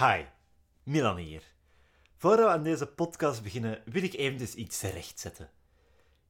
Hi, 0.00 0.24
Milan 0.82 1.16
hier. 1.16 1.42
Voordat 2.16 2.46
we 2.46 2.52
aan 2.52 2.62
deze 2.62 2.86
podcast 2.86 3.42
beginnen, 3.42 3.82
wil 3.84 4.02
ik 4.02 4.14
eventjes 4.14 4.54
iets 4.54 4.82
rechtzetten. 4.82 5.50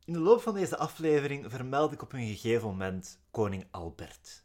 In 0.05 0.13
de 0.13 0.19
loop 0.19 0.41
van 0.41 0.55
deze 0.55 0.77
aflevering 0.77 1.51
vermeld 1.51 1.93
ik 1.93 2.03
op 2.03 2.13
een 2.13 2.27
gegeven 2.27 2.69
moment 2.69 3.21
koning 3.31 3.67
Albert. 3.71 4.45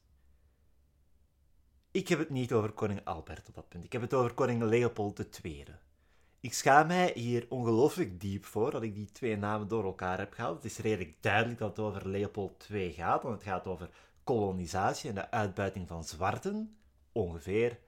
Ik 1.91 2.07
heb 2.07 2.19
het 2.19 2.29
niet 2.29 2.53
over 2.53 2.71
koning 2.71 3.05
Albert 3.05 3.47
op 3.47 3.55
dat 3.55 3.69
punt. 3.69 3.83
Ik 3.83 3.91
heb 3.91 4.01
het 4.01 4.13
over 4.13 4.33
koning 4.33 4.63
Leopold 4.63 5.43
II. 5.43 5.63
Ik 6.39 6.53
schaam 6.53 6.87
mij 6.87 7.11
hier 7.15 7.45
ongelooflijk 7.49 8.21
diep 8.21 8.45
voor 8.45 8.71
dat 8.71 8.83
ik 8.83 8.95
die 8.95 9.11
twee 9.11 9.37
namen 9.37 9.67
door 9.67 9.83
elkaar 9.83 10.17
heb 10.17 10.33
gehaald. 10.33 10.55
Het 10.55 10.71
is 10.71 10.77
redelijk 10.77 11.15
duidelijk 11.21 11.59
dat 11.59 11.69
het 11.69 11.85
over 11.85 12.07
Leopold 12.07 12.67
II 12.71 12.91
gaat, 12.91 13.23
want 13.23 13.35
het 13.35 13.43
gaat 13.43 13.67
over 13.67 13.89
kolonisatie 14.23 15.09
en 15.09 15.15
de 15.15 15.31
uitbuiting 15.31 15.87
van 15.87 16.03
zwarten, 16.03 16.77
ongeveer. 17.11 17.83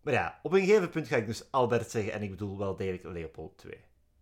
Maar 0.00 0.12
ja, 0.12 0.38
op 0.42 0.52
een 0.52 0.60
gegeven 0.60 0.90
punt 0.90 1.08
ga 1.08 1.16
ik 1.16 1.26
dus 1.26 1.50
Albert 1.50 1.90
zeggen 1.90 2.12
en 2.12 2.22
ik 2.22 2.30
bedoel 2.30 2.58
wel 2.58 2.76
degelijk 2.76 3.04
Leopold 3.04 3.64
II. 3.64 3.80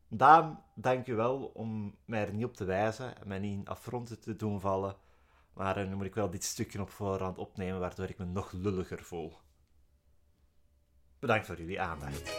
Daan, 0.08 0.62
dank 0.74 1.06
u 1.06 1.14
wel 1.14 1.44
om 1.54 1.94
mij 2.04 2.26
er 2.26 2.32
niet 2.32 2.44
op 2.44 2.54
te 2.54 2.64
wijzen 2.64 3.20
en 3.20 3.28
mij 3.28 3.38
niet 3.38 3.58
in 3.58 3.68
affronten 3.68 4.20
te 4.20 4.36
doen 4.36 4.60
vallen. 4.60 4.96
Maar 5.52 5.76
eh, 5.76 5.88
nu 5.88 5.94
moet 5.94 6.06
ik 6.06 6.14
wel 6.14 6.30
dit 6.30 6.44
stukje 6.44 6.80
op 6.80 6.90
voorhand 6.90 7.38
opnemen, 7.38 7.80
waardoor 7.80 8.08
ik 8.08 8.18
me 8.18 8.24
nog 8.24 8.52
lulliger 8.52 9.02
voel. 9.02 9.36
Bedankt 11.18 11.46
voor 11.46 11.58
jullie 11.58 11.80
aandacht. 11.80 12.36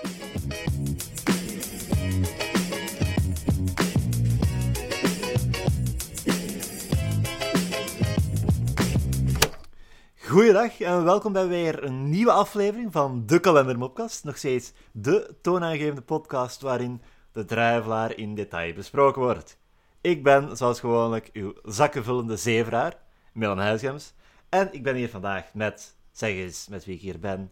Goeiedag 10.30 10.80
en 10.80 11.04
welkom 11.04 11.34
bij 11.34 11.48
weer 11.48 11.84
een 11.84 12.10
nieuwe 12.10 12.32
aflevering 12.32 12.92
van 12.92 13.24
de 13.26 13.40
Kalendermopcast. 13.40 14.24
Nog 14.24 14.38
steeds 14.38 14.74
de 14.92 15.36
toonaangevende 15.42 16.02
podcast 16.02 16.62
waarin 16.62 17.02
de 17.32 17.46
druivelaar 17.46 18.18
in 18.18 18.36
detail 18.36 18.74
besproken 18.74 19.22
wordt. 19.22 19.58
Ik 20.02 20.24
ben, 20.24 20.58
zoals 20.58 20.80
gewoonlijk, 20.80 21.30
uw 21.34 21.54
zakkenvullende 21.64 22.38
zeveraar, 22.38 22.98
Milan 23.34 23.58
Huisgems. 23.58 24.14
En 24.50 24.70
ik 24.72 24.84
ben 24.84 24.96
hier 24.96 25.10
vandaag 25.10 25.54
met, 25.54 25.96
zeg 26.12 26.30
eens 26.30 26.68
met 26.68 26.86
wie 26.86 26.96
ik 26.96 27.02
hier 27.02 27.20
ben. 27.20 27.52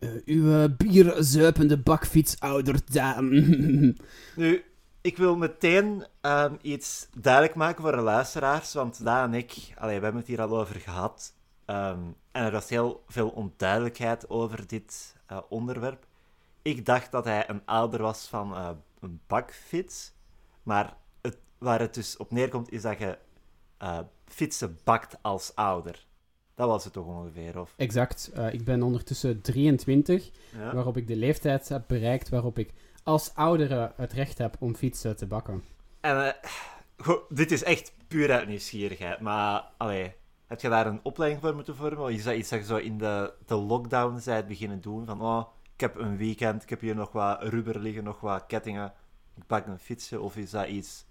Uh, 0.00 0.10
uw 0.24 0.68
bierzuipende 0.76 1.78
bakfietsouder 1.78 2.80
Daan. 2.92 3.28
Nu, 4.36 4.64
ik 5.00 5.16
wil 5.16 5.36
meteen 5.36 6.06
um, 6.22 6.58
iets 6.62 7.08
duidelijk 7.18 7.54
maken 7.54 7.82
voor 7.82 7.96
de 7.96 8.02
luisteraars, 8.02 8.72
want 8.72 9.04
Daan 9.04 9.32
en 9.32 9.38
ik, 9.38 9.74
allee, 9.78 9.96
we 9.96 10.02
hebben 10.02 10.20
het 10.20 10.30
hier 10.30 10.40
al 10.40 10.58
over 10.58 10.74
gehad. 10.74 11.38
Um, 11.70 12.16
en 12.32 12.44
er 12.44 12.50
was 12.50 12.68
heel 12.68 13.04
veel 13.08 13.28
onduidelijkheid 13.28 14.30
over 14.30 14.66
dit 14.66 15.16
uh, 15.32 15.38
onderwerp. 15.48 16.06
Ik 16.62 16.86
dacht 16.86 17.12
dat 17.12 17.24
hij 17.24 17.48
een 17.48 17.62
ouder 17.64 18.02
was 18.02 18.26
van 18.26 18.52
uh, 18.52 18.70
een 19.00 19.20
bakfiets, 19.26 20.12
maar 20.62 20.96
het, 21.20 21.38
waar 21.58 21.80
het 21.80 21.94
dus 21.94 22.16
op 22.16 22.30
neerkomt 22.30 22.72
is 22.72 22.82
dat 22.82 22.98
je 22.98 23.18
uh, 23.82 23.98
fietsen 24.24 24.78
bakt 24.84 25.16
als 25.22 25.54
ouder. 25.54 26.06
Dat 26.54 26.68
was 26.68 26.84
het 26.84 26.92
toch 26.92 27.06
ongeveer, 27.06 27.60
of? 27.60 27.74
Exact. 27.76 28.32
ik 28.52 28.64
ben 28.64 28.82
ondertussen 28.82 29.40
23, 29.40 30.30
ja. 30.52 30.74
waarop 30.74 30.96
ik 30.96 31.06
de 31.06 31.16
leeftijd 31.16 31.68
heb 31.68 31.84
bereikt 31.86 32.28
waarop 32.28 32.58
ik 32.58 32.72
als 33.02 33.34
oudere 33.34 33.92
het 33.96 34.12
recht 34.12 34.38
heb 34.38 34.56
om 34.58 34.74
fietsen 34.74 35.16
te 35.16 35.26
bakken. 35.26 35.64
En 36.00 36.36
goh, 36.96 37.22
dit 37.28 37.50
is 37.50 37.62
echt 37.62 37.92
puur 38.08 38.32
uit 38.32 38.48
nieuwsgierigheid, 38.48 39.20
maar 39.20 39.64
allee, 39.76 40.14
heb 40.50 40.60
je 40.60 40.68
daar 40.68 40.86
een 40.86 41.00
opleiding 41.02 41.42
voor 41.42 41.54
moeten 41.54 41.76
vormen? 41.76 42.00
Of 42.00 42.10
is 42.10 42.24
dat 42.24 42.34
iets 42.34 42.48
dat 42.48 42.58
je 42.58 42.64
zo 42.64 42.76
in 42.76 42.98
de, 42.98 43.32
de 43.46 43.54
lockdown 43.54 44.18
zijt 44.18 44.46
beginnen 44.46 44.80
doen? 44.80 45.06
Van, 45.06 45.22
oh, 45.22 45.44
ik 45.74 45.80
heb 45.80 45.96
een 45.96 46.16
weekend, 46.16 46.62
ik 46.62 46.70
heb 46.70 46.80
hier 46.80 46.94
nog 46.94 47.12
wat 47.12 47.42
rubber 47.42 47.78
liggen, 47.78 48.04
nog 48.04 48.20
wat 48.20 48.46
kettingen. 48.46 48.92
Ik 49.36 49.46
pak 49.46 49.66
een 49.66 49.78
fietsje. 49.78 50.20
Of 50.20 50.36
is 50.36 50.50
dat 50.50 50.68
iets 50.68 51.04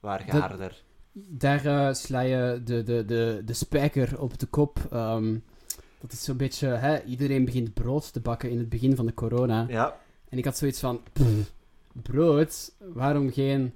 waar 0.00 0.26
je 0.26 0.32
harder... 0.32 0.82
Daar 1.12 1.66
uh, 1.66 1.92
sla 1.92 2.20
je 2.20 2.60
de, 2.64 2.82
de, 2.82 3.04
de, 3.04 3.42
de 3.44 3.52
spijker 3.52 4.20
op 4.20 4.38
de 4.38 4.46
kop. 4.46 4.78
Um, 4.92 5.44
dat 6.00 6.12
is 6.12 6.24
zo'n 6.24 6.36
beetje... 6.36 6.66
Hè, 6.66 7.02
iedereen 7.02 7.44
begint 7.44 7.74
brood 7.74 8.12
te 8.12 8.20
bakken 8.20 8.50
in 8.50 8.58
het 8.58 8.68
begin 8.68 8.96
van 8.96 9.06
de 9.06 9.14
corona. 9.14 9.64
Ja. 9.68 9.96
En 10.28 10.38
ik 10.38 10.44
had 10.44 10.56
zoiets 10.56 10.80
van... 10.80 11.00
brood? 11.92 12.74
Waarom 12.78 13.32
geen 13.32 13.72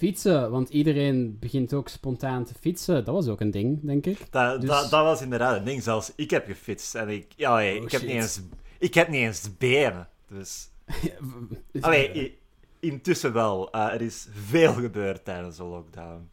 fietsen, 0.00 0.50
want 0.50 0.68
iedereen 0.68 1.38
begint 1.38 1.74
ook 1.74 1.88
spontaan 1.88 2.44
te 2.44 2.54
fietsen. 2.54 3.04
Dat 3.04 3.14
was 3.14 3.28
ook 3.28 3.40
een 3.40 3.50
ding, 3.50 3.80
denk 3.82 4.06
ik. 4.06 4.32
Dat, 4.32 4.60
dus... 4.60 4.70
dat, 4.70 4.90
dat 4.90 5.04
was 5.04 5.22
inderdaad 5.22 5.56
een 5.56 5.64
ding. 5.64 5.82
Zelfs 5.82 6.12
ik 6.16 6.30
heb 6.30 6.46
gefietst 6.46 6.94
en 6.94 7.08
ik, 7.08 7.32
ja, 7.36 7.54
oh, 7.54 7.82
ik, 7.82 7.90
heb, 7.90 8.00
niet 8.02 8.10
eens, 8.10 8.40
ik 8.78 8.94
heb 8.94 9.08
niet 9.08 9.20
eens 9.20 9.56
benen. 9.56 10.08
Dus. 10.28 10.68
Allee, 11.80 12.38
intussen 12.78 13.32
wel. 13.32 13.76
Uh, 13.76 13.92
er 13.92 14.02
is 14.02 14.28
veel 14.32 14.72
gebeurd 14.72 15.24
tijdens 15.24 15.56
de 15.56 15.64
lockdown. 15.64 16.30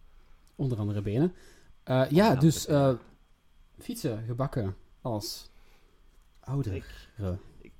Onder 0.55 0.77
andere 0.77 1.01
benen. 1.01 1.33
Uh, 1.85 2.09
ja, 2.09 2.35
dus 2.35 2.67
uh, 2.67 2.93
fietsen, 3.79 4.23
gebakken 4.27 4.75
als 5.01 5.51
ouder. 6.39 6.75
Ik, 6.75 6.85
ik, 7.61 7.71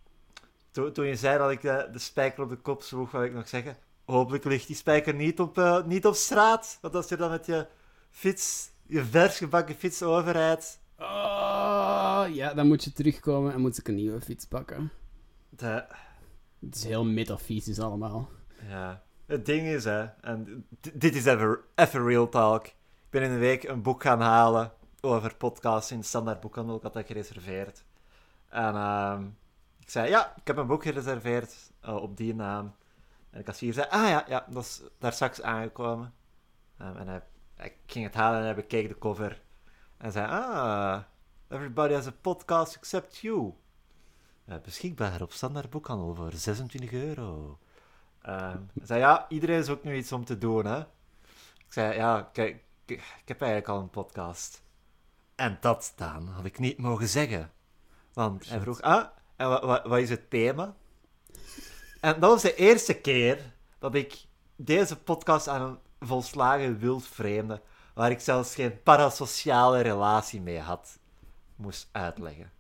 toen, 0.72 0.92
toen 0.92 1.06
je 1.06 1.16
zei 1.16 1.38
dat 1.38 1.52
ik 1.52 1.62
de, 1.62 1.90
de 1.92 2.00
spijker 2.00 2.44
op 2.44 2.50
de 2.50 2.56
kop 2.56 2.82
sloeg, 2.82 3.12
wou 3.12 3.26
ik 3.26 3.34
nog 3.34 3.48
zeggen 3.48 3.78
hopelijk 4.08 4.44
ligt 4.44 4.68
die 4.68 4.76
spijker 4.76 5.14
niet 5.14 5.40
op, 5.40 5.58
uh, 5.58 5.84
niet 5.84 6.06
op 6.06 6.16
straat. 6.16 6.78
Want 6.82 6.96
als 6.96 7.10
je 7.10 7.16
dan 7.16 7.30
met 7.30 7.46
je 7.46 7.68
fiets, 8.10 8.70
je 8.86 9.06
vers 9.06 9.38
gebakken 9.38 9.76
fiets 9.76 10.04
overrijdt... 10.04 10.80
Oh, 11.00 12.24
ja, 12.30 12.54
dan 12.54 12.68
moet 12.68 12.84
je 12.84 12.92
terugkomen 12.92 13.54
en 13.54 13.62
moet 13.62 13.78
ik 13.78 13.88
een 13.88 13.96
nieuwe 13.96 14.22
fiets 14.22 14.46
pakken. 14.46 14.92
De... 15.50 15.86
Het 16.60 16.76
is 16.76 16.84
heel 16.84 17.06
metafysisch 17.06 17.80
allemaal. 17.80 18.30
Ja, 18.68 19.04
het 19.26 19.46
ding 19.46 19.68
is, 19.68 19.84
hè, 19.84 20.04
en 20.22 20.68
dit 20.94 21.16
is 21.16 21.26
even, 21.26 21.60
even 21.76 22.06
real 22.06 22.30
talk. 22.30 22.66
Ik 22.66 22.74
ben 23.10 23.22
in 23.22 23.32
een 23.32 23.40
week 23.40 23.64
een 23.64 23.82
boek 23.82 24.02
gaan 24.02 24.22
halen 24.22 24.72
over 25.02 25.36
podcasts 25.36 25.92
in 25.92 26.04
standaard 26.04 26.40
boekhandel. 26.40 26.76
Ik 26.76 26.82
had 26.82 26.94
dat 26.94 27.06
gereserveerd. 27.06 27.84
En 28.50 28.74
uh, 28.76 29.20
ik 29.80 29.90
zei, 29.90 30.10
ja, 30.10 30.34
ik 30.36 30.48
heb 30.48 30.58
een 30.58 30.68
boek 30.68 30.84
gereserveerd 30.84 31.72
uh, 31.86 31.96
op 31.96 32.18
die 32.18 32.36
naam. 32.36 32.76
En 33.30 33.38
de 33.38 33.44
kassier 33.44 33.74
zei, 33.74 33.88
ah 33.90 34.10
ja, 34.10 34.26
ja 34.28 34.46
dat 34.50 34.64
is 34.64 34.82
daar 35.00 35.14
straks 35.14 35.42
aangekomen. 35.42 36.14
Um, 36.82 36.96
en 36.98 37.08
hij, 37.08 37.22
hij, 37.56 37.76
ging 37.86 38.06
het 38.06 38.14
halen 38.14 38.40
en 38.40 38.46
hij 38.46 38.56
bekeek 38.56 38.88
de 38.88 38.98
cover. 38.98 39.42
En 39.98 40.12
zei, 40.12 40.28
ah, 40.28 41.02
everybody 41.48 41.94
has 41.94 42.08
a 42.08 42.14
podcast 42.22 42.76
except 42.76 43.18
you. 43.18 43.54
Uh, 44.46 44.56
beschikbaar 44.64 45.22
op 45.22 45.32
standaard 45.32 45.70
boekhandel 45.70 46.16
voor 46.16 46.32
26 46.34 46.92
euro. 46.92 47.60
Um, 48.28 48.70
hij 48.74 48.86
zei, 48.86 49.00
ja, 49.00 49.26
iedereen 49.30 49.60
is 49.60 49.70
ook 49.70 49.84
nu 49.84 49.96
iets 49.96 50.12
om 50.12 50.26
te 50.26 50.38
doen, 50.38 50.66
hè. 50.66 50.80
Ik 51.58 51.74
zei, 51.74 51.96
ja, 51.96 52.30
kijk, 52.34 52.64
ik, 52.86 53.02
heb 53.26 53.42
eigenlijk 53.42 53.72
al 53.72 53.80
een 53.80 53.90
podcast. 53.90 54.64
En 55.36 55.58
dat 55.62 55.84
staan 55.84 56.28
had 56.28 56.46
ik 56.46 56.60
niet 56.60 56.78
mogen 56.78 57.08
zeggen. 57.08 57.52
Want 58.14 58.50
hij 58.50 58.60
vroeg, 58.60 58.82
ah, 58.82 59.08
en 59.36 59.50
wat, 59.50 59.86
wat 59.86 60.00
is 60.00 60.10
het 60.10 60.30
thema? 60.30 60.76
En 62.00 62.20
dat 62.20 62.32
was 62.32 62.42
de 62.42 62.56
eerste 62.56 62.94
keer 62.94 63.54
dat 63.80 63.96
ik 63.96 64.26
deze 64.56 64.98
podcast 64.98 65.48
aan 65.48 65.62
een 65.62 66.08
volslagen 66.08 66.80
wild 66.80 67.08
vreemde, 67.08 67.62
waar 67.94 68.12
ik 68.12 68.20
zelfs 68.20 68.56
geen 68.56 68.82
parasociale 68.84 69.82
relatie 69.82 70.42
mee 70.42 70.60
had, 70.60 71.00
moest 71.56 71.90
uitleggen. 71.92 72.52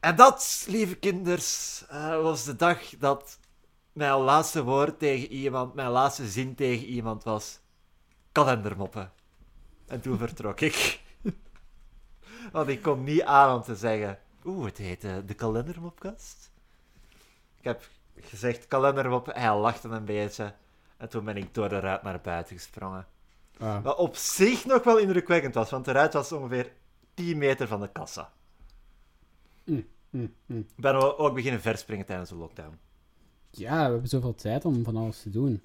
En 0.00 0.16
dat, 0.16 0.64
lieve 0.68 0.94
kinders, 0.94 1.84
uh, 1.92 2.22
was 2.22 2.44
de 2.44 2.56
dag 2.56 2.78
dat 2.98 3.38
mijn 3.92 4.18
laatste 4.18 4.62
woord 4.62 4.98
tegen 4.98 5.28
iemand, 5.28 5.74
mijn 5.74 5.90
laatste 5.90 6.28
zin 6.28 6.54
tegen 6.54 6.86
iemand 6.86 7.24
was: 7.24 7.60
kalendermoppen. 8.32 9.12
En 9.86 10.00
toen 10.00 10.18
vertrok 10.18 10.60
ik. 10.60 11.00
Want 12.52 12.68
ik 12.68 12.82
kon 12.82 13.04
niet 13.04 13.22
aan 13.22 13.56
om 13.56 13.62
te 13.62 13.76
zeggen: 13.76 14.18
Oeh, 14.44 14.66
het 14.66 14.78
heet 14.78 15.00
de 15.00 15.34
kalendermopkast. 15.34 16.51
Ik 17.62 17.68
heb 17.68 17.88
gezegd 18.20 18.66
kalender 18.66 19.10
op. 19.10 19.26
Hij 19.32 19.56
lachte 19.56 19.88
een 19.88 20.04
beetje. 20.04 20.54
En 20.96 21.08
toen 21.08 21.24
ben 21.24 21.36
ik 21.36 21.54
door 21.54 21.68
de 21.68 21.80
ruit 21.80 22.02
naar 22.02 22.20
buiten 22.20 22.56
gesprongen. 22.56 23.06
Ah. 23.58 23.82
Wat 23.82 23.96
op 23.96 24.16
zich 24.16 24.64
nog 24.64 24.84
wel 24.84 24.98
indrukwekkend 24.98 25.54
was, 25.54 25.70
want 25.70 25.84
de 25.84 25.92
ruit 25.92 26.12
was 26.12 26.32
ongeveer 26.32 26.72
10 27.14 27.38
meter 27.38 27.66
van 27.66 27.80
de 27.80 27.88
kassa. 27.92 28.32
Mm, 29.64 29.86
mm, 30.10 30.34
mm. 30.46 30.58
Ik 30.58 30.82
ben 30.82 31.18
ook 31.18 31.34
beginnen 31.34 31.60
verspringen 31.60 32.06
tijdens 32.06 32.28
de 32.28 32.36
lockdown. 32.36 32.78
Ja, 33.50 33.84
we 33.84 33.92
hebben 33.92 34.08
zoveel 34.08 34.34
tijd 34.34 34.64
om 34.64 34.84
van 34.84 34.96
alles 34.96 35.22
te 35.22 35.30
doen. 35.30 35.62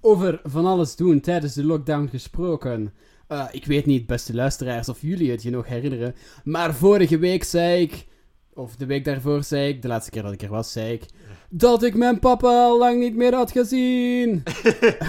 Over 0.00 0.40
van 0.44 0.66
alles 0.66 0.96
doen 0.96 1.20
tijdens 1.20 1.54
de 1.54 1.64
lockdown 1.64 2.06
gesproken. 2.06 2.94
Uh, 3.28 3.48
ik 3.50 3.66
weet 3.66 3.86
niet, 3.86 4.06
beste 4.06 4.34
luisteraars, 4.34 4.88
of 4.88 5.00
jullie 5.00 5.30
het 5.30 5.42
je 5.42 5.50
nog 5.50 5.66
herinneren. 5.66 6.14
Maar 6.44 6.74
vorige 6.74 7.18
week 7.18 7.44
zei 7.44 7.82
ik. 7.82 8.08
Of 8.54 8.76
de 8.76 8.86
week 8.86 9.04
daarvoor 9.04 9.44
zei 9.44 9.68
ik. 9.68 9.82
De 9.82 9.88
laatste 9.88 10.10
keer 10.10 10.22
dat 10.22 10.32
ik 10.32 10.42
er 10.42 10.48
was, 10.48 10.72
zei 10.72 10.92
ik 10.92 11.04
dat 11.52 11.82
ik 11.82 11.94
mijn 11.94 12.18
papa 12.18 12.48
al 12.48 12.78
lang 12.78 12.98
niet 12.98 13.14
meer 13.16 13.34
had 13.34 13.50
gezien. 13.50 14.42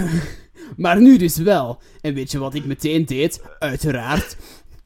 maar 0.77 1.01
nu 1.01 1.17
dus 1.17 1.37
wel. 1.37 1.81
En 2.01 2.13
weet 2.13 2.31
je 2.31 2.39
wat 2.39 2.53
ik 2.53 2.65
meteen 2.65 3.05
deed? 3.05 3.41
Uiteraard. 3.59 4.37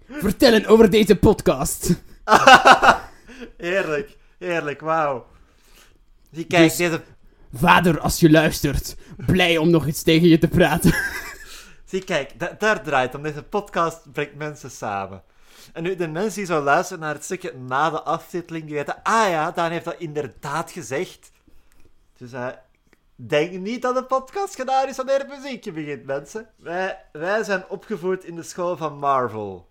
Vertellen 0.09 0.65
over 0.65 0.89
deze 0.89 1.15
podcast. 1.15 1.93
Heerlijk, 3.57 4.17
heerlijk, 4.39 4.81
wauw. 4.81 5.25
Zie, 6.31 6.45
kijk, 6.45 6.67
Dus- 6.67 6.77
deze... 6.77 7.01
Vader, 7.53 7.99
als 7.99 8.19
je 8.19 8.31
luistert, 8.31 8.95
blij 9.25 9.57
om 9.57 9.69
nog 9.69 9.87
iets 9.87 10.03
tegen 10.03 10.27
je 10.27 10.37
te 10.37 10.47
praten. 10.47 10.93
Zie, 11.85 12.03
kijk, 12.03 12.39
da- 12.39 12.55
daar 12.59 12.83
draait 12.83 13.15
om. 13.15 13.21
Deze 13.23 13.43
podcast 13.43 14.11
brengt 14.11 14.35
mensen 14.35 14.71
samen. 14.71 15.23
En 15.73 15.83
nu, 15.83 15.95
de 15.95 16.07
mensen 16.07 16.37
die 16.37 16.45
zo 16.45 16.61
luisteren 16.61 17.01
naar 17.01 17.13
het 17.13 17.23
stukje 17.23 17.53
na 17.53 17.89
de 17.89 18.01
aftiteling, 18.01 18.65
die 18.65 18.75
weten, 18.75 19.03
ah 19.03 19.29
ja, 19.29 19.51
Daan 19.51 19.71
heeft 19.71 19.85
dat 19.85 19.97
inderdaad 19.97 20.71
gezegd. 20.71 21.31
Dus 22.17 22.33
eh, 22.33 22.47
denk 23.15 23.51
niet 23.51 23.81
dat 23.81 23.95
de 23.95 24.03
podcast 24.03 24.55
gedaan 24.55 24.87
is 24.87 24.97
wanneer 24.97 25.19
het 25.19 25.27
muziekje 25.27 25.71
begint, 25.71 26.05
mensen. 26.05 26.49
Wij, 26.55 27.05
wij 27.11 27.43
zijn 27.43 27.69
opgevoed 27.69 28.23
in 28.23 28.35
de 28.35 28.43
school 28.43 28.77
van 28.77 28.97
Marvel. 28.97 29.67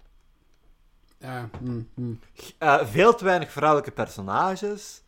Ja, 1.19 1.49
mm, 1.61 1.89
mm. 1.95 2.21
Eh, 2.59 2.87
veel 2.87 3.15
te 3.15 3.25
weinig 3.25 3.51
vrouwelijke 3.51 3.91
personages. 3.91 5.03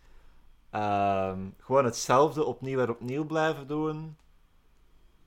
Ehm, 0.71 1.41
gewoon 1.61 1.85
hetzelfde 1.85 2.45
opnieuw 2.45 2.81
en 2.81 2.91
opnieuw 2.91 3.25
blijven 3.25 3.67
doen. 3.67 4.17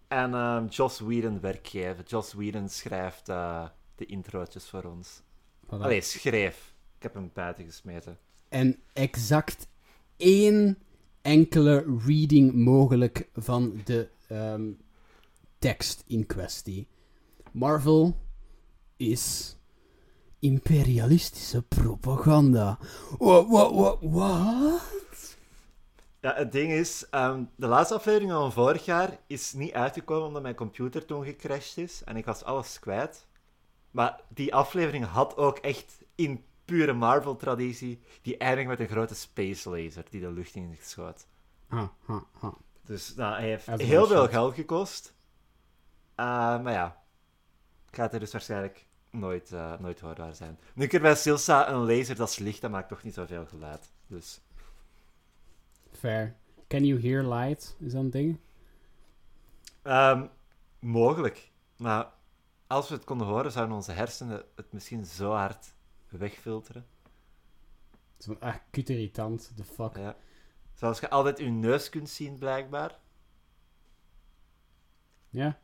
En 0.08 0.34
ehm 0.34 0.66
Joss 0.66 1.00
Whedon 1.00 1.40
werk 1.40 1.68
geven. 1.68 2.04
Joss 2.04 2.34
Whedon 2.34 2.70
schrijft 2.70 3.30
eh, 3.30 3.66
de 3.96 4.06
introotjes 4.06 4.70
voor 4.70 4.84
ons. 4.84 5.22
Voilà. 5.70 5.82
Allee, 5.82 6.02
schreef. 6.02 6.74
Ik 6.98 7.04
heb 7.04 7.14
hem 7.14 7.32
buiten 7.34 7.66
gesmeten. 7.66 8.18
En 8.50 8.80
exact 8.94 9.68
één 10.18 10.78
enkele 11.22 12.00
reading 12.06 12.54
mogelijk 12.54 13.30
van 13.34 13.82
de 13.84 14.10
ehm, 14.28 14.72
tekst 15.60 16.04
in 16.08 16.26
kwestie. 16.26 16.88
Marvel 17.52 18.16
is 18.98 19.56
imperialistische 20.40 21.62
propaganda. 21.62 22.78
Wat, 23.18 23.48
wat, 23.48 23.74
wat, 23.74 23.98
wat? 24.02 24.82
Ja, 26.22 26.34
het 26.36 26.52
ding 26.52 26.72
is, 26.72 27.10
ehm, 27.10 27.44
de 27.56 27.68
laatste 27.68 27.96
aflevering 27.96 28.32
van 28.32 28.52
vorig 28.52 28.86
jaar 28.86 29.20
is 29.28 29.54
niet 29.54 29.74
uitgekomen 29.74 30.28
omdat 30.28 30.42
mijn 30.42 30.56
computer 30.56 31.06
toen 31.06 31.24
gecrashed 31.24 31.78
is 31.78 32.04
en 32.04 32.16
ik 32.16 32.26
was 32.26 32.44
alles 32.44 32.80
kwijt. 32.80 33.28
Maar 33.92 34.22
die 34.28 34.56
aflevering 34.56 35.06
had 35.06 35.38
ook 35.38 35.58
echt 35.58 36.04
in 36.16 36.44
pure 36.66 36.94
Marvel-traditie 36.94 38.00
die 38.22 38.38
eindigt 38.38 38.68
met 38.68 38.80
een 38.80 38.88
grote 38.88 39.16
space 39.16 39.70
laser 39.70 40.04
die 40.10 40.22
de 40.22 40.32
lucht 40.32 40.56
in 40.56 40.78
schoot. 40.82 41.28
Ha, 41.68 41.94
ha, 42.06 42.24
ha. 42.40 42.54
Dus 42.86 43.16
nou, 43.16 43.34
hij 43.40 43.50
heeft 43.50 43.68
heel 43.68 44.08
veel 44.08 44.28
geld 44.28 44.54
gekost. 44.56 45.14
Eh, 46.16 46.26
maar 46.62 46.74
ja, 46.74 47.04
gaat 47.92 48.14
er 48.14 48.20
dus 48.20 48.32
waarschijnlijk 48.32 48.86
nooit, 49.10 49.52
eh, 49.52 49.80
nooit 49.80 50.00
hoorbaar 50.00 50.36
zijn. 50.36 50.60
Nu 50.74 50.84
ik 50.84 50.94
er 50.94 51.02
bij 51.02 51.16
stilsta, 51.16 51.70
een 51.70 51.86
laser 51.86 52.16
dat 52.16 52.30
is 52.30 52.40
licht, 52.40 52.62
dat 52.62 52.72
maakt 52.72 52.90
toch 52.90 53.04
niet 53.04 53.14
zoveel 53.14 53.46
geluid. 53.46 53.92
Dus 54.08 54.42
Fair. 55.92 56.36
Can 56.68 56.86
you 56.86 57.02
hear 57.02 57.24
light? 57.24 57.76
Is 57.80 57.92
dat 57.92 58.02
een 58.02 58.10
ding? 58.10 58.40
Ehm, 59.82 60.26
mogelijk. 60.80 61.52
Maar 61.78 62.08
als 62.70 62.90
we 62.90 62.96
het 62.96 63.04
konden 63.04 63.28
horen, 63.28 63.52
zouden 63.52 63.76
onze 63.76 63.92
hersenen 63.92 64.44
het 64.56 64.74
misschien 64.74 65.06
zo 65.06 65.32
hard 65.32 65.74
wegfilteren. 66.10 66.86
Het 68.18 68.28
is 68.28 68.52
kut 68.72 68.90
irritant. 68.90 69.52
The 69.56 69.64
fuck. 69.64 69.96
Ja. 69.98 70.16
Zoals 70.74 71.00
je 71.00 71.10
altijd 71.10 71.38
je 71.38 71.46
neus 71.50 71.90
kunt 71.90 72.10
zien, 72.10 72.38
blijkbaar. 72.38 72.98
Ja? 75.30 75.60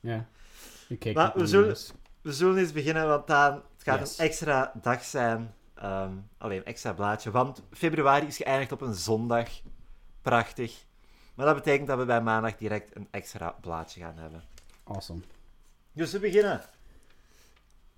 Ja. 0.00 0.28
Ik 0.88 0.98
kijk 0.98 1.14
Maar 1.16 1.32
we 1.34 1.46
zullen-. 1.46 1.76
We 2.20 2.32
zullen 2.32 2.58
eens 2.58 2.72
beginnen, 2.72 3.08
want 3.08 3.26
dan, 3.26 3.54
het 3.54 3.82
gaat 3.82 3.98
Yes. 3.98 4.18
een 4.18 4.24
extra 4.24 4.72
dag 4.82 5.04
zijn. 5.04 5.54
Ehm, 5.74 6.16
alleen 6.38 6.58
een 6.58 6.64
extra 6.64 6.92
blaadje. 6.92 7.30
Want 7.30 7.62
februari 7.70 8.26
is 8.26 8.36
geëindigd 8.36 8.72
op 8.72 8.80
een 8.80 8.94
zondag. 8.94 9.48
Prachtig. 10.22 10.84
Maar 11.34 11.46
dat 11.46 11.54
betekent 11.54 11.88
dat 11.88 11.98
we 11.98 12.04
bij 12.04 12.22
maandag 12.22 12.56
direct 12.56 12.96
een 12.96 13.08
extra 13.10 13.50
blaadje 13.50 14.00
gaan 14.00 14.16
hebben. 14.16 14.42
Awesome. 14.84 15.20
Dus 15.92 16.12
we 16.12 16.18
beginnen. 16.18 16.60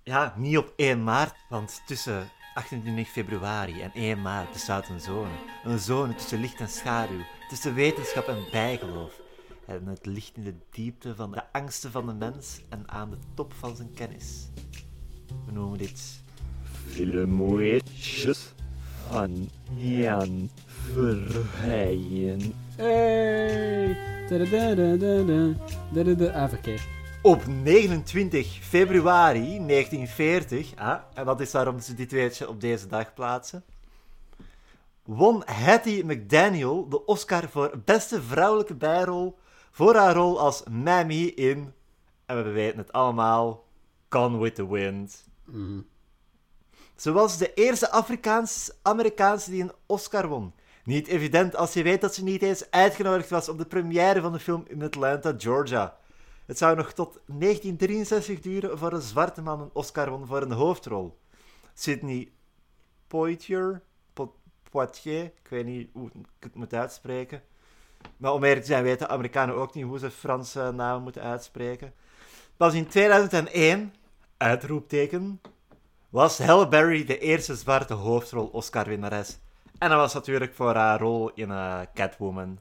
Ja, 0.03 0.33
niet 0.37 0.57
op 0.57 0.73
1 0.75 1.03
maart, 1.03 1.35
want 1.49 1.81
tussen 1.85 2.29
28 2.53 3.07
februari 3.07 3.81
en 3.81 3.91
1 3.93 4.21
maart 4.21 4.51
bestaat 4.51 4.89
een 4.89 4.99
zone. 4.99 5.33
Een 5.63 5.79
zone 5.79 6.15
tussen 6.15 6.39
licht 6.39 6.59
en 6.59 6.69
schaduw, 6.69 7.21
tussen 7.49 7.73
wetenschap 7.73 8.27
en 8.27 8.45
bijgeloof. 8.51 9.21
En 9.67 9.87
het 9.87 10.05
ligt 10.05 10.35
in 10.35 10.43
de 10.43 10.53
diepte 10.71 11.15
van 11.15 11.31
de 11.31 11.51
angsten 11.51 11.91
van 11.91 12.05
de 12.05 12.13
mens 12.13 12.61
en 12.69 12.83
aan 12.89 13.09
de 13.09 13.17
top 13.33 13.53
van 13.53 13.75
zijn 13.75 13.93
kennis. 13.93 14.47
We 15.45 15.51
noemen 15.51 15.77
dit 15.77 16.23
Filmweetjes 16.87 18.53
van 19.09 19.49
Jan 19.75 20.49
Verheyen. 20.93 22.53
Hey! 22.75 23.97
Da-da-da-da-da. 24.29 25.53
Da-da-da. 25.93 26.43
Ah, 26.43 26.49
verkeerd. 26.49 26.87
Op 27.25 27.45
29 27.47 28.59
februari 28.61 29.65
1940, 29.67 30.75
ah, 30.75 30.99
en 31.13 31.25
dat 31.25 31.41
is 31.41 31.51
waarom 31.51 31.79
ze 31.79 31.93
dit 31.93 32.11
weetje 32.11 32.49
op 32.49 32.61
deze 32.61 32.87
dag 32.87 33.13
plaatsen, 33.13 33.63
won 35.03 35.43
Hattie 35.45 36.05
McDaniel 36.05 36.89
de 36.89 37.05
Oscar 37.05 37.49
voor 37.49 37.81
beste 37.85 38.21
vrouwelijke 38.21 38.75
bijrol 38.75 39.37
voor 39.71 39.95
haar 39.95 40.15
rol 40.15 40.39
als 40.39 40.63
Mammy 40.69 41.23
in, 41.23 41.73
en 42.25 42.43
we 42.43 42.49
weten 42.49 42.77
het 42.77 42.91
allemaal, 42.91 43.65
Gone 44.09 44.37
with 44.37 44.55
the 44.55 44.69
Wind. 44.69 45.23
Mhm. 45.43 45.81
Ze 46.95 47.11
was 47.11 47.37
de 47.37 47.53
eerste 47.53 47.91
Afrikaans-Amerikaanse 47.91 49.49
die 49.49 49.61
een 49.61 49.73
Oscar 49.85 50.27
won. 50.27 50.53
Niet 50.83 51.07
evident 51.07 51.55
als 51.55 51.73
je 51.73 51.83
weet 51.83 52.01
dat 52.01 52.15
ze 52.15 52.23
niet 52.23 52.41
eens 52.41 52.71
uitgenodigd 52.71 53.29
was 53.29 53.49
op 53.49 53.57
de 53.57 53.65
première 53.65 54.21
van 54.21 54.31
de 54.31 54.39
film 54.39 54.63
in 54.67 54.83
Atlanta, 54.83 55.33
Georgia. 55.37 55.97
Het 56.45 56.57
zou 56.57 56.75
nog 56.75 56.91
tot 56.93 57.19
1963 57.25 58.39
duren 58.39 58.77
voor 58.77 58.93
een 58.93 59.01
zwarte 59.01 59.41
man 59.41 59.61
een 59.61 59.69
Oscar 59.73 60.09
won 60.09 60.25
voor 60.25 60.41
een 60.41 60.51
hoofdrol. 60.51 61.17
Sidney 61.73 62.31
Poitier, 63.07 63.81
Po- 64.13 64.35
Poitier, 64.69 65.23
ik 65.23 65.47
weet 65.49 65.65
niet 65.65 65.89
hoe 65.93 66.07
ik 66.07 66.25
het 66.39 66.55
moet 66.55 66.73
uitspreken. 66.73 67.41
Maar 68.17 68.33
om 68.33 68.43
eerlijk 68.43 68.61
te 68.61 68.67
zijn 68.67 68.83
weten 68.83 69.09
Amerikanen 69.09 69.55
ook 69.55 69.73
niet 69.73 69.85
hoe 69.85 69.99
ze 69.99 70.11
Franse 70.11 70.71
namen 70.75 71.03
moeten 71.03 71.21
uitspreken. 71.21 71.93
Pas 72.57 72.73
in 72.73 72.87
2001, 72.87 73.93
uitroepteken, 74.37 75.41
was 76.09 76.37
Halle 76.37 76.67
Berry 76.67 77.05
de 77.05 77.19
eerste 77.19 77.55
zwarte 77.55 77.93
hoofdrol 77.93 78.47
Oscar-winnares. 78.47 79.37
En 79.77 79.89
dat 79.89 79.97
was 79.97 80.13
natuurlijk 80.13 80.53
voor 80.53 80.75
haar 80.75 80.99
rol 80.99 81.31
in 81.33 81.51
eh, 81.51 81.79
Catwoman. 81.93 82.59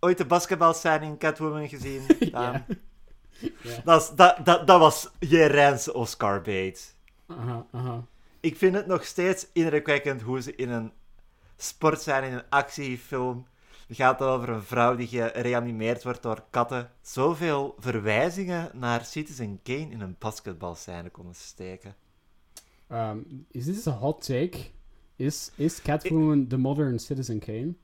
Ooit 0.00 0.18
de 0.18 0.24
basketbalscène 0.26 1.04
in 1.04 1.18
Catwoman 1.18 1.68
gezien? 1.68 2.02
Ja. 2.20 2.64
Dat, 3.84 4.02
is- 4.02 4.16
dat, 4.16 4.36
dat, 4.44 4.66
dat 4.66 4.78
was 4.80 5.10
je 5.18 5.44
Rijnse 5.44 5.94
Oscar-bait. 5.94 6.94
Aha, 7.26 7.66
aha. 7.70 8.04
Ik 8.40 8.56
vind 8.56 8.74
het 8.74 8.86
nog 8.86 9.04
steeds 9.04 9.46
indrukwekkend 9.52 10.22
hoe 10.22 10.40
ze 10.42 10.54
in 10.54 10.68
een 10.70 10.92
sportscène, 11.56 12.26
in 12.26 12.32
een 12.32 12.48
actiefilm... 12.48 13.46
Het 13.86 13.96
gaat 13.96 14.22
over 14.22 14.48
een 14.48 14.62
vrouw 14.62 14.96
die 14.96 15.06
gereanimeerd 15.06 16.02
wordt 16.02 16.22
door 16.22 16.44
katten. 16.50 16.90
Zoveel 17.02 17.74
verwijzingen 17.78 18.70
naar 18.74 19.04
Citizen 19.04 19.60
Kane 19.62 19.90
in 19.90 20.00
een 20.00 20.16
basketbalscène 20.18 21.10
konden 21.10 21.34
steken. 21.34 21.94
Um, 22.92 23.46
is 23.50 23.64
dit 23.64 23.86
een 23.86 23.92
hot 23.92 24.24
take? 24.26 24.58
Is, 25.16 25.50
is 25.54 25.82
Catwoman 25.82 26.46
the 26.46 26.56
modern 26.56 26.98
Citizen 26.98 27.38
Kane? 27.38 27.74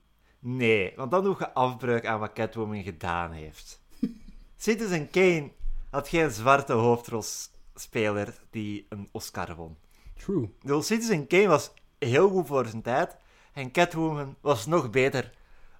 Nee, 0.46 0.92
want 0.96 1.10
dan 1.10 1.24
doe 1.24 1.36
je 1.38 1.52
afbreuk 1.52 2.06
aan 2.06 2.20
wat 2.20 2.32
Catwoman 2.32 2.82
gedaan 2.82 3.32
heeft. 3.32 3.80
Citizen 4.56 5.10
Kane 5.10 5.50
had 5.90 6.08
geen 6.08 6.30
zwarte 6.30 6.72
hoofdrolspeler 6.72 8.34
die 8.50 8.86
een 8.88 9.08
Oscar 9.12 9.54
won. 9.54 9.76
True. 10.16 10.50
Bedoel, 10.60 10.82
Citizen 10.82 11.26
Kane 11.26 11.46
was 11.46 11.72
heel 11.98 12.28
goed 12.28 12.46
voor 12.46 12.66
zijn 12.66 12.82
tijd. 12.82 13.16
En 13.52 13.70
Catwoman 13.70 14.36
was 14.40 14.66
nog 14.66 14.90
beter 14.90 15.32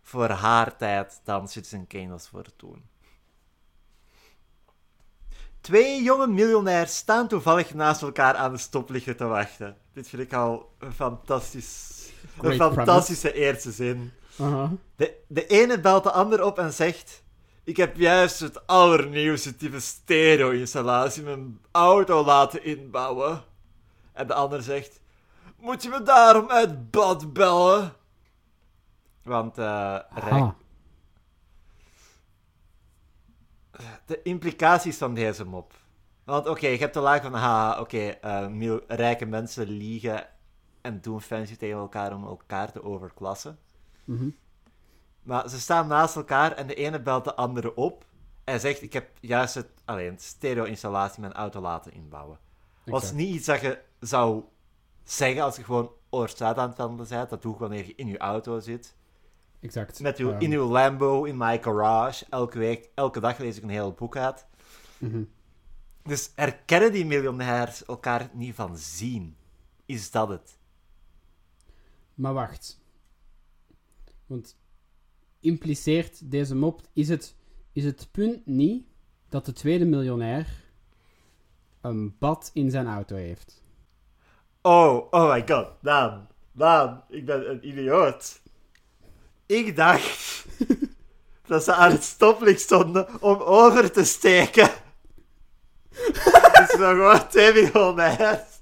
voor 0.02 0.28
haar 0.28 0.76
tijd 0.76 1.21
dan 1.25 1.49
Citizen 1.49 1.87
Kane 1.87 2.09
was 2.09 2.28
voor 2.28 2.47
toen. 2.56 2.83
Twee 5.61 6.02
jonge 6.02 6.26
miljonairs 6.26 6.97
staan 6.97 7.28
toevallig 7.28 7.75
naast 7.75 8.02
elkaar 8.02 8.35
aan 8.35 8.52
de 8.52 8.59
stoplichten 8.59 9.16
te 9.16 9.25
wachten. 9.25 9.76
Dit 9.92 10.09
vind 10.09 10.23
ik 10.23 10.33
al 10.33 10.75
een, 10.78 10.92
fantastisch, 10.92 12.11
een 12.40 12.54
fantastische 12.54 13.33
eerste 13.33 13.73
zin. 13.73 14.12
Aha. 14.40 14.72
De, 14.96 15.14
de 15.28 15.46
ene 15.46 15.80
belt 15.80 16.02
de 16.02 16.10
ander 16.10 16.44
op 16.44 16.58
en 16.58 16.72
zegt... 16.72 17.22
Ik 17.64 17.76
heb 17.76 17.96
juist 17.96 18.40
het 18.40 18.66
allernieuwste 18.66 19.56
type 19.56 19.80
stereo-installatie 19.80 21.22
in 21.22 21.28
mijn 21.28 21.60
auto 21.70 22.24
laten 22.24 22.64
inbouwen. 22.64 23.42
En 24.12 24.26
de 24.26 24.34
ander 24.34 24.62
zegt... 24.62 25.00
Moet 25.56 25.82
je 25.82 25.88
me 25.88 26.02
daarom 26.02 26.50
uit 26.50 26.90
bad 26.90 27.32
bellen? 27.32 27.92
Want 29.22 29.58
eh, 29.58 29.98
rijk- 30.14 30.52
de 34.06 34.22
implicaties 34.22 34.96
van 34.96 35.14
deze 35.14 35.44
mop. 35.44 35.72
Want 36.24 36.46
oké, 36.48 36.66
je 36.66 36.78
hebt 36.78 36.94
de 36.94 37.00
laag 37.00 37.22
van... 37.22 37.34
Ha, 37.34 37.80
oké, 37.80 37.98
eh, 38.08 38.46
mil- 38.46 38.84
rijke 38.86 39.26
mensen 39.26 39.68
liegen 39.68 40.26
en 40.80 41.00
doen 41.00 41.20
fancy 41.20 41.56
tegen 41.56 41.78
elkaar 41.78 42.14
om 42.14 42.24
elkaar 42.26 42.72
te 42.72 42.82
overklassen. 42.82 43.58
Mhm. 44.04 44.28
Maar 45.23 45.49
ze 45.49 45.61
staan 45.61 45.87
naast 45.87 46.16
elkaar 46.16 46.52
en 46.52 46.66
de 46.66 46.75
ene 46.75 47.00
belt 47.00 47.25
de 47.25 47.34
andere 47.34 47.75
op. 47.76 48.04
En 48.44 48.61
zegt, 48.61 48.82
ik 48.82 48.92
heb 48.92 49.11
juist 49.20 49.54
het, 49.54 49.68
alleen, 49.84 50.18
stereo-installatie 50.18 51.14
in 51.16 51.20
mijn 51.20 51.32
auto 51.34 51.61
laten 51.61 51.92
inbouwen. 51.92 52.38
was 52.84 53.00
Exact. 53.02 53.18
niet 53.18 53.34
iets 53.34 53.46
dat 53.46 53.61
je 53.61 53.78
zou 54.00 54.42
zeggen 55.04 55.42
als 55.42 55.56
je 55.56 55.64
gewoon 55.64 55.90
Oorstraat 56.11 56.56
aan 56.58 56.68
het 56.68 56.78
wandelen 56.78 57.08
bent. 57.08 57.30
Dat 57.30 57.42
doe 57.42 57.52
je 57.52 57.58
wanneer 57.58 57.87
je 57.87 57.94
in 57.94 58.06
je 58.08 58.18
auto 58.18 58.61
zit. 58.61 58.96
Exact. 59.61 60.00
Met 60.00 60.18
uw, 60.18 60.30
Ehm, 60.30 60.40
in 60.40 60.52
uw 60.52 60.68
Lambo, 60.68 61.25
in 61.25 61.37
my 61.37 61.62
garage. 61.62 62.26
Elke 62.30 62.58
week, 62.58 62.88
elke 62.94 63.20
dag 63.20 63.38
lees 63.38 63.56
ik 63.56 63.62
een 63.62 63.68
heel 63.68 63.92
boek 63.92 64.16
uit. 64.16 64.46
mhm. 64.99 65.23
Dus 66.02 66.32
herkennen 66.34 66.92
die 66.92 67.06
miljonairs 67.06 67.84
elkaar 67.84 68.30
niet 68.32 68.54
van 68.54 68.76
zien? 68.78 69.37
Is 69.87 70.11
dat 70.11 70.28
het? 70.28 70.58
Maar 72.14 72.32
wacht. 72.32 72.80
Want 74.26 74.56
impliceert 75.40 76.30
deze 76.30 76.54
mop... 76.54 76.80
Is 76.92 77.08
het, 77.08 77.34
is 77.72 77.84
het 77.84 78.08
punt 78.10 78.46
niet 78.46 78.86
dat 79.28 79.46
de 79.46 79.52
tweede 79.52 79.84
miljonair 79.84 80.46
een 81.80 82.16
bad 82.18 82.50
in 82.52 82.70
zijn 82.70 82.86
auto 82.86 83.16
heeft? 83.16 83.62
Oh, 84.62 85.06
oh 85.10 85.32
my 85.32 85.44
god, 85.46 85.68
Daan. 85.80 86.28
Daan, 86.52 87.04
ik 87.08 87.26
ben 87.26 87.50
een 87.50 87.68
idioot. 87.68 88.40
Ik 89.46 89.76
dacht 89.76 90.46
dat 91.46 91.64
ze 91.64 91.72
aan 91.72 91.90
het 91.90 92.02
stoplicht 92.02 92.60
stonden 92.60 93.22
om 93.22 93.36
over 93.40 93.92
te 93.92 94.04
steken. 94.04 94.70
dus 95.90 96.76
we 96.76 96.76
gewoon 96.76 97.28
twee 97.28 97.52
miljonairs 97.52 98.54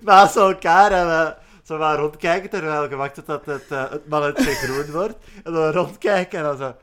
naast 0.00 0.36
elkaar 0.36 0.92
en 0.92 1.06
we 1.06 1.45
zo 1.66 1.78
maar 1.78 1.98
rondkijken 1.98 2.50
terwijl 2.50 2.88
je 2.90 2.96
wacht 2.96 3.14
tot 3.26 3.46
het, 3.46 3.70
uh, 3.72 3.90
het 3.90 4.08
mannetje 4.08 4.54
groen 4.54 4.90
wordt. 4.90 5.16
En 5.44 5.52
dan 5.52 5.70
rondkijken 5.72 6.38
en 6.38 6.44
dan 6.44 6.56
zo... 6.56 6.74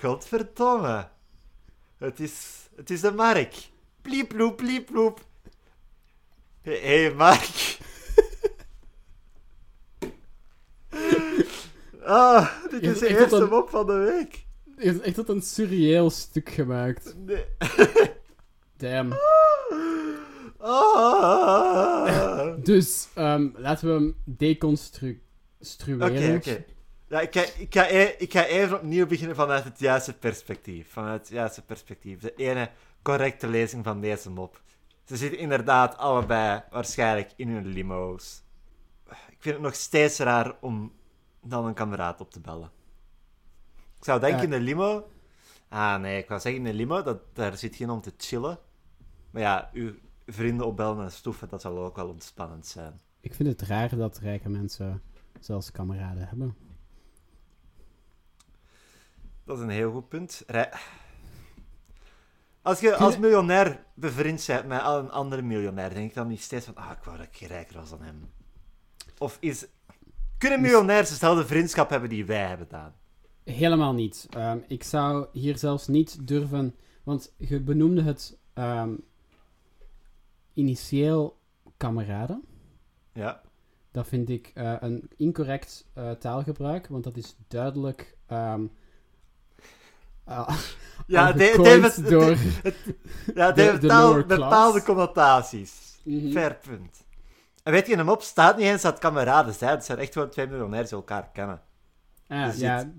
Godverdomme. 0.00 1.08
Het 1.98 2.20
is, 2.20 2.68
het 2.76 2.90
is 2.90 3.00
de 3.00 3.12
Mark. 3.12 3.54
Pliep, 4.02 4.28
ploep, 4.28 4.56
pliep, 4.56 4.86
ploep. 4.86 5.20
Hé, 6.62 6.80
hey, 7.02 7.14
Mark. 7.14 7.48
Ah, 12.04 12.48
dit 12.70 12.82
is 12.82 12.88
Ik- 12.92 12.98
de 13.00 13.08
ik 13.08 13.18
eerste 13.18 13.36
een- 13.36 13.48
mop 13.48 13.68
van 13.70 13.86
de 13.86 13.92
week. 13.92 14.44
Je 14.78 14.84
hebt 14.90 15.00
echt 15.00 15.14
tot 15.14 15.28
een 15.28 15.42
surreëel 15.42 16.10
stuk 16.10 16.48
gemaakt. 16.48 17.14
Nee. 17.18 17.44
Damn. 18.76 19.12
Ah. 20.64 22.54
Dus, 22.64 23.08
ehm, 23.14 23.48
laten 23.56 23.86
we 23.88 23.92
hem 23.94 24.16
deconstrueren. 24.24 25.20
Oké, 26.00 26.34
oké. 26.36 26.64
Ja, 27.08 27.20
ik, 27.20 27.34
ga, 27.36 27.44
ik, 27.58 27.74
ga, 27.74 27.90
e- 27.90 28.14
ik 28.18 28.32
ga 28.32 28.44
even 28.44 28.76
opnieuw 28.76 29.06
beginnen 29.06 29.36
vanuit 29.36 29.64
het 29.64 29.78
juiste 29.78 30.12
perspectief. 30.18 30.90
Vanuit 30.90 31.20
het 31.20 31.28
juiste 31.28 31.62
perspectief. 31.62 32.20
De 32.20 32.34
ene 32.34 32.70
correcte 33.02 33.48
lezing 33.48 33.84
van 33.84 34.00
deze 34.00 34.30
mop. 34.30 34.60
Ze 35.04 35.16
zitten 35.16 35.38
inderdaad 35.38 35.96
allebei 35.96 36.62
waarschijnlijk 36.70 37.32
in 37.36 37.48
hun 37.48 37.66
limo's. 37.66 38.42
Ik 39.10 39.36
vind 39.38 39.54
het 39.54 39.64
nog 39.64 39.74
steeds 39.74 40.18
raar 40.18 40.56
om 40.60 40.92
dan 41.42 41.66
een 41.66 41.74
kameraad 41.74 42.20
op 42.20 42.30
te 42.30 42.40
bellen. 42.40 42.70
Ik 43.98 44.04
zou 44.04 44.20
denken 44.20 44.38
Ja. 44.38 44.44
in 44.44 44.50
de 44.50 44.60
limo... 44.60 45.10
Ah, 45.68 46.00
nee, 46.00 46.18
ik 46.18 46.28
wou 46.28 46.40
zeggen 46.40 46.60
in 46.60 46.70
de 46.70 46.76
limo, 46.76 47.02
dat, 47.02 47.18
daar 47.32 47.56
zit 47.56 47.76
geen 47.76 47.90
om 47.90 48.00
te 48.00 48.12
chillen. 48.16 48.58
Maar 49.30 49.42
ja, 49.42 49.70
uw 49.72 49.92
vrienden 50.26 50.66
opbellen 50.66 51.04
en 51.04 51.12
stoeven, 51.12 51.48
dat 51.48 51.60
zal 51.60 51.78
ook 51.78 51.96
wel 51.96 52.08
ontspannend 52.08 52.66
zijn. 52.66 53.00
Ik 53.20 53.34
vind 53.34 53.48
het 53.48 53.62
raar 53.68 53.96
dat 53.96 54.18
rijke 54.18 54.48
mensen 54.48 55.02
zelfs 55.40 55.70
kameraden 55.70 56.28
hebben. 56.28 56.56
Dat 59.44 59.56
is 59.56 59.62
een 59.62 59.70
heel 59.70 59.92
goed 59.92 60.08
punt. 60.08 60.42
Rij- 60.46 60.72
Als 62.62 62.80
je 62.80 62.96
als 62.96 63.18
miljonair 63.18 63.84
bevriend 63.94 64.44
bent 64.46 64.66
met 64.66 64.80
een 64.84 65.10
andere 65.10 65.42
miljonair, 65.42 65.94
denk 65.94 66.08
ik 66.08 66.14
dan 66.14 66.28
niet 66.28 66.42
steeds 66.42 66.64
van, 66.64 66.76
ah, 66.76 66.90
ik 66.90 67.04
wou 67.04 67.16
dat 67.16 67.26
ik 67.26 67.36
rijker 67.36 67.74
was 67.74 67.90
dan 67.90 68.02
hem. 68.02 68.30
Of 69.18 69.36
is... 69.40 69.66
Kunnen 70.38 70.60
miljonairs 70.60 71.08
dezelfde 71.08 71.46
vriendschap 71.46 71.90
hebben 71.90 72.08
die 72.08 72.24
wij 72.26 72.46
hebben 72.46 72.66
gedaan? 72.66 72.94
Helemaal 73.44 73.92
niet. 73.94 74.26
Ehm, 74.30 74.58
ik 74.66 74.82
zou 74.82 75.26
hier 75.32 75.58
zelfs 75.58 75.86
niet 75.86 76.26
durven... 76.26 76.74
Want 77.02 77.32
je 77.36 77.60
benoemde 77.60 78.02
het 78.02 78.38
ehm, 78.54 78.94
initieel 80.54 81.38
kameraden. 81.76 82.44
Ja. 83.12 83.40
Dat 83.90 84.06
vind 84.08 84.28
ik 84.28 84.50
eh, 84.54 84.74
een 84.80 85.10
incorrect 85.16 85.86
eh, 85.94 86.10
taalgebruik, 86.10 86.86
want 86.86 87.04
dat 87.04 87.16
is 87.16 87.36
duidelijk... 87.48 88.16
uh, 88.32 88.54
Ja, 91.06 91.32
het- 91.36 92.04
door... 92.08 92.36
Ja, 93.34 93.52
De- 93.52 93.78
taal- 93.86 94.12
class. 94.12 94.26
bepaalde 94.26 94.82
connotaties. 94.82 96.00
Mhm. 96.04 96.30
Fair 96.32 96.58
punt. 96.68 97.04
En 97.62 97.72
weet 97.72 97.86
je, 97.86 97.92
in 97.92 97.98
hem 97.98 98.08
op 98.08 98.22
staat 98.22 98.56
niet 98.56 98.66
eens 98.66 98.82
dat 98.82 98.98
kameraden 98.98 99.54
zijn. 99.54 99.70
Het 99.70 99.84
zijn 99.84 99.98
echt 99.98 100.12
gewoon 100.12 100.28
twee 100.30 100.46
miljonairs 100.46 100.88
die 100.88 100.98
elkaar 100.98 101.30
kennen. 101.32 101.60
Ah, 102.28 102.54
Je 102.54 102.60
ja, 102.60 102.92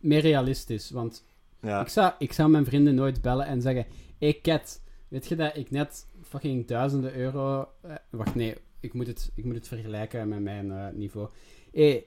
meer 0.00 0.20
realistisch, 0.20 0.90
want 0.90 1.24
Ja. 1.60 1.80
Ik, 1.80 1.88
zou, 1.88 2.12
ik 2.18 2.32
zou 2.32 2.50
mijn 2.50 2.64
vrienden 2.64 2.94
nooit 2.94 3.22
bellen 3.22 3.46
en 3.46 3.62
zeggen: 3.62 3.86
Hey 4.18 4.38
Kat, 4.42 4.80
weet 5.08 5.26
je 5.28 5.36
dat 5.36 5.56
ik 5.56 5.70
net 5.70 6.06
fucking 6.28 6.66
duizenden 6.66 7.14
euro. 7.16 7.68
eh, 7.80 7.94
wacht, 8.10 8.34
nee, 8.34 8.54
ik 8.80 8.92
moet 8.92 9.06
het, 9.06 9.30
ik 9.34 9.44
moet 9.44 9.54
het 9.54 9.68
vergelijken 9.68 10.28
met 10.28 10.40
mijn 10.40 10.72
eh, 10.72 10.86
niveau. 10.92 11.28
Hey 11.72 12.06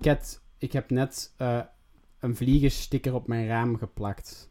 Kat, 0.00 0.40
ik 0.58 0.72
heb 0.72 0.90
net 0.90 1.32
eh, 1.36 1.60
een 2.20 2.36
vliegensticker 2.36 3.14
op 3.14 3.26
mijn 3.26 3.46
raam 3.46 3.76
geplakt. 3.78 4.50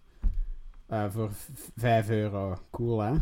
Voor 1.09 1.31
v- 1.33 1.67
5 1.75 2.09
euro. 2.09 2.57
Cool, 2.71 2.99
hè? 3.01 3.13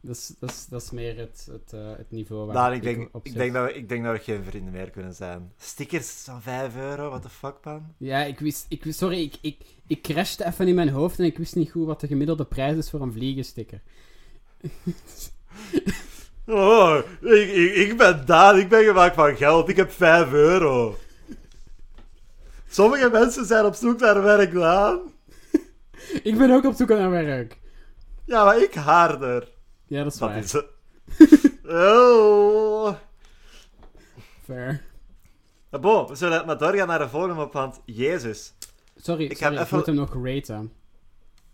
Dat 0.00 0.16
is, 0.16 0.34
dat 0.40 0.50
is, 0.50 0.66
dat 0.66 0.82
is 0.82 0.90
meer 0.90 1.16
het, 1.18 1.48
het, 1.50 1.70
het 1.70 2.10
niveau 2.10 2.44
waar 2.46 2.54
Daan, 2.54 2.72
ik 2.72 2.82
denk, 2.82 3.08
op 3.12 3.26
ik, 3.26 3.32
denk 3.34 3.52
dat 3.52 3.66
we, 3.66 3.74
ik 3.74 3.88
denk 3.88 4.04
dat 4.04 4.12
we 4.16 4.22
geen 4.22 4.44
vrienden 4.44 4.72
meer 4.72 4.90
kunnen 4.90 5.14
zijn. 5.14 5.52
Stickers 5.56 6.08
van 6.24 6.42
5 6.42 6.76
euro, 6.76 7.08
what 7.08 7.22
the 7.22 7.28
fuck, 7.28 7.54
man? 7.64 7.94
Ja, 7.98 8.24
ik 8.24 8.38
wist, 8.38 8.66
ik 8.68 8.84
sorry, 8.88 9.22
ik, 9.22 9.38
ik, 9.40 9.58
ik 9.86 10.02
crashte 10.02 10.44
even 10.46 10.68
in 10.68 10.74
mijn 10.74 10.88
hoofd 10.88 11.18
en 11.18 11.24
ik 11.24 11.38
wist 11.38 11.54
niet 11.54 11.70
goed 11.70 11.86
wat 11.86 12.00
de 12.00 12.06
gemiddelde 12.06 12.44
prijs 12.44 12.76
is 12.76 12.90
voor 12.90 13.00
een 13.00 13.12
vliegensticker. 13.12 13.82
Oh, 16.46 16.98
ik, 17.20 17.48
ik, 17.48 17.74
ik 17.74 17.96
ben 17.96 18.26
Daan, 18.26 18.58
ik 18.58 18.68
ben 18.68 18.84
gemaakt 18.84 19.14
van 19.14 19.36
geld, 19.36 19.68
ik 19.68 19.76
heb 19.76 19.92
5 19.92 20.32
euro. 20.32 20.98
Sommige 22.68 23.10
mensen 23.10 23.44
zijn 23.46 23.64
op 23.64 23.74
zoek 23.74 24.00
naar 24.00 24.22
werk, 24.22 24.52
Daan. 24.52 25.00
Ik 26.22 26.38
ben 26.38 26.50
ook 26.50 26.64
op 26.64 26.74
zoek 26.74 26.88
naar 26.88 27.10
werk. 27.10 27.58
Ja, 28.24 28.44
maar 28.44 28.62
ik 28.62 28.74
harder. 28.74 29.48
Ja, 29.86 30.02
dat 30.02 30.12
is 30.12 30.18
Dat 30.18 30.28
waar. 30.28 30.38
is. 30.38 30.54
Oh. 31.74 32.94
Fair. 34.44 34.82
Maar 35.70 35.80
bon, 35.80 36.06
we 36.06 36.14
zullen 36.14 36.46
maar 36.46 36.58
doorgaan 36.58 36.86
naar 36.86 36.98
de 36.98 37.08
volgende 37.08 37.42
op, 37.42 37.52
want 37.52 37.80
Jezus. 37.84 38.54
Sorry, 38.96 39.24
Ik 39.24 39.36
sorry, 39.36 39.56
heb 39.56 39.66
ik 39.66 39.72
moet 39.72 39.86
hem 39.86 39.94
nog 39.94 40.14
raten. 40.24 40.72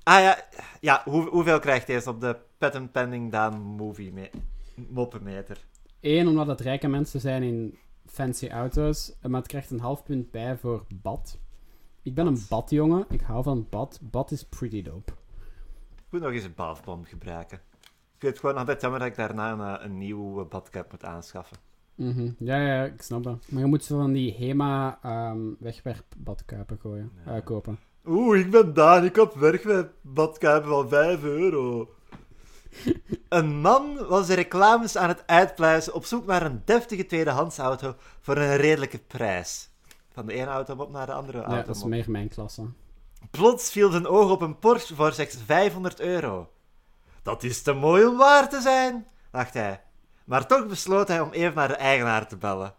Ah 0.09 0.21
ja, 0.21 0.39
ja 0.81 1.03
hoe, 1.05 1.29
hoeveel 1.29 1.59
krijgt 1.59 1.87
deze 1.87 2.09
op 2.11 2.21
de 2.21 2.37
Patent 2.59 2.93
Pending 2.93 3.33
Daan 3.33 3.61
movie 3.61 4.13
me 4.13 4.31
moppenmeter? 4.89 5.59
Eén, 6.01 6.29
omdat 6.29 6.47
het 6.47 6.61
rijke 6.61 6.89
mensen 6.89 7.21
zijn 7.21 7.43
in 7.43 7.79
fancy 8.07 8.49
auto's. 8.49 9.13
Maar 9.23 9.39
het 9.41 9.49
krijgt 9.49 9.71
een 9.71 9.81
half 9.81 10.03
punt 10.03 10.31
bij 10.31 10.57
voor 10.57 10.85
bad. 10.89 11.39
Ik 12.03 12.15
ben 12.15 12.27
een 12.27 12.39
badjongen. 12.49 13.05
Ik 13.09 13.21
hou 13.21 13.43
van 13.43 13.67
bad. 13.71 13.99
Bad 14.03 14.31
is 14.31 14.45
pretty 14.45 14.83
dope. 14.83 15.13
Ik 15.97 16.05
moet 16.11 16.21
nog 16.21 16.33
eens 16.33 16.45
een 16.45 16.55
baafbom 16.55 17.05
gebruiken. 17.05 17.59
Ik 17.79 18.19
vind 18.19 18.33
het 18.33 18.41
gewoon 18.41 18.57
altijd 18.57 18.81
jammer 18.81 19.01
dat 19.01 19.09
ik 19.09 19.17
daarna 19.17 19.53
een, 19.53 19.79
eh, 19.79 19.85
een 19.85 19.99
nieuwe 19.99 20.45
badcap 20.45 20.91
moet 20.91 21.05
aanschaffen. 21.05 21.57
Mhm. 21.95 22.31
Ja, 22.39 22.57
ja, 22.67 22.85
ik 22.85 23.03
snap 23.03 23.23
dat. 23.23 23.45
Maar 23.49 23.61
je 23.63 23.69
moet 23.69 23.85
zo 23.85 23.99
van 23.99 24.13
die 24.13 24.33
Hema 24.35 24.99
ehm 25.03 25.39
wegwerpbadkuipen 25.59 26.79
gooien, 26.81 27.13
Ja. 27.25 27.35
eh, 27.37 27.45
kopen. 27.45 27.79
Oeh, 28.09 28.39
ik 28.39 28.51
ben 28.51 28.75
Daan, 28.75 29.05
ik 29.05 29.17
heb 29.17 29.35
werk 29.35 29.65
met 29.65 29.89
badkuipen 30.03 30.71
van 30.71 30.89
5 30.89 31.23
euro. 31.23 31.95
Een 33.29 33.61
man 33.61 34.07
was 34.07 34.27
de 34.27 34.35
reclames 34.35 34.97
aan 34.97 35.09
het 35.09 35.23
uitpluizen 35.27 35.95
op 35.95 36.05
zoek 36.05 36.27
naar 36.27 36.43
een 36.43 36.63
deftige 36.65 37.07
tweedehandsauto 37.07 37.95
voor 38.21 38.37
een 38.37 38.57
redelijke 38.57 38.99
prijs. 38.99 39.71
Van 40.13 40.27
de 40.27 40.33
ene 40.33 40.47
automop 40.47 40.91
naar 40.91 41.07
de 41.07 41.13
andere 41.13 41.39
Ja, 41.39 41.45
automop. 41.45 41.67
dat 41.67 41.77
is 41.77 41.85
meer 41.85 42.11
mijn 42.11 42.29
klasse. 42.29 42.67
Plots 43.31 43.71
viel 43.71 43.91
zijn 43.91 44.07
oog 44.07 44.31
op 44.31 44.41
een 44.41 44.59
Porsche 44.59 44.95
voor 44.95 45.13
slechts 45.13 45.37
500 45.47 46.01
euro. 46.01 46.51
Dat 47.23 47.43
is 47.43 47.63
te 47.63 47.73
mooi 47.73 48.05
om 48.07 48.17
waar 48.17 48.49
te 48.49 48.61
zijn, 48.61 49.07
dacht 49.31 49.55
hij. 49.55 49.83
Maar 50.25 50.47
toch 50.47 50.67
besloot 50.67 51.09
hij 51.09 51.21
om 51.21 51.31
even 51.31 51.55
naar 51.55 51.69
de 51.69 51.75
eigenaar 51.77 52.29
te 52.29 52.37
bellen. 52.37 52.75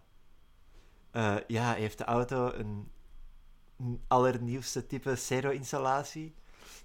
Eh, 1.11 1.35
ja, 1.47 1.73
heeft 1.73 1.97
de 1.97 2.03
auto 2.03 2.51
een 2.53 2.91
allernieuwste 4.07 4.87
type 4.87 5.15
stereo-installatie? 5.15 6.35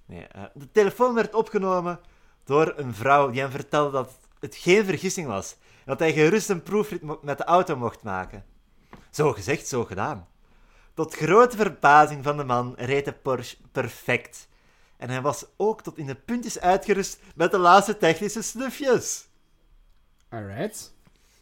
Nee, 0.06 0.26
eh, 0.26 0.42
de 0.54 0.70
telefoon 0.72 1.14
werd 1.14 1.34
opgenomen 1.34 2.00
door 2.44 2.72
een 2.76 2.94
vrouw 2.94 3.30
die 3.30 3.40
hem 3.40 3.50
vertelde 3.50 3.90
dat 3.90 4.10
het 4.40 4.56
geen 4.56 4.84
vergissing 4.84 5.26
was. 5.26 5.52
En 5.52 5.84
dat 5.84 5.98
hij 5.98 6.12
gerust 6.12 6.48
een 6.48 6.62
proefrit 6.62 7.22
met 7.22 7.38
de 7.38 7.44
auto 7.44 7.76
mocht 7.76 8.02
maken. 8.02 8.44
Zo 9.10 9.32
gezegd, 9.32 9.66
zo 9.68 9.84
gedaan. 9.84 10.28
Tot 10.94 11.14
grote 11.14 11.56
verbazing 11.56 12.24
van 12.24 12.36
de 12.36 12.44
man 12.44 12.74
reed 12.76 13.04
de 13.04 13.12
Porsche 13.12 13.56
perfect. 13.72 14.48
En 14.96 15.10
hij 15.10 15.20
was 15.20 15.44
ook 15.56 15.82
tot 15.82 15.98
in 15.98 16.06
de 16.06 16.14
puntjes 16.14 16.60
uitgerust 16.60 17.20
met 17.34 17.50
de 17.50 17.58
laatste 17.58 17.96
technische 17.96 18.42
snufjes. 18.42 19.28
Alright. 20.28 20.94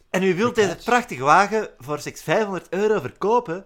En 0.09 0.23
u 0.23 0.35
wilt 0.35 0.55
deze 0.55 0.77
prachtige 0.83 1.23
wagen 1.23 1.69
voor 1.77 1.99
slechts 1.99 2.23
500 2.23 2.69
euro 2.69 2.99
verkopen? 2.99 3.65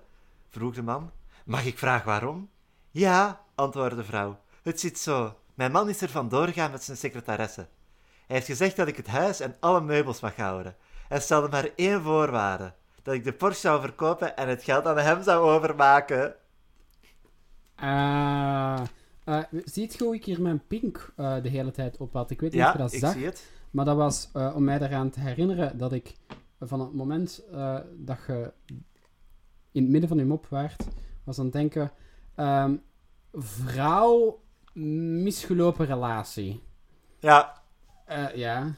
vroeg 0.50 0.76
de 0.76 0.82
man. 0.82 1.12
Mag 1.48 1.66
ik 1.66 1.78
vragen 1.78 2.06
waarom? 2.06 2.50
Ja, 2.92 3.42
antwoordde 3.56 3.96
de 3.96 4.04
vrouw. 4.04 4.40
Het 4.64 4.80
zit 4.80 5.00
zo. 5.00 5.36
Mijn 5.54 5.72
man 5.72 5.90
is 5.90 6.02
er 6.02 6.10
vandoor 6.10 6.48
gegaan 6.48 6.72
met 6.72 6.84
zijn 6.84 6.98
secretaresse. 6.98 7.68
Hij 8.26 8.36
heeft 8.36 8.46
gezegd 8.46 8.76
dat 8.76 8.88
ik 8.88 8.98
het 8.98 9.08
huis 9.08 9.40
en 9.40 9.56
alle 9.60 9.82
meubels 9.82 10.20
mag 10.20 10.36
houden. 10.36 10.76
Hij 11.08 11.20
stelde 11.20 11.48
maar 11.50 11.70
één 11.76 12.02
voorwaarde: 12.02 12.74
dat 13.04 13.14
ik 13.14 13.24
de 13.24 13.34
Porsche 13.34 13.60
zou 13.68 13.82
verkopen 13.82 14.38
en 14.38 14.48
het 14.50 14.64
geld 14.64 14.86
aan 14.86 14.98
hem 14.98 15.24
zou 15.24 15.50
overmaken. 15.50 16.36
Eh 17.76 18.82
eh, 19.24 19.44
ziet 19.66 19.94
je 19.94 20.04
hoe 20.04 20.16
ik 20.16 20.26
hier 20.26 20.42
mijn 20.42 20.68
pink 20.68 21.14
eh, 21.16 21.42
de 21.42 21.50
hele 21.50 21.72
tijd 21.72 21.98
op 21.98 22.14
had? 22.14 22.32
Ik 22.32 22.42
weet 22.42 22.52
niet 22.54 22.62
of 22.62 22.68
je 22.68 22.78
Ja, 22.78 22.84
dat 22.84 22.94
ik 22.94 23.00
zag. 23.00 23.14
zie 23.14 23.26
het. 23.26 23.52
Maar 23.72 23.86
dat 23.86 23.96
was 23.98 24.30
om 24.34 24.64
mij 24.64 24.82
eraan 24.82 25.10
te 25.10 25.20
herinneren 25.20 25.78
dat 25.78 25.92
ik 25.94 26.14
van 26.60 26.80
het 26.80 26.94
moment 26.94 27.44
dat 27.98 28.18
je 28.28 28.52
in 29.72 29.82
het 29.82 29.92
midden 29.92 30.10
van 30.10 30.18
je 30.18 30.26
mop 30.26 30.48
waart, 30.48 30.84
was 31.28 31.40
aan 31.40 31.44
het 31.46 31.54
denken: 31.54 31.92
ehm, 32.36 32.76
vrouw, 33.34 34.40
misgelopen 34.74 35.86
relatie. 35.86 36.64
Ja, 37.20 37.56
Eh, 38.06 38.36
ja. 38.36 38.74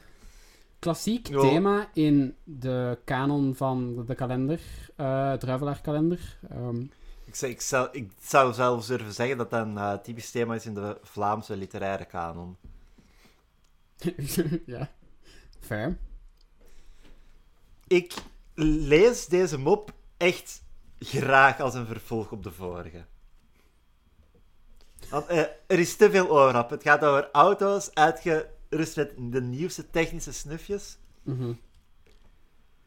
Klassiek 0.78 1.26
thema 1.26 1.88
in 1.94 2.36
de 2.44 2.98
kanon 3.04 3.54
van 3.54 4.04
de 4.06 4.14
kalender, 4.14 4.60
eh 4.96 5.32
druivelaarkalender. 5.32 6.38
Ehm, 6.50 6.80
ik 7.24 7.34
zou, 7.34 7.52
ik, 7.52 7.60
zou, 7.60 7.88
ik 7.92 8.10
zou 8.20 8.52
zelfs 8.52 8.86
durven 8.86 9.12
zeggen 9.12 9.36
dat 9.36 9.50
dat 9.50 9.66
een 9.66 9.76
eh, 9.78 9.92
typisch 9.94 10.30
thema 10.30 10.54
is 10.54 10.66
in 10.66 10.74
de 10.74 10.98
Vlaamse 11.02 11.56
literaire 11.56 12.04
kanon. 12.04 12.56
ja, 14.66 14.90
fair. 15.60 15.98
Ik 17.86 18.14
lees 18.54 19.26
deze 19.26 19.58
mop 19.58 19.92
echt 20.16 20.62
graag 21.00 21.60
als 21.60 21.74
een 21.74 21.86
vervolg 21.86 22.32
op 22.32 22.42
de 22.42 22.52
vorige. 22.52 23.04
Want 25.10 25.26
eh, 25.26 25.38
er 25.66 25.78
is 25.78 25.96
te 25.96 26.10
veel 26.10 26.30
overlap. 26.30 26.70
Het 26.70 26.82
gaat 26.82 27.04
over 27.04 27.28
auto's, 27.32 27.94
uitgerust 27.94 28.96
met 28.96 29.14
de 29.18 29.40
nieuwste 29.40 29.90
technische 29.90 30.32
snufjes. 30.32 30.98
Mhm. 31.22 31.52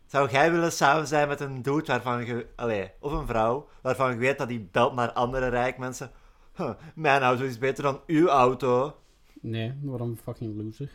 Zou 0.05 0.29
jij 0.29 0.51
willen 0.51 0.71
samen 0.71 1.07
zijn 1.07 1.27
met 1.27 1.39
een 1.39 1.61
dude 1.61 1.85
waarvan 1.85 2.25
je... 2.25 2.47
Allee, 2.55 2.91
of 2.99 3.11
een 3.11 3.27
vrouw, 3.27 3.67
waarvan 3.81 4.11
je 4.11 4.17
weet 4.17 4.37
dat 4.37 4.47
die 4.47 4.67
belt 4.71 4.93
naar 4.93 5.11
andere 5.11 5.47
rijk 5.47 5.77
mensen. 5.77 6.11
Huh, 6.55 6.73
mijn 6.95 7.21
auto 7.21 7.43
is 7.43 7.57
beter 7.57 7.83
dan 7.83 8.01
uw 8.07 8.27
auto. 8.27 8.97
Nee, 9.41 9.73
een 9.83 10.19
fucking 10.23 10.63
loser. 10.63 10.91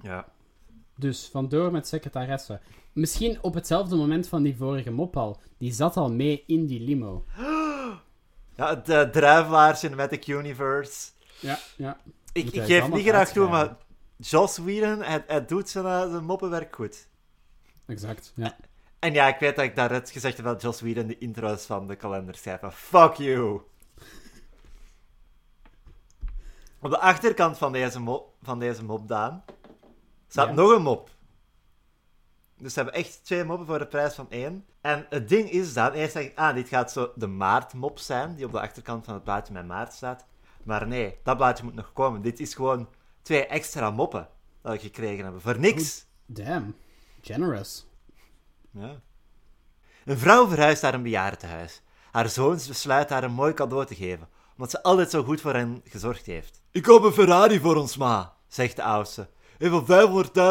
Ja. 0.00 0.28
Dus 0.94 1.28
vandoor 1.32 1.72
met 1.72 1.88
secretaresse. 1.88 2.60
Misschien 2.92 3.38
op 3.42 3.54
hetzelfde 3.54 3.96
moment 3.96 4.28
van 4.28 4.42
die 4.42 4.56
vorige 4.56 4.90
mop 4.90 5.16
al. 5.16 5.40
Die 5.58 5.72
zat 5.72 5.96
al 5.96 6.12
mee 6.12 6.44
in 6.46 6.66
die 6.66 6.80
limo. 6.80 7.24
Ja, 8.56 8.74
de 8.74 9.08
Druivelaar 9.12 9.76
Cinematic 9.76 10.26
Universe. 10.26 11.10
Ja, 11.40 11.58
ja. 11.76 12.00
Ik, 12.32 12.50
ik 12.52 12.62
geef 12.62 12.88
niet 12.88 13.06
graag 13.06 13.32
toe, 13.32 13.48
maar 13.48 13.76
Joss 14.16 14.58
Whedon, 14.58 15.02
hij, 15.02 15.24
hij 15.26 15.46
doet 15.46 15.68
zijn, 15.68 15.84
eh, 15.84 16.10
zijn 16.10 16.24
moppenwerk 16.24 16.74
goed. 16.74 17.08
Exact. 17.86 18.32
Ja. 18.36 18.56
En 18.98 19.12
ja, 19.12 19.28
ik 19.28 19.38
weet 19.38 19.56
dat 19.56 19.64
ik 19.64 19.76
daarnet 19.76 20.10
gezegd 20.10 20.36
heb 20.36 20.46
dat 20.46 20.62
Joss 20.62 20.80
Whedon 20.80 21.06
de 21.06 21.18
intro's 21.18 21.64
van 21.66 21.86
de 21.86 21.96
kalender 21.96 22.34
schrijft. 22.34 22.64
Fuck 22.74 23.12
you! 23.14 23.60
Op 26.80 26.90
de 26.90 26.98
achterkant 26.98 27.58
van 27.58 27.72
deze 27.72 28.00
mop, 28.00 28.34
van 28.42 28.58
deze 28.58 28.84
mop 28.84 29.08
Daan, 29.08 29.44
staat 30.28 30.48
Ja. 30.48 30.54
nog 30.54 30.70
een 30.70 30.82
mop. 30.82 31.10
Dus 32.58 32.72
ze 32.72 32.80
hebben 32.80 33.00
echt 33.00 33.24
twee 33.24 33.44
moppen 33.44 33.66
voor 33.66 33.78
de 33.78 33.86
prijs 33.86 34.14
van 34.14 34.30
één. 34.30 34.64
En 34.80 35.06
het 35.10 35.28
ding 35.28 35.50
is 35.50 35.72
dan, 35.72 35.92
eerst 35.92 36.14
dacht 36.14 36.26
ik, 36.26 36.38
ah, 36.38 36.54
dit 36.54 36.68
gaat 36.68 36.92
zo 36.92 37.12
de 37.14 37.26
maartmop 37.26 37.98
zijn, 37.98 38.34
die 38.34 38.44
op 38.44 38.52
de 38.52 38.60
achterkant 38.60 39.04
van 39.04 39.14
het 39.14 39.24
plaatje 39.24 39.52
met 39.52 39.66
maart 39.66 39.92
staat. 39.92 40.26
Maar 40.62 40.86
nee, 40.86 41.18
dat 41.22 41.36
plaatje 41.36 41.64
moet 41.64 41.74
nog 41.74 41.92
komen. 41.92 42.22
Dit 42.22 42.40
is 42.40 42.54
gewoon 42.54 42.88
twee 43.22 43.46
extra 43.46 43.90
moppen 43.90 44.28
dat 44.62 44.74
ik 44.74 44.80
gekregen 44.80 45.24
heb. 45.24 45.34
Voor 45.40 45.58
niks. 45.58 46.06
Damn. 46.26 46.74
Generous. 47.20 47.86
Ja. 48.70 49.00
Een 50.04 50.18
vrouw 50.18 50.48
verhuist 50.48 50.82
naar 50.82 50.94
een 50.94 51.02
bejaardentehuis. 51.02 51.82
Haar 52.10 52.28
zoons 52.28 52.68
besluiten 52.68 53.14
haar 53.14 53.24
een 53.24 53.32
mooi 53.32 53.54
cadeau 53.54 53.86
te 53.86 53.94
geven, 53.94 54.28
omdat 54.52 54.70
ze 54.70 54.82
altijd 54.82 55.10
zo 55.10 55.22
goed 55.22 55.40
voor 55.40 55.54
hen 55.54 55.82
gezorgd 55.84 56.26
heeft. 56.26 56.62
Ik 56.70 56.82
koop 56.82 57.02
een 57.02 57.12
Ferrari 57.12 57.60
voor 57.60 57.76
ons 57.76 57.96
ma, 57.96 58.34
zegt 58.46 58.76
de 58.76 58.82
oudste. 58.82 59.28
En 59.58 59.70
van 59.70 59.86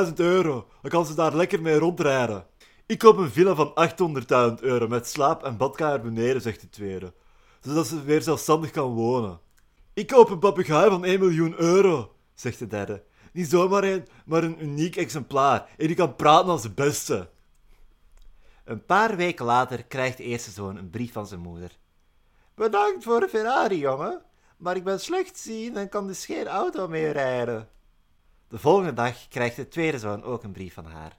500.000 0.08 0.14
euro, 0.16 0.68
dan 0.82 0.92
kan 0.92 1.06
ze 1.06 1.16
daar 1.16 1.36
lekker 1.36 1.62
mee 1.62 1.80
rondrijden. 1.80 2.46
Ik 2.86 2.98
koop 2.98 3.18
een 3.18 3.32
villa 3.32 3.56
van 3.56 3.74
800.000 4.50 4.62
euro 4.62 4.88
met 4.88 5.08
slaap- 5.08 5.44
en 5.44 5.58
badkamer 5.58 6.02
beneden, 6.02 6.42
zegt 6.42 6.62
de 6.62 6.70
tweede. 6.70 7.14
Zodat 7.62 7.88
ze 7.88 8.04
weer 8.04 8.22
zelfstandig 8.22 8.72
kan 8.72 8.94
wonen. 8.94 9.40
Ik 9.94 10.08
koop 10.08 10.30
een 10.30 10.40
papegaai 10.40 10.90
van 10.90 11.06
1 11.06 11.20
miljoen 11.20 11.54
euro, 11.58 12.16
zegt 12.34 12.60
de 12.60 12.68
derde. 12.68 13.04
Niet 13.34 13.50
zomaar 13.50 13.84
een, 13.84 14.08
maar 14.26 14.44
een 14.44 14.64
uniek 14.64 14.96
exemplaar. 14.96 15.70
En 15.78 15.88
die 15.88 15.96
kan 15.96 16.16
praten 16.16 16.50
als 16.50 16.62
de 16.62 16.72
beste. 16.72 17.30
Een 18.64 18.86
paar 18.86 19.16
weken 19.16 19.46
later 19.46 19.84
krijgt 19.84 20.18
de 20.18 20.24
eerste 20.24 20.52
zoon 20.52 20.78
een 20.78 20.90
brief 20.90 21.12
van 21.12 21.28
zijn 21.28 21.40
moeder. 21.40 21.78
Bedankt 22.56 23.04
voor 23.04 23.20
de 23.20 23.28
Ferrari, 23.28 23.78
jongen. 23.78 24.22
Maar 24.58 24.76
ik 24.76 24.84
ben 24.84 25.00
slechtziend 25.00 25.76
en 25.76 25.90
kan 25.90 26.08
dus 26.08 26.26
geen 26.26 26.48
auto 26.48 26.88
meer 26.88 27.12
rijden. 27.12 27.70
De 28.50 28.60
volgende 28.60 28.94
dag 28.94 29.28
krijgt 29.28 29.56
de 29.56 29.68
tweede 29.68 30.00
zoon 30.00 30.24
ook 30.24 30.44
een 30.44 30.52
brief 30.52 30.74
van 30.74 30.86
haar. 30.86 31.18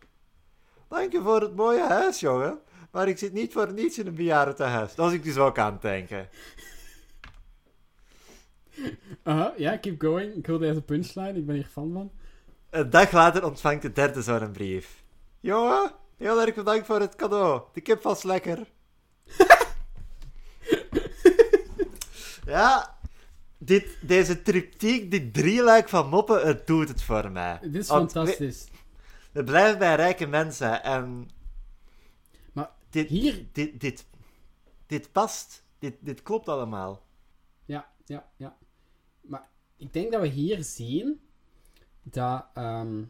Dank 0.88 1.12
je 1.12 1.22
voor 1.22 1.40
het 1.40 1.56
mooie 1.56 1.86
huis, 1.86 2.20
jongen. 2.20 2.58
Maar 2.90 3.08
ik 3.08 3.18
zit 3.18 3.32
niet 3.32 3.52
voor 3.52 3.72
niets 3.72 3.98
in 3.98 4.06
een 4.06 4.14
bejaardentehuis. 4.14 4.94
Dat 4.94 5.04
was 5.04 5.14
ik 5.14 5.22
dus 5.22 5.36
ook 5.36 5.58
aan 5.58 5.72
het 5.72 5.82
denken. 5.82 6.28
Aha, 9.22 9.52
ja, 9.56 9.76
keep 9.76 10.00
going. 10.00 10.34
Ik 10.34 10.46
wil 10.46 10.58
deze 10.58 10.82
punchline. 10.82 11.38
Ik 11.38 11.46
ben 11.46 11.54
hier 11.54 11.68
fan 11.72 11.92
van. 11.92 12.10
Een 12.70 12.90
dag 12.90 13.12
later 13.12 13.44
ontvangt 13.44 13.82
de 13.82 13.92
derde 13.92 14.22
zoon 14.22 14.42
een 14.42 14.52
brief. 14.52 15.02
Jongen, 15.40 15.92
heel 16.16 16.40
erg 16.40 16.54
bedankt 16.54 16.86
voor 16.86 17.00
het 17.00 17.16
cadeau. 17.16 17.62
De 17.72 17.80
kip 17.80 18.02
was 18.02 18.22
lekker. 18.22 18.66
ja, 22.46 22.97
dit, 23.68 23.98
deze 24.00 24.42
triptiek, 24.42 25.10
dit 25.10 25.34
drieluik 25.34 25.88
van 25.88 26.08
moppen, 26.08 26.46
het 26.46 26.66
doet 26.66 26.88
het 26.88 27.02
voor 27.02 27.30
mij. 27.30 27.58
Dit 27.60 27.74
is 27.74 27.88
Want 27.88 28.12
fantastisch. 28.12 28.64
We, 28.64 28.76
we 29.32 29.44
blijven 29.44 29.78
bij 29.78 29.94
rijke 29.94 30.26
mensen 30.26 30.82
en 30.82 31.28
Maar 32.52 32.70
dit, 32.90 33.08
hier... 33.08 33.46
dit, 33.52 33.80
dit, 33.80 34.06
dit 34.86 35.12
past. 35.12 35.64
Dit, 35.78 35.94
dit 36.00 36.22
klopt 36.22 36.48
allemaal. 36.48 37.06
Ja, 37.64 37.88
ja, 38.04 38.30
ja. 38.36 38.56
Maar 39.20 39.48
ik 39.76 39.92
denk 39.92 40.12
dat 40.12 40.20
we 40.20 40.28
hier 40.28 40.64
zien 40.64 41.20
dat 42.02 42.46
ehm, 42.54 43.04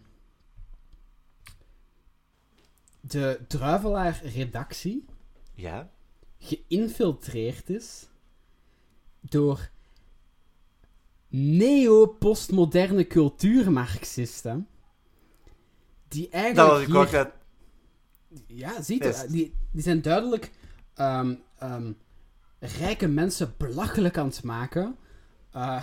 de 3.01 3.41
Druivelaar-redactie 3.49 5.05
Ja? 5.55 5.91
geïnfiltreerd 6.39 7.71
is 7.71 8.09
door 9.21 9.71
neo-postmoderne 11.29 13.07
cultuurmarxisten. 13.07 14.69
Die 16.09 16.23
Dat 16.31 16.33
eigenlijk 16.33 16.69
was 16.71 16.81
ik 16.81 17.11
hier- 17.11 17.21
ook. 17.27 17.33
Ja, 18.47 18.83
ziet 18.83 19.05
Yes. 19.05 19.27
die, 19.27 19.55
die 19.73 19.83
zijn 19.83 20.03
duidelijk 20.03 20.51
ehm, 20.95 21.35
ehm, 21.59 21.93
rijke 22.59 23.07
mensen 23.09 23.55
belachelijk 23.59 24.19
aan 24.19 24.27
het 24.27 24.43
maken. 24.43 24.97
eh, 25.53 25.83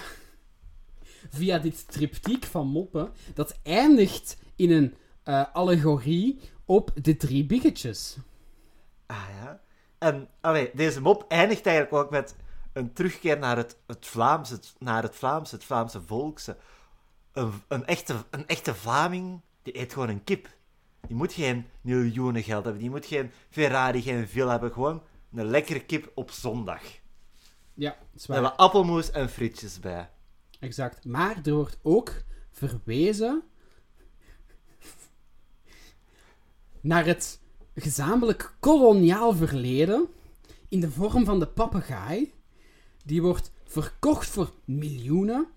via 1.30 1.58
dit 1.60 1.92
triptiek 1.92 2.46
van 2.46 2.68
moppen. 2.68 3.12
Dat 3.34 3.60
eindigt 3.64 4.38
in 4.56 4.72
een 4.72 4.96
eh, 5.24 5.46
allegorie 5.54 6.40
op 6.66 6.92
de 7.02 7.18
drie 7.18 7.46
biggetjes. 7.46 8.18
Ah 9.06 9.26
ja. 9.42 9.62
En 9.98 10.28
allee, 10.42 10.72
deze 10.74 11.02
mop 11.02 11.26
eindigt 11.28 11.66
eigenlijk 11.66 11.96
ook 12.06 12.12
met 12.12 12.36
een 12.76 12.94
terugkeer 12.94 13.40
naar 13.40 13.58
het, 13.58 13.78
het 13.86 14.06
Vlaams, 14.06 14.50
het, 14.50 14.76
naar 14.80 15.04
het 15.04 15.16
Vlaams, 15.16 15.52
het 15.52 15.64
Vlaamse 15.64 16.02
volkse. 16.02 16.58
Een, 17.32 17.52
een, 17.68 17.86
echte, 17.86 18.16
een 18.30 18.48
echte 18.48 18.76
Vlaming, 18.76 19.42
die 19.62 19.80
eet 19.80 19.94
gewoon 19.94 20.10
een 20.10 20.24
kip. 20.24 20.48
Die 21.08 21.16
moet 21.16 21.34
geen 21.34 21.66
miljoenen 21.82 22.44
geld 22.44 22.64
hebben, 22.64 22.82
die 22.82 22.90
moet 22.90 23.06
geen 23.06 23.32
Ferrari, 23.50 24.02
geen 24.02 24.28
villa 24.28 24.52
hebben. 24.52 24.72
Gewoon 24.72 25.02
een 25.34 25.46
lekkere 25.46 25.86
kip 25.86 26.12
op 26.16 26.32
zondag. 26.32 26.82
Ja, 27.74 27.96
zwaar. 28.16 28.38
hebben 28.38 28.58
we 28.58 28.64
appelmoes 28.64 29.12
en 29.12 29.30
frietjes 29.30 29.80
bij. 29.80 30.10
Exact. 30.60 31.06
Maar 31.06 31.40
er 31.44 31.54
wordt 31.54 31.80
ook 31.82 32.14
verwezen 32.52 33.44
naar 36.82 37.06
het 37.06 37.40
gezamenlijk 37.76 38.56
koloniaal 38.60 39.34
verleden 39.34 40.08
in 40.70 40.80
de 40.80 40.92
vorm 40.92 41.26
van 41.26 41.40
de 41.40 41.48
papegaai. 41.48 42.34
Die 43.06 43.22
wordt 43.22 43.52
verkocht 43.64 44.28
voor 44.30 44.52
miljoenen, 44.66 45.48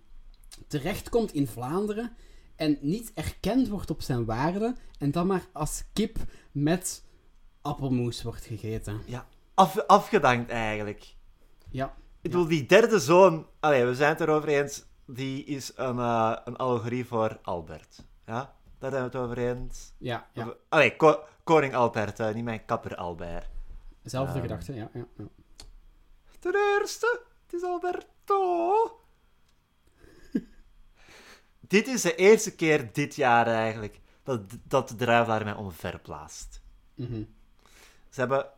terechtkomt 0.66 1.32
in 1.32 1.46
Vlaanderen 1.46 2.16
en 2.56 2.78
niet 2.80 3.12
erkend 3.14 3.68
wordt 3.68 3.90
op 3.90 4.02
zijn 4.02 4.24
waarde 4.24 4.74
en 4.98 5.10
dan 5.10 5.26
maar 5.26 5.46
als 5.52 5.84
kip 5.92 6.16
met 6.52 7.04
appelmoes 7.62 8.22
wordt 8.22 8.44
gegeten. 8.44 9.00
Af, 9.54 9.78
afgedankt 9.78 10.50
eigenlijk. 10.50 11.14
Ja, 11.70 11.86
Ik 12.20 12.30
bedoel, 12.30 12.46
die 12.46 12.66
derde 12.66 12.98
zoon, 12.98 13.46
allee, 13.60 13.84
we 13.84 13.94
zijn 13.94 14.10
het 14.10 14.20
erover 14.20 14.48
eens, 14.48 14.84
die 15.06 15.44
is 15.44 15.72
een, 15.76 15.98
eh, 15.98 16.36
een 16.44 16.56
allegorie 16.56 17.06
voor 17.06 17.38
Albert. 17.42 18.04
Ja, 18.26 18.54
daar 18.78 18.90
zijn 18.90 19.02
we 19.02 19.08
het 19.08 19.16
over 19.26 19.38
eens. 19.38 19.92
ja, 19.98 20.28
ja. 20.32 20.46
Of- 20.48 20.54
Allee, 20.68 20.96
ko- 20.96 21.20
koning 21.44 21.74
Albert, 21.74 22.20
eh, 22.20 22.34
niet 22.34 22.44
mijn 22.44 22.64
kapper 22.64 22.96
Albert. 22.96 23.48
Zelfde 24.02 24.32
Ehm. 24.32 24.42
gedachte, 24.42 24.74
ja, 24.74 24.90
ja, 24.94 25.06
ja. 25.16 25.24
Ten 26.38 26.54
eerste, 26.54 27.20
het 27.50 27.60
is 27.60 27.68
Alberto. 27.68 29.00
dit 31.60 31.86
is 31.86 32.02
de 32.02 32.14
eerste 32.14 32.54
keer 32.54 32.92
dit 32.92 33.14
jaar 33.14 33.46
eigenlijk 33.46 34.00
dat, 34.22 34.40
dat 34.62 34.88
de 34.88 34.94
druivelaar 34.94 35.44
mij 35.44 35.54
omverblaast. 35.54 36.60
Mhm. 36.94 37.22
Ze 38.08 38.20
hebben, 38.20 38.50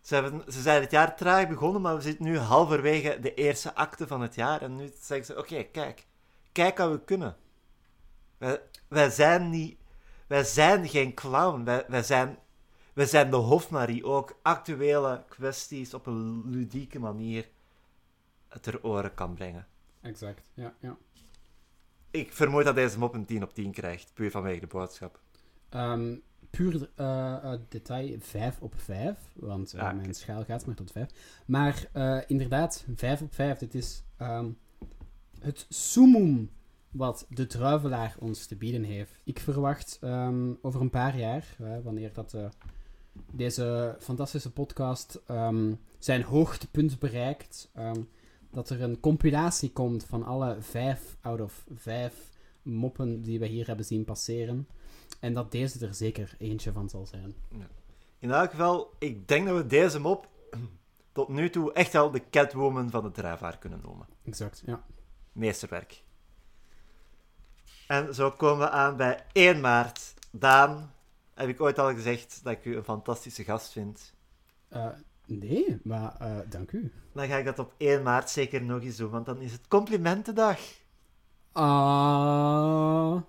ze 0.00 0.14
hebben... 0.14 0.52
Ze 0.52 0.60
zijn 0.60 0.80
het 0.80 0.90
jaar 0.90 1.16
traag 1.16 1.48
begonnen, 1.48 1.82
maar 1.82 1.96
we 1.96 2.02
zitten 2.02 2.24
nu 2.24 2.38
halverwege 2.38 3.18
de 3.20 3.34
eerste 3.34 3.74
acte 3.74 4.06
van 4.06 4.20
het 4.20 4.34
jaar. 4.34 4.62
En 4.62 4.76
nu 4.76 4.92
zeggen 5.00 5.26
ze, 5.26 5.38
oké, 5.38 5.62
kijk. 5.62 6.06
Kijk 6.52 6.78
wat 6.78 6.90
we 6.90 7.04
kunnen. 7.04 7.36
Wij, 8.38 8.60
wij 8.88 9.10
zijn 9.10 9.50
niet... 9.50 9.78
Wij 10.26 10.44
zijn 10.44 10.88
geen 10.88 11.14
clown. 11.14 11.64
Wij, 11.64 11.84
wij, 11.88 12.02
zijn, 12.02 12.38
wij 12.92 13.06
zijn 13.06 13.30
de 13.30 13.36
hofmarie. 13.36 14.04
Ook 14.04 14.38
actuele 14.42 15.24
kwesties 15.28 15.94
op 15.94 16.06
een 16.06 16.42
ludieke 16.50 16.98
manier 16.98 17.48
ter 18.60 18.82
oren 18.82 19.14
kan 19.14 19.34
brengen. 19.34 19.66
Exact, 20.00 20.50
ja, 20.54 20.74
ja. 20.80 20.96
Ik 22.10 22.32
vermoed 22.32 22.64
dat 22.64 22.74
deze 22.74 22.98
mop 22.98 23.14
een 23.14 23.24
10 23.24 23.42
op 23.42 23.54
10 23.54 23.72
krijgt. 23.72 24.10
Puur 24.14 24.30
vanwege 24.30 24.60
de 24.60 24.66
boodschap. 24.66 25.20
Ehm, 25.68 26.14
puur 26.50 26.88
uit 27.42 27.60
detail 27.68 28.16
5 28.20 28.60
op 28.60 28.74
5, 28.76 29.18
want 29.32 29.74
oké. 29.74 29.92
mijn 29.92 30.14
schaal 30.14 30.44
gaat 30.44 30.66
maar 30.66 30.74
tot 30.74 30.92
5. 30.92 31.08
Maar 31.46 31.88
eh, 31.92 32.18
inderdaad, 32.26 32.84
5 32.94 33.22
op 33.22 33.34
5, 33.34 33.58
dit 33.58 33.74
is 33.74 34.02
ehm, 34.16 34.48
het 35.40 35.66
summum 35.68 36.50
wat 36.90 37.26
de 37.28 37.46
druivelaar 37.46 38.16
ons 38.18 38.46
te 38.46 38.56
bieden 38.56 38.82
heeft. 38.82 39.20
Ik 39.24 39.38
verwacht 39.38 39.98
ehm, 40.00 40.52
over 40.62 40.80
een 40.80 40.90
paar 40.90 41.18
jaar, 41.18 41.56
wanneer 41.82 42.12
dat, 42.12 42.36
deze 43.32 43.96
fantastische 44.00 44.52
podcast 44.52 45.20
zijn 45.98 46.22
hoogtepunt 46.22 46.98
bereikt, 46.98 47.70
dat 48.54 48.70
er 48.70 48.82
een 48.82 49.00
compilatie 49.00 49.72
komt 49.72 50.04
van 50.04 50.24
alle 50.24 50.56
5 50.60 51.16
out 51.20 51.40
of 51.40 51.64
5 51.74 52.14
moppen 52.62 53.20
die 53.20 53.38
we 53.38 53.46
hier 53.46 53.66
hebben 53.66 53.84
zien 53.84 54.04
passeren. 54.04 54.68
En 55.20 55.34
dat 55.34 55.52
deze 55.52 55.86
er 55.86 55.94
zeker 55.94 56.34
eentje 56.38 56.72
van 56.72 56.88
zal 56.88 57.06
zijn. 57.06 57.34
In 58.18 58.30
elk 58.30 58.50
geval, 58.50 58.94
ik 58.98 59.28
denk 59.28 59.46
dat 59.46 59.56
we 59.56 59.66
deze 59.66 60.00
mop 60.00 60.28
tot 61.12 61.28
nu 61.28 61.50
toe 61.50 61.72
echt 61.72 61.92
wel 61.92 62.10
de 62.10 62.28
Catwoman 62.30 62.90
van 62.90 63.02
de 63.02 63.10
druivaar 63.10 63.58
kunnen 63.58 63.80
noemen. 63.82 64.06
Exact, 64.24 64.62
ja. 64.66 64.84
Meesterwerk. 65.32 66.02
En 67.86 68.14
zo 68.14 68.30
komen 68.30 68.66
we 68.66 68.70
aan 68.70 68.96
bij 68.96 69.24
1 69.32 69.60
maart. 69.60 70.14
Daan, 70.30 70.92
heb 71.34 71.48
ik 71.48 71.60
ooit 71.60 71.78
al 71.78 71.94
gezegd 71.94 72.40
dat 72.42 72.52
ik 72.52 72.64
u 72.64 72.76
een 72.76 72.84
fantastische 72.84 73.44
gast 73.44 73.72
vind. 73.72 74.14
Eh, 74.68 74.88
nee, 75.26 75.78
maar 75.82 76.16
eh, 76.20 76.36
dank 76.48 76.70
u. 76.72 76.92
Dan 77.12 77.26
ga 77.26 77.36
ik 77.36 77.44
dat 77.44 77.58
op 77.58 77.74
1 77.76 78.02
maart 78.02 78.30
zeker 78.30 78.62
nog 78.62 78.82
eens 78.82 78.96
doen, 78.96 79.10
want 79.10 79.26
dan 79.26 79.40
is 79.40 79.52
het 79.52 79.68
complimentendag. 79.68 80.60
Ah. 81.52 83.20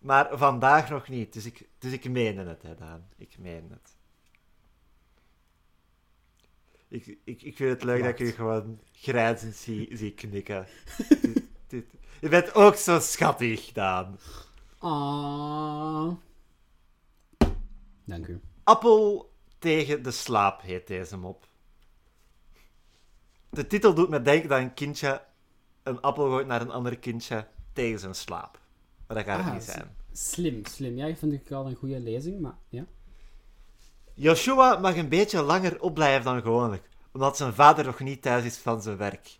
Maar 0.00 0.28
vandaag 0.38 0.90
nog 0.90 1.08
niet, 1.08 1.32
dus 1.32 1.44
ik, 1.44 1.68
dus 1.78 1.92
ik 1.92 2.10
meende 2.10 2.44
het, 2.44 2.62
hè, 2.62 2.74
Daan. 2.74 3.06
Ik 3.16 3.38
meen 3.38 3.66
het. 3.70 3.96
Ik, 6.88 7.18
ik, 7.24 7.42
ik 7.42 7.56
vind 7.56 7.70
het 7.70 7.82
leuk 7.82 8.00
dat 8.02 8.10
ik 8.10 8.18
u 8.20 8.24
Wacht. 8.24 8.36
gewoon 8.36 8.80
grijzend 8.92 9.54
zie, 9.54 9.96
zie 9.96 10.12
knikken. 10.14 10.66
Dit- 11.20 11.42
dit- 11.66 11.92
je 12.20 12.28
bent 12.28 12.54
ook 12.54 12.74
zo 12.74 12.98
schattig, 13.00 13.72
Daan. 13.72 14.18
Ah. 14.78 16.10
Dank 18.04 18.26
u. 18.26 18.40
Appel 18.64 19.31
tegen 19.62 20.02
de 20.02 20.10
slaap 20.10 20.60
heet 20.60 20.86
deze 20.86 21.16
mop. 21.16 21.46
De 23.50 23.66
titel 23.66 23.94
doet 23.94 24.08
me 24.08 24.22
denken 24.22 24.48
dat 24.48 24.58
een 24.58 24.74
kindje 24.74 25.22
een 25.82 26.00
appel 26.00 26.24
gooit 26.24 26.46
naar 26.46 26.60
een 26.60 26.70
ander 26.70 26.98
kindje 26.98 27.46
tegen 27.72 27.98
zijn 27.98 28.14
slaap. 28.14 28.60
Maar 29.06 29.16
dat 29.16 29.26
gaat 29.26 29.38
het 29.38 29.46
Ah, 29.46 29.52
niet 29.52 29.62
zijn. 29.62 29.96
Slim, 30.12 30.64
slim. 30.66 30.96
Ja, 30.96 31.06
ik 31.06 31.16
vind 31.18 31.32
ik 31.32 31.50
al 31.50 31.66
een 31.66 31.74
goede 31.74 32.00
lezing, 32.00 32.40
maar 32.40 32.56
ja. 32.68 32.84
Joshua 34.14 34.78
mag 34.78 34.96
een 34.96 35.08
beetje 35.08 35.42
langer 35.42 35.80
opblijven 35.80 36.24
dan 36.24 36.42
gewoonlijk, 36.42 36.88
omdat 37.12 37.36
zijn 37.36 37.54
vader 37.54 37.84
nog 37.84 38.00
niet 38.00 38.22
thuis 38.22 38.44
is 38.44 38.58
van 38.58 38.82
zijn 38.82 38.96
werk. 38.96 39.38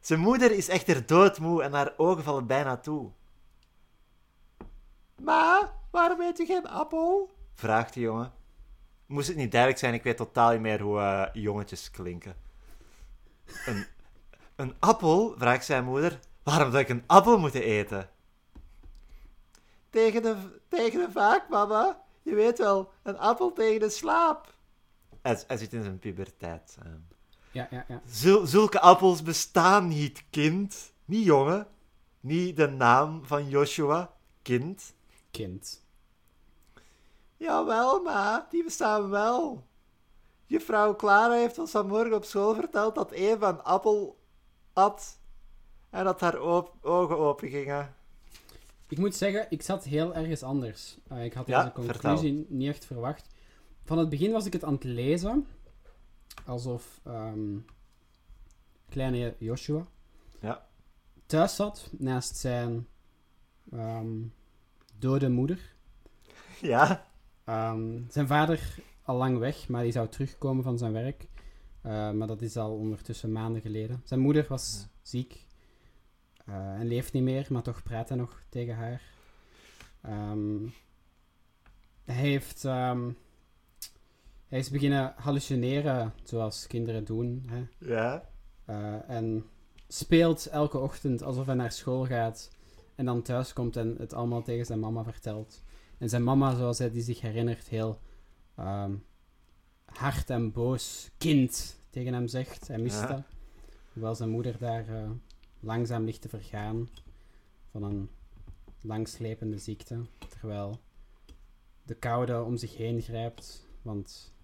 Zijn 0.00 0.20
moeder 0.20 0.50
is 0.50 0.68
echter 0.68 1.06
doodmoe 1.06 1.62
en 1.62 1.72
haar 1.72 1.94
ogen 1.96 2.22
vallen 2.24 2.46
bijna 2.46 2.76
toe. 2.76 3.10
Ma, 5.22 5.72
waarom 5.90 6.20
eet 6.20 6.38
u 6.40 6.46
geen 6.46 6.66
appel? 6.68 7.30
vraagt 7.54 7.94
de 7.94 8.00
jongen. 8.00 8.32
Moest 9.10 9.28
het 9.28 9.36
niet 9.36 9.50
duidelijk 9.50 9.80
zijn, 9.80 9.94
ik 9.94 10.02
weet 10.02 10.16
totaal 10.16 10.50
niet 10.50 10.60
meer 10.60 10.80
hoe 10.80 10.98
eh, 11.00 11.26
jongetjes 11.42 11.90
klinken. 11.90 12.34
Een, 13.66 13.86
een 14.56 14.74
appel, 14.78 15.34
vraagt 15.38 15.64
zijn 15.64 15.84
moeder. 15.84 16.18
Waarom 16.42 16.70
zou 16.70 16.82
ik 16.82 16.88
een 16.88 17.04
appel 17.06 17.38
moeten 17.38 17.62
eten? 17.62 18.10
Tegen 19.90 20.22
de, 20.22 20.36
tegen 20.68 20.98
de 21.00 21.10
vaak, 21.12 21.48
mama. 21.48 22.02
Je 22.22 22.34
weet 22.34 22.58
wel, 22.58 22.90
een 23.02 23.18
appel 23.18 23.52
tegen 23.52 23.80
de 23.80 23.90
slaap. 23.90 24.54
Hij, 25.22 25.42
hij 25.46 25.56
zit 25.56 25.72
in 25.72 25.82
zijn 25.82 25.98
puberteit. 25.98 26.76
eh. 26.82 26.90
Ja, 27.52 27.66
ja, 27.70 27.84
ja. 27.88 28.00
Zul- 28.06 28.46
zulke 28.46 28.80
appels 28.80 29.22
bestaan 29.22 29.88
niet, 29.88 30.24
kind. 30.30 30.92
Niet 31.04 31.24
jongen. 31.24 31.66
Niet 32.20 32.56
de 32.56 32.68
naam 32.68 33.24
van 33.24 33.48
Joshua. 33.48 34.12
Kind. 34.42 34.94
Kind. 35.30 35.84
Jawel, 37.40 38.02
ma. 38.02 38.46
Die 38.50 38.64
bestaan 38.64 39.10
wel. 39.10 39.66
Juffrouw 40.46 40.96
Clara 40.96 41.34
heeft 41.34 41.58
ons 41.58 41.70
vanmorgen 41.70 42.14
op 42.14 42.24
school 42.24 42.54
verteld 42.54 42.94
dat 42.94 43.10
Eva 43.10 43.48
een 43.48 43.62
appel 43.62 44.18
at. 44.72 45.18
En 45.90 46.04
dat 46.04 46.20
haar 46.20 46.38
ogen 46.82 47.18
open 47.18 47.48
gingen. 47.48 47.94
Ik 48.88 48.98
moet 48.98 49.14
zeggen, 49.14 49.46
ik 49.50 49.62
zat 49.62 49.84
heel 49.84 50.14
ergens 50.14 50.42
anders. 50.42 50.98
Eh, 51.08 51.24
ik 51.24 51.32
had 51.32 51.46
Ja, 51.46 51.60
deze 51.62 51.72
conclusie 51.74 52.46
niet 52.48 52.68
echt 52.68 52.84
verwacht. 52.84 53.26
Van 53.84 53.98
het 53.98 54.08
begin 54.08 54.32
was 54.32 54.46
ik 54.46 54.52
het 54.52 54.64
aan 54.64 54.74
het 54.74 54.84
lezen. 54.84 55.46
Alsof 56.46 57.00
ehm, 57.04 57.58
kleine 58.88 59.34
Joshua 59.38 59.86
Ja. 60.40 60.66
thuis 61.26 61.54
zat 61.56 61.88
naast 61.98 62.36
zijn 62.36 62.88
ehm, 63.72 64.16
dode 64.98 65.28
moeder. 65.28 65.74
Ja. 66.60 67.08
Ehm, 67.44 67.98
zijn 68.08 68.26
vader 68.26 68.74
al 69.02 69.16
lang 69.16 69.38
weg, 69.38 69.68
maar 69.68 69.82
die 69.82 69.92
zou 69.92 70.08
terugkomen 70.08 70.64
van 70.64 70.78
zijn 70.78 70.92
werk. 70.92 71.28
Eh, 71.82 72.10
maar 72.10 72.26
dat 72.26 72.42
is 72.42 72.56
al 72.56 72.72
ondertussen 72.76 73.32
maanden 73.32 73.62
geleden. 73.62 74.00
Zijn 74.04 74.20
moeder 74.20 74.46
was 74.48 74.78
Ja. 74.82 74.88
ziek 75.02 75.46
eh, 76.46 76.54
en 76.74 76.86
leeft 76.86 77.12
niet 77.12 77.22
meer, 77.22 77.46
maar 77.50 77.62
toch 77.62 77.82
praat 77.82 78.08
hij 78.08 78.18
nog 78.18 78.42
tegen 78.48 78.74
haar. 78.74 79.02
Ehm, 80.02 80.66
hij 82.04 82.14
heeft. 82.14 82.64
ehm, 82.64 83.10
hij 84.48 84.58
is 84.58 84.70
beginnen 84.70 85.12
hallucineren, 85.16 86.12
zoals 86.22 86.66
kinderen 86.66 87.04
doen. 87.04 87.46
Hè? 87.48 87.66
Ja. 87.78 88.28
Eh, 88.64 89.08
en 89.10 89.44
speelt 89.88 90.46
elke 90.46 90.78
ochtend 90.78 91.22
alsof 91.22 91.46
hij 91.46 91.54
naar 91.54 91.72
school 91.72 92.06
gaat. 92.06 92.50
En 92.94 93.04
dan 93.04 93.22
thuis 93.22 93.52
komt 93.52 93.76
en 93.76 93.94
het 93.98 94.12
allemaal 94.12 94.42
tegen 94.42 94.66
zijn 94.66 94.80
mama 94.80 95.04
vertelt. 95.04 95.62
En 96.00 96.08
zijn 96.08 96.24
mama, 96.24 96.54
zoals 96.54 96.78
hij 96.78 96.90
die 96.90 97.02
zich 97.02 97.20
herinnert, 97.20 97.68
heel 97.68 98.00
ehm, 98.54 98.94
hard 99.84 100.30
en 100.30 100.52
boos 100.52 101.10
kind 101.18 101.80
tegen 101.90 102.12
hem 102.12 102.28
zegt. 102.28 102.68
Hij 102.68 102.78
mist 102.78 103.08
dat. 103.08 103.22
Hoewel 103.92 104.14
zijn 104.14 104.30
moeder 104.30 104.58
daar 104.58 104.88
eh, 104.88 105.10
langzaam 105.60 106.04
ligt 106.04 106.20
te 106.20 106.28
vergaan 106.28 106.88
van 107.70 107.82
een 107.82 108.10
langslepende 108.80 109.58
ziekte. 109.58 110.00
Terwijl 110.28 110.80
de 111.82 111.94
koude 111.94 112.42
om 112.42 112.56
zich 112.56 112.76
heen 112.76 113.02
grijpt, 113.02 113.68
want 113.82 114.34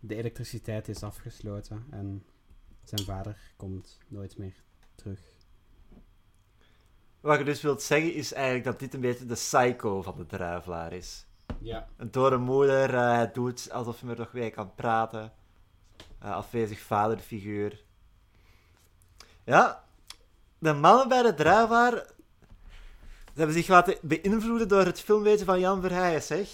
de 0.00 0.14
elektriciteit 0.14 0.88
is 0.88 1.02
afgesloten 1.02 1.86
en 1.90 2.24
zijn 2.84 3.04
vader 3.04 3.52
komt 3.56 3.98
nooit 4.08 4.38
meer 4.38 4.62
terug. 4.94 5.37
Wat 7.20 7.38
je 7.38 7.44
dus 7.44 7.62
wilt 7.62 7.82
zeggen 7.82 8.14
is 8.14 8.32
eigenlijk 8.32 8.64
dat 8.64 8.78
dit 8.78 8.94
een 8.94 9.00
beetje 9.00 9.26
de 9.26 9.34
psycho 9.34 10.02
van 10.02 10.16
de 10.16 10.26
druivelaar 10.26 10.92
is. 10.92 11.26
Ja. 11.58 11.88
Een 11.96 12.10
dode 12.10 12.36
moeder 12.36 12.94
eh, 12.94 13.22
doet 13.32 13.70
alsof 13.70 14.00
hij 14.00 14.10
er 14.10 14.18
nog 14.18 14.32
mee 14.32 14.50
kan 14.50 14.74
praten. 14.74 15.32
Eh, 16.18 16.30
afwezig 16.30 16.80
vaderfiguur. 16.80 17.84
Ja, 19.44 19.84
de 20.58 20.72
mannen 20.72 21.08
bij 21.08 21.22
de 21.22 21.34
druivaar... 21.34 22.16
Ze 23.38 23.44
hebben 23.44 23.62
zich 23.62 23.68
laten 23.68 23.98
beïnvloeden 24.02 24.68
door 24.68 24.84
het 24.84 25.00
filmwezen 25.00 25.46
van 25.46 25.60
Jan 25.60 25.80
Verheijen, 25.80 26.22
zeg. 26.22 26.48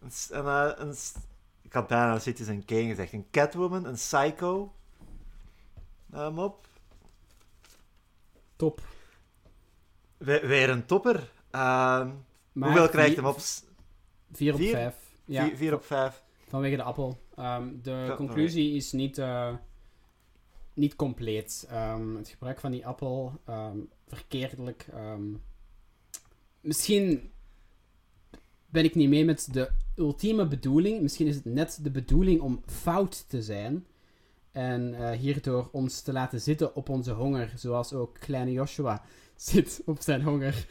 Een, 0.00 0.10
een, 0.30 0.46
eh, 0.46 0.72
een, 0.76 0.96
ik 1.62 1.72
had 1.72 1.86
bijna 1.86 2.14
een 2.14 2.20
Citizen 2.20 2.64
Kane 2.64 2.86
gezegd. 2.86 3.12
Een 3.12 3.30
Catwoman, 3.30 3.84
een 3.84 3.94
Psycho. 3.94 4.72
Eh, 6.12 6.30
mop. 6.30 6.66
Top. 8.56 8.80
We- 10.18 10.46
weer 10.46 10.68
een 10.70 10.86
topper. 10.86 11.32
Ehm, 11.50 12.10
hoeveel 12.52 12.88
krijgt 12.88 13.16
hem 13.16 13.24
op? 13.26 13.38
S- 13.38 13.62
4 14.32 14.52
op 14.52 14.58
Vier? 14.58 14.70
5. 14.70 14.96
Ja, 15.24 15.44
vier- 15.46 15.56
vier 15.56 15.74
op 15.74 15.84
vijf. 15.84 16.22
vanwege 16.48 16.76
de 16.76 16.82
appel. 16.82 17.20
Ehm, 17.36 17.68
de 17.82 17.90
Ja, 17.90 18.14
conclusie 18.14 18.74
is 18.76 18.92
niet, 18.92 19.18
eh, 19.18 19.54
niet 20.74 20.96
compleet. 20.96 21.66
Ehm, 21.70 22.16
het 22.16 22.28
gebruik 22.28 22.60
van 22.60 22.70
die 22.70 22.86
appel, 22.86 23.32
ehm, 23.44 23.78
verkeerdelijk. 24.08 24.86
misschien 26.60 27.30
ben 28.66 28.84
ik 28.84 28.94
niet 28.94 29.08
mee 29.08 29.24
met 29.24 29.48
de 29.52 29.70
ultieme 29.96 30.46
bedoeling. 30.46 31.02
Misschien 31.02 31.26
is 31.26 31.34
het 31.34 31.44
net 31.44 31.78
de 31.82 31.90
bedoeling 31.90 32.40
om 32.40 32.62
fout 32.66 33.28
te 33.28 33.42
zijn. 33.42 33.86
En 34.52 34.94
eh, 34.94 35.18
hierdoor 35.18 35.68
ons 35.72 36.00
te 36.00 36.12
laten 36.12 36.40
zitten 36.40 36.74
op 36.76 36.88
onze 36.88 37.12
honger. 37.12 37.52
Zoals 37.56 37.92
ook 37.92 38.14
kleine 38.20 38.52
Joshua 38.52 39.02
zit 39.52 39.82
op 39.84 40.00
zijn 40.00 40.22
honger. 40.22 40.66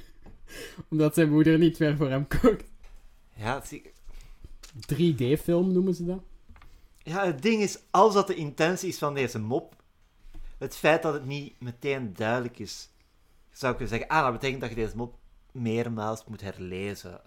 Omdat 0.89 1.13
zijn 1.13 1.29
moeder 1.29 1.57
niet 1.57 1.79
meer 1.79 1.95
voor 1.97 2.09
hem 2.09 2.27
kookt. 2.27 2.71
Ja, 3.35 3.61
zie- 3.65 3.91
3D-film 4.93 5.71
noemen 5.73 5.93
ze 5.93 6.05
dat. 6.05 6.23
Ja, 6.97 7.25
het 7.25 7.41
ding 7.41 7.61
is, 7.61 7.79
als 7.91 8.13
dat 8.13 8.27
de 8.27 8.35
intentie 8.35 8.89
is 8.89 8.97
van 8.97 9.13
deze 9.13 9.39
mop, 9.39 9.83
het 10.57 10.75
feit 10.75 11.01
dat 11.01 11.13
het 11.13 11.25
niet 11.25 11.59
meteen 11.59 12.13
duidelijk 12.13 12.59
is, 12.59 12.89
zou 13.51 13.71
ik 13.71 13.77
kunnen 13.77 13.97
zeggen, 13.97 14.17
ah, 14.17 14.23
dat 14.23 14.31
betekent 14.33 14.61
dat 14.61 14.69
je 14.69 14.75
deze 14.75 14.95
mop 14.97 15.17
meermaals 15.51 16.23
moet 16.25 16.41
herlezen. 16.41 17.21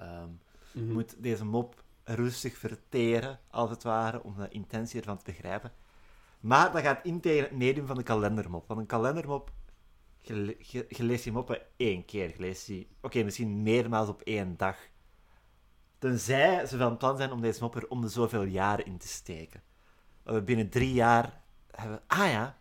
Je 0.73 0.81
moet 0.81 1.23
deze 1.23 1.45
mop 1.45 1.83
rustig 2.05 2.57
verteren, 2.57 3.41
als 3.51 3.71
het 3.71 3.83
ware, 3.83 4.23
om 4.23 4.35
de 4.37 4.49
intentie 4.49 5.01
ervan 5.01 5.19
te 5.19 5.25
begrijpen. 5.25 5.73
Maar 6.41 6.73
dat 6.73 6.83
gaat 6.83 7.05
in 7.05 7.21
tegen 7.21 7.43
het 7.43 7.53
medium 7.53 7.87
van 7.87 7.97
de 7.97 8.03
kalendermop. 8.03 8.67
Want 8.67 8.81
een 8.81 8.87
kalendermop, 8.87 9.53
je, 10.29 10.35
le- 10.35 10.57
je, 10.59 10.87
je 10.89 11.03
leest 11.03 11.25
die 11.25 11.33
moppen 11.33 11.61
één 11.77 12.05
keer. 12.05 12.29
Je 12.29 12.35
leest 12.39 12.67
die, 12.67 12.89
oké, 13.01 13.23
misschien 13.23 13.63
meermaals 13.63 14.09
op 14.09 14.21
één 14.23 14.57
dag. 14.57 14.77
Tenzij 15.99 16.67
ze 16.67 16.77
van 16.77 16.97
plan 16.97 17.17
zijn 17.17 17.33
om 17.33 17.41
deze 17.41 17.63
mop 17.63 17.75
er 17.75 17.89
om 17.89 18.01
de 18.01 18.09
zoveel 18.09 18.43
jaren 18.43 18.85
in 18.87 18.99
te 18.99 19.09
steken. 19.09 19.63
Dat 20.23 20.35
we 20.35 20.43
binnen 20.43 20.69
drie 20.69 20.93
jaar 20.93 21.41
hebben... 21.71 22.03
Ah 22.07 22.31
ja, 22.31 22.59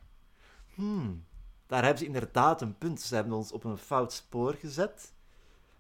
hmm, 0.74 1.26
daar 1.68 1.82
hebben 1.82 2.00
ze 2.00 2.06
inderdaad 2.06 2.62
een 2.62 2.78
punt. 2.78 3.02
Ze 3.02 3.16
hebben 3.16 3.34
ons 3.34 3.52
op 3.52 3.64
een 3.64 3.78
fout 3.78 4.14
spoor 4.14 4.54
gezet. 4.54 5.14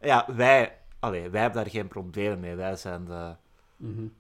Ja, 0.02 0.34
wij, 0.36 0.78
allee, 1.00 1.30
wij 1.30 1.42
hebben 1.42 1.64
daar 1.64 1.72
geen 1.72 1.88
probleem 1.88 2.40
mee. 2.40 2.56
Wij 2.56 2.76
zijn 2.76 3.06
de, 3.06 3.36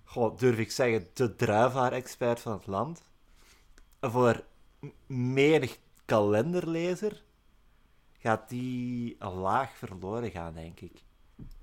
goh, 0.03 0.37
durf 0.37 0.57
ik 0.57 0.71
zeggen, 0.71 1.07
de 1.13 1.35
druivaar-expert 1.35 2.39
van 2.39 2.51
het 2.51 2.67
land. 2.67 3.03
Voor 4.01 4.43
menig 5.05 5.77
kalenderlezer 6.05 7.23
gaat 8.17 8.49
die 8.49 9.15
een 9.19 9.33
laag 9.33 9.75
verloren 9.77 10.31
gaan, 10.31 10.53
denk 10.53 10.79
ik. 10.79 11.03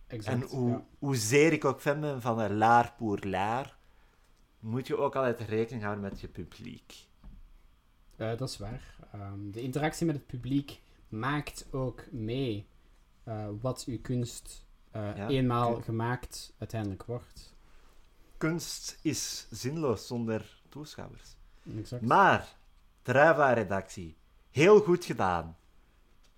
Exact, 0.06 0.42
En 0.42 0.48
hoe, 0.58 0.70
ja. 0.70 0.84
hoezeer 0.98 1.52
ik 1.52 1.64
ook 1.64 1.80
fan 1.80 2.00
ben 2.00 2.20
van 2.20 2.38
een 2.40 2.56
laar 2.56 2.94
pour 2.96 3.18
laar, 3.26 3.76
moet 4.58 4.86
je 4.86 4.96
ook 4.96 5.16
altijd 5.16 5.40
rekening 5.40 5.82
houden 5.82 6.04
met 6.04 6.20
je 6.20 6.28
publiek. 6.28 7.06
Eh, 8.16 8.36
dat 8.36 8.48
is 8.48 8.58
waar. 8.58 8.96
Ehm, 9.12 9.50
de 9.50 9.60
interactie 9.62 10.06
met 10.06 10.14
het 10.14 10.26
publiek 10.26 10.80
maakt 11.08 11.66
ook 11.70 12.04
mee 12.12 12.66
eh, 13.24 13.46
wat 13.60 13.84
uw 13.86 14.00
kunst 14.00 14.64
eh, 14.90 15.16
Ja, 15.16 15.28
eenmaal 15.28 15.72
kun- 15.72 15.82
gemaakt 15.82 16.54
uiteindelijk 16.58 17.04
wordt. 17.04 17.54
Kunst 18.38 18.98
is 19.02 19.46
zinloos 19.50 20.06
zonder 20.06 20.62
toeschouwers. 20.68 21.36
Exact. 21.78 22.02
Maar, 22.02 22.56
Druiva-redactie, 23.02 24.16
heel 24.50 24.80
goed 24.80 25.04
gedaan. 25.04 25.56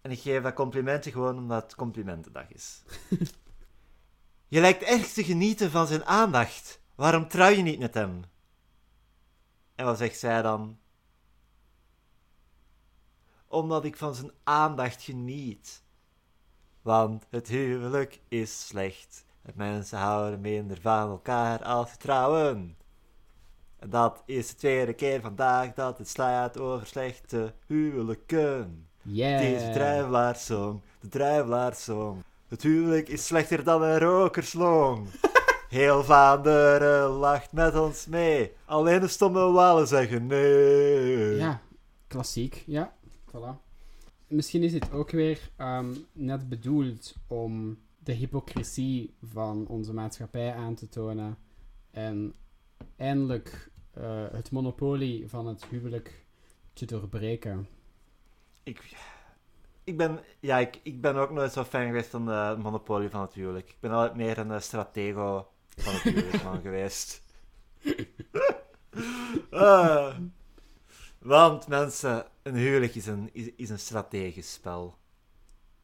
En 0.06 0.12
ik 0.12 0.20
geef 0.20 0.42
dat 0.42 0.54
complimentje 0.54 1.10
gewoon 1.10 1.38
omdat 1.38 1.62
het 1.62 1.74
complimentendag 1.74 2.52
is. 2.52 2.82
je 4.54 4.60
lijkt 4.60 4.82
erg 4.82 5.12
te 5.12 5.24
genieten 5.24 5.70
van 5.70 5.86
zijn 5.86 6.04
aandacht. 6.04 6.80
Waarom 6.94 7.28
trouw 7.28 7.48
je 7.48 7.62
niet 7.62 7.78
met 7.78 7.94
hem? 7.94 8.24
En 9.74 9.84
wat 9.84 9.98
zegt 9.98 10.18
zij 10.18 10.42
dan? 10.42 10.78
Omdat 13.46 13.84
ik 13.84 13.96
van 13.96 14.14
zijn 14.14 14.30
aandacht 14.42 15.02
geniet. 15.02 15.82
Want 16.82 17.26
het 17.30 17.48
huwelijk 17.48 18.20
is 18.28 18.66
slecht. 18.66 19.24
En 19.42 19.52
mensen 19.56 19.98
houden 19.98 20.40
minder 20.40 20.80
van 20.80 21.10
elkaar 21.10 21.64
als 21.64 21.90
ze 21.90 21.96
trouwen. 21.96 22.76
En 23.76 23.90
dat 23.90 24.22
is 24.26 24.48
de 24.48 24.54
tweede 24.54 24.94
keer 24.94 25.20
vandaag 25.20 25.74
dat 25.74 25.98
het 25.98 26.08
slaat 26.08 26.58
over 26.58 26.86
slechte 26.86 27.54
huwelijken. 27.66 28.88
Yeah. 29.08 29.40
Het 29.40 29.60
is 29.60 29.66
de 29.66 29.72
druivelaarssong, 29.72 30.80
de 31.00 31.08
druivelaarsong. 31.08 32.22
Het 32.48 32.62
huwelijk 32.62 33.08
is 33.08 33.26
slechter 33.26 33.64
dan 33.64 33.82
een 33.82 33.98
rokerslong. 33.98 35.08
Heel 35.68 36.04
Vlaanderen 36.04 37.08
lacht 37.08 37.52
met 37.52 37.76
ons 37.76 38.06
mee. 38.06 38.52
Alleen 38.64 39.00
de 39.00 39.08
stomme 39.08 39.50
walen 39.50 39.86
zeggen 39.86 40.26
nee. 40.26 41.36
Ja, 41.36 41.60
klassiek. 42.06 42.62
Ja, 42.66 42.94
voilà. 43.30 43.64
Misschien 44.26 44.62
is 44.62 44.72
dit 44.72 44.92
ook 44.92 45.10
weer 45.10 45.50
ehm, 45.56 45.94
net 46.12 46.48
bedoeld 46.48 47.14
om 47.26 47.78
de 47.98 48.12
hypocrisie 48.12 49.14
van 49.22 49.66
onze 49.66 49.92
maatschappij 49.92 50.54
aan 50.54 50.74
te 50.74 50.88
tonen. 50.88 51.36
En 51.90 52.34
eindelijk 52.96 53.70
eh, 53.92 54.24
het 54.32 54.50
monopolie 54.50 55.28
van 55.28 55.46
het 55.46 55.64
huwelijk 55.64 56.24
te 56.72 56.86
doorbreken. 56.86 57.68
Ik, 58.66 58.96
ik, 59.85 59.96
ben, 59.96 60.20
ja, 60.40 60.59
ik, 60.59 60.81
ik 60.83 61.00
ben 61.00 61.16
ook 61.16 61.31
nooit 61.31 61.52
zo 61.52 61.64
fan 61.64 61.87
geweest 61.87 62.09
van 62.09 62.26
de 62.26 62.57
monopolie 62.59 63.09
van 63.09 63.20
het 63.20 63.35
huwelijk. 63.35 63.68
Ik 63.68 63.81
ben 63.81 63.90
altijd 63.90 64.14
meer 64.14 64.38
een 64.38 64.50
eh, 64.50 64.61
stratego 64.61 65.52
van 65.76 65.92
het 65.92 66.02
huwelijk 66.02 66.42
man 66.42 66.61
geweest. 66.68 67.22
Ah. 69.50 70.16
want 71.18 71.68
mensen, 71.68 72.26
een 72.42 72.55
huwelijk 72.55 72.94
is 72.94 73.07
een, 73.07 73.31
is, 73.33 73.50
is 73.57 73.70
een 73.70 73.79
strategisch 73.79 74.52
spel. 74.52 74.98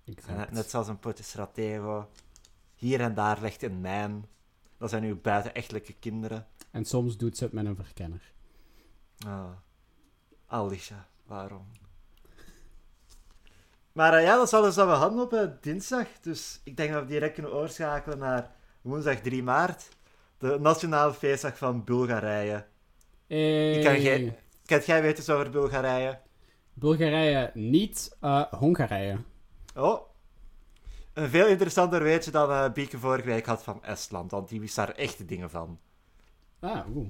Exact. 0.04 0.50
net 0.50 0.70
zoals 0.70 0.88
een 0.88 0.98
potje 0.98 1.24
stratego. 1.24 2.08
Hier 2.74 3.00
en 3.00 3.14
daar 3.14 3.40
legt 3.40 3.62
een 3.62 3.80
mijn. 3.80 4.26
Dat 4.78 4.90
zijn 4.90 5.04
uw 5.04 5.20
buitenechtelijke 5.20 5.92
kinderen. 5.92 6.46
En 6.70 6.84
soms 6.84 7.16
doet 7.16 7.36
ze 7.36 7.44
het 7.44 7.52
met 7.52 7.66
een 7.66 7.76
verkenner. 7.76 8.32
Ah. 9.26 9.50
Alicia, 10.46 11.08
waarom? 11.26 11.66
Maar 13.92 14.14
eh, 14.14 14.22
ja, 14.24 14.36
dat 14.36 14.46
is 14.46 14.52
alles 14.54 14.76
wat 14.76 14.86
we 14.86 14.92
hadden 14.92 15.20
op 15.20 15.32
eh, 15.32 15.46
dinsdag. 15.60 16.06
Dus 16.20 16.60
ik 16.64 16.76
denk 16.76 16.92
dat 16.92 17.02
we 17.02 17.08
direct 17.08 17.34
kunnen 17.34 17.52
oorschakelen 17.52 18.18
naar 18.18 18.50
woensdag 18.82 19.16
3 19.20 19.42
maart. 19.42 19.88
De 20.38 20.58
nationale 20.60 21.12
feestdag 21.14 21.58
van 21.58 21.84
Bulgarije. 21.84 22.64
Hey. 23.26 23.72
Ik 23.72 23.84
kan 23.84 23.96
geen- 24.00 24.34
Kent 24.64 24.86
jij 24.86 25.02
weten 25.02 25.18
iets 25.18 25.30
over 25.30 25.50
Bulgarije? 25.50 26.18
Bulgarije 26.74 27.50
niet, 27.54 28.16
eh, 28.20 28.42
Hongarije. 28.52 29.18
Oh. 29.76 30.00
Een 31.12 31.28
veel 31.28 31.46
interessanter 31.46 32.02
weetje 32.02 32.30
dan 32.30 32.72
Bieke 32.72 32.98
vorige 32.98 33.26
week 33.26 33.46
had 33.46 33.62
van 33.62 33.84
Estland. 33.84 34.30
Want 34.30 34.48
die 34.48 34.60
wist 34.60 34.76
daar 34.76 34.90
echte 34.90 35.24
dingen 35.24 35.50
van. 35.50 35.78
Ah, 36.60 36.96
oeh. 36.96 37.08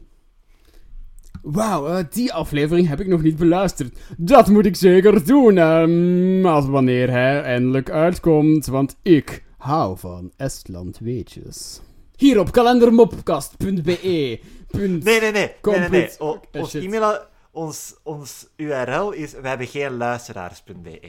Wauw, 1.43 1.87
eh, 1.87 2.05
die 2.11 2.33
aflevering 2.33 2.89
heb 2.89 3.01
ik 3.01 3.07
nog 3.07 3.23
niet 3.23 3.37
beluisterd. 3.37 3.99
Dat 4.17 4.49
moet 4.49 4.67
ik 4.67 4.77
zeker 4.77 5.27
doen, 5.27 5.59
ehm, 5.59 6.47
als 6.47 6.67
wanneer 6.67 7.11
hij 7.11 7.43
eindelijk 7.43 7.91
uitkomt, 7.91 8.67
want 8.67 8.97
ik 9.03 9.45
hou 9.59 9.99
van 9.99 10.33
Estland 10.37 10.99
weetjes. 10.99 11.81
Hier 12.17 12.39
op 12.41 12.53
kalendermopcast.be. 12.53 13.83
Nee, 13.83 14.41
nee, 14.73 14.89
nee. 14.91 15.01
nee, 15.03 15.21
nee, 15.21 15.33
nee. 15.33 15.51
Complete- 15.61 16.15
O- 16.19 16.41
ons 16.53 16.75
e-mail, 16.75 17.19
ons, 17.51 17.95
ons 18.03 18.47
URL 18.57 19.11
is 19.11 19.33
we 19.33 19.49
hebben 19.49 19.67
geen 19.67 19.97
luisteraars.be. 19.97 21.01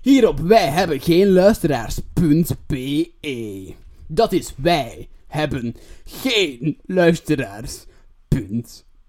Hier 0.00 0.28
op 0.28 0.40
wij 0.40 0.68
hebben 0.68 1.00
geen 1.00 1.32
luisteraars.be. 1.32 3.74
Dat 4.06 4.32
is 4.32 4.54
wij 4.56 5.08
hebben 5.26 5.74
geen 6.04 6.78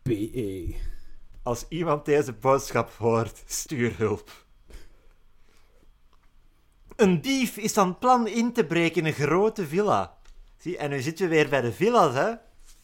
luisteraars.be. 0.10 0.76
Als 1.44 1.66
iemand 1.70 2.06
deze 2.06 2.34
boodschap 2.34 2.90
hoort, 2.90 3.44
stuur 3.46 3.98
hulp. 3.98 4.32
Een 6.96 7.22
dief 7.22 7.58
is 7.58 7.74
van 7.74 7.98
plan 7.98 8.28
in 8.28 8.54
te 8.54 8.66
breken 8.66 9.02
in 9.02 9.06
een 9.08 9.14
grote 9.14 9.68
villa. 9.68 10.18
Zie, 10.58 10.78
en 10.78 10.90
nu 10.90 11.02
zitten 11.02 11.30
we 11.30 11.36
weer 11.36 11.50
bij 11.50 11.62
de 11.62 11.72
villa's, 11.72 12.14
hè? 12.14 12.34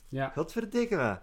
Ja. 0.08 0.30
Godverdikke 0.30 0.96
me. 0.96 1.18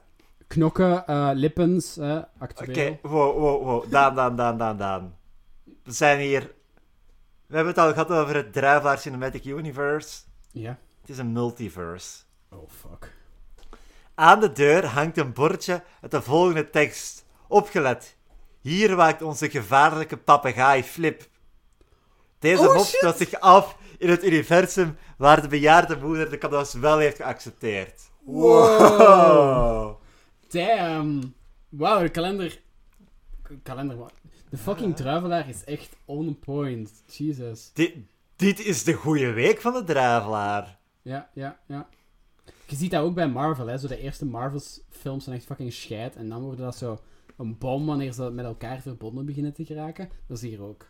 Knokken, 0.46 1.06
eh, 1.06 1.30
lippens, 1.34 1.96
eh, 1.96 2.10
Oké, 2.10 2.26
actueel. 2.38 2.98
wow, 3.02 3.38
wow, 3.38 3.62
wow. 3.62 3.90
Daan, 3.90 4.14
Daan, 4.14 4.36
Daan, 4.36 4.58
Daan, 4.58 4.76
Daan. 4.76 5.16
We 5.82 5.92
zijn 5.92 6.20
hier... 6.20 6.54
We 7.46 7.58
hebben 7.58 7.74
het 7.74 7.82
al 7.84 7.92
gehad 7.92 8.10
over 8.10 8.34
het 8.34 8.52
Druivelaar 8.52 8.98
Cinematic 8.98 9.44
Universe. 9.44 10.20
Ja. 10.50 10.78
Het 11.00 11.10
is 11.10 11.18
een 11.18 11.32
multiverse. 11.32 12.22
Oh, 12.50 12.68
fuck. 12.68 13.12
Aan 14.22 14.40
de 14.40 14.52
deur 14.52 14.86
hangt 14.86 15.18
een 15.18 15.32
bordje 15.32 15.82
met 16.00 16.10
de 16.10 16.22
volgende 16.22 16.70
tekst. 16.70 17.26
Opgelet. 17.48 18.16
Hier 18.60 18.96
waakt 18.96 19.22
onze 19.22 19.50
gevaarlijke 19.50 20.16
papegaai 20.16 20.82
Flip. 20.82 21.28
Deze 22.38 22.68
Oh, 22.68 22.74
mop 22.74 22.84
speelt 22.84 23.16
zich 23.16 23.40
af 23.40 23.76
in 23.98 24.10
het 24.10 24.24
universum 24.24 24.96
waar 25.16 25.42
de 25.42 25.48
bejaarde 25.48 25.96
moeder 25.96 26.30
de 26.30 26.38
cadeaus 26.38 26.72
wel 26.72 26.98
heeft 26.98 27.16
geaccepteerd. 27.16 28.10
Wow. 28.24 30.00
Damn. 30.48 31.34
Wauw, 31.68 32.02
de 32.02 32.08
kalender... 32.08 32.60
Kalender, 33.62 33.96
wat? 33.96 34.12
De 34.50 34.56
fucking 34.56 34.96
druivelaar 34.96 35.48
is 35.48 35.64
echt 35.64 35.96
on 36.04 36.38
point. 36.38 36.90
Jesus. 37.06 37.70
Dit, 37.74 37.94
dit 38.36 38.58
is 38.58 38.84
de 38.84 38.92
goede 38.92 39.32
week 39.32 39.60
van 39.60 39.72
de 39.72 39.84
druivelaar. 39.84 40.78
Ja, 41.02 41.30
ja, 41.34 41.58
ja. 41.66 41.88
Je 42.72 42.78
ziet 42.78 42.90
dat 42.90 43.02
ook 43.02 43.14
bij 43.14 43.28
Marvel, 43.28 43.66
hè. 43.66 43.78
Zo 43.78 43.88
de 43.88 43.98
eerste 43.98 44.26
Marvels-films 44.26 45.24
zijn 45.24 45.36
echt 45.36 45.44
fucking 45.44 45.72
scheid. 45.72 46.16
En 46.16 46.28
dan 46.28 46.42
worden 46.42 46.64
dat 46.64 46.76
zo 46.76 46.98
een 47.36 47.58
bom 47.58 47.86
wanneer 47.86 48.12
ze 48.12 48.30
met 48.30 48.44
elkaar 48.44 48.80
verbonden 48.80 49.26
beginnen 49.26 49.52
te 49.52 49.64
geraken. 49.64 50.10
Dat 50.26 50.36
is 50.36 50.42
hier 50.42 50.62
ook. 50.62 50.86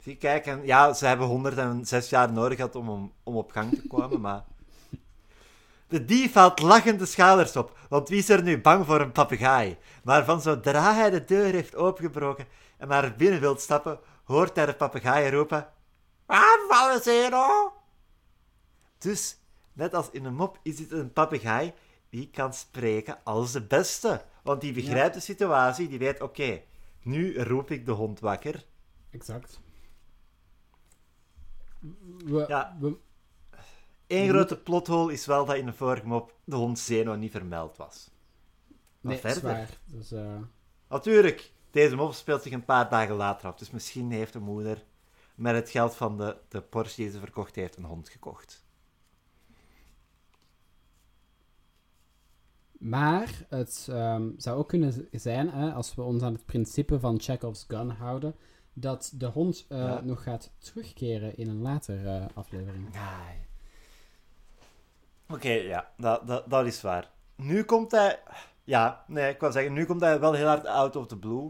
Zie, 0.00 0.16
kijk, 0.16 0.46
en 0.46 0.66
ja, 0.66 0.92
ze 0.92 1.06
hebben 1.06 1.26
106 1.26 2.08
jaar 2.08 2.32
nodig 2.32 2.56
gehad 2.56 2.74
om, 2.74 3.12
om, 3.22 3.36
op 3.36 3.50
gang 3.50 3.74
te 3.74 3.86
komen, 3.86 4.20
maar... 4.20 4.44
De 5.88 6.04
dief 6.04 6.34
haalt 6.34 6.60
lachend 6.60 6.98
de 6.98 7.06
schouders 7.06 7.56
op, 7.56 7.78
want 7.88 8.08
wie 8.08 8.18
is 8.18 8.28
er 8.28 8.42
nu 8.42 8.60
bang 8.60 8.86
voor 8.86 9.00
een 9.00 9.12
papegaai? 9.12 9.76
Maar 10.02 10.24
van 10.24 10.40
zodra 10.40 10.94
hij 10.94 11.10
de 11.10 11.24
deur 11.24 11.52
heeft 11.52 11.76
opengebroken 11.76 12.46
en 12.78 12.88
naar 12.88 13.16
binnen 13.16 13.40
wilt 13.40 13.60
stappen, 13.60 13.98
hoort 14.24 14.56
hij 14.56 14.66
de 14.66 14.74
papegaai 14.74 15.30
roepen... 15.30 15.68
Aanvallen, 16.26 17.02
Zero! 17.02 17.72
Dus, 18.98 19.36
net 19.74 19.94
als 19.94 20.10
in 20.10 20.24
een 20.24 20.34
mop, 20.34 20.58
is 20.62 20.76
dit 20.76 20.90
een 20.92 21.12
papegaai 21.12 21.72
die 22.10 22.30
kan 22.30 22.52
spreken 22.54 23.18
als 23.24 23.52
de 23.52 23.62
beste. 23.62 24.24
Want 24.42 24.60
die 24.60 24.72
begrijpt 24.72 25.14
de 25.14 25.20
situatie, 25.20 25.88
die 25.88 25.98
weet, 25.98 26.20
oké, 26.20 26.62
nu 27.02 27.38
roep 27.42 27.70
ik 27.70 27.86
de 27.86 27.92
hond 27.92 28.20
wakker. 28.20 28.64
Exact. 29.10 29.60
We, 32.24 32.44
Ja. 32.48 32.76
we- 32.80 32.96
Eén 34.06 34.28
grote 34.28 34.56
plothole 34.58 35.12
is 35.12 35.26
wel 35.26 35.44
dat 35.44 35.56
in 35.56 35.66
de 35.66 35.72
vorige 35.72 36.06
mop 36.06 36.34
de 36.44 36.56
hond 36.56 36.78
Zeno 36.78 37.14
niet 37.14 37.30
vermeld 37.30 37.76
was. 37.76 38.10
Maar 39.00 39.12
nee, 39.12 39.20
verder. 39.20 39.38
zwaar. 39.40 39.78
Dus, 39.84 40.12
eh, 40.12 40.36
Natuurlijk, 40.88 41.52
deze 41.70 41.96
mop 41.96 42.12
speelt 42.12 42.42
zich 42.42 42.52
een 42.52 42.64
paar 42.64 42.88
dagen 42.88 43.14
later 43.14 43.48
af. 43.48 43.56
Dus 43.56 43.70
misschien 43.70 44.10
heeft 44.10 44.32
de 44.32 44.38
moeder 44.38 44.84
met 45.34 45.54
het 45.54 45.70
geld 45.70 45.94
van 45.96 46.16
de, 46.18 46.36
de 46.48 46.60
Porsche 46.60 47.02
die 47.02 47.10
ze 47.10 47.18
verkocht 47.18 47.54
heeft 47.54 47.76
een 47.76 47.84
hond 47.84 48.08
gekocht. 48.08 48.63
Maar 52.84 53.44
het 53.48 53.86
ehm, 53.90 54.30
zou 54.36 54.58
ook 54.58 54.68
kunnen 54.68 55.08
zijn, 55.12 55.50
hè, 55.50 55.72
als 55.72 55.94
we 55.94 56.02
ons 56.02 56.22
aan 56.22 56.32
het 56.32 56.44
principe 56.44 57.00
van 57.00 57.20
Chekhov's 57.20 57.64
gun 57.68 57.90
houden, 57.90 58.34
dat 58.72 59.12
de 59.14 59.26
hond 59.26 59.66
eh, 59.68 59.78
Ja. 59.78 60.00
nog 60.00 60.22
gaat 60.22 60.50
terugkeren 60.58 61.36
in 61.36 61.48
een 61.48 61.60
later 61.62 62.06
eh, 62.06 62.26
aflevering. 62.34 62.84
Nee. 62.92 63.46
Oké, 65.28 65.48
ja, 65.52 65.90
dat, 65.96 66.26
dat, 66.26 66.50
dat 66.50 66.66
is 66.66 66.80
waar. 66.80 67.10
Nu 67.36 67.62
komt 67.62 67.90
hij... 67.90 68.22
Ja, 68.64 69.04
nee, 69.08 69.32
ik 69.32 69.40
wou 69.40 69.52
zeggen, 69.52 69.72
nu 69.72 69.84
komt 69.84 70.00
hij 70.00 70.20
wel 70.20 70.32
heel 70.32 70.46
hard 70.46 70.66
out 70.66 70.96
of 70.96 71.06
the 71.06 71.18
blue. 71.18 71.42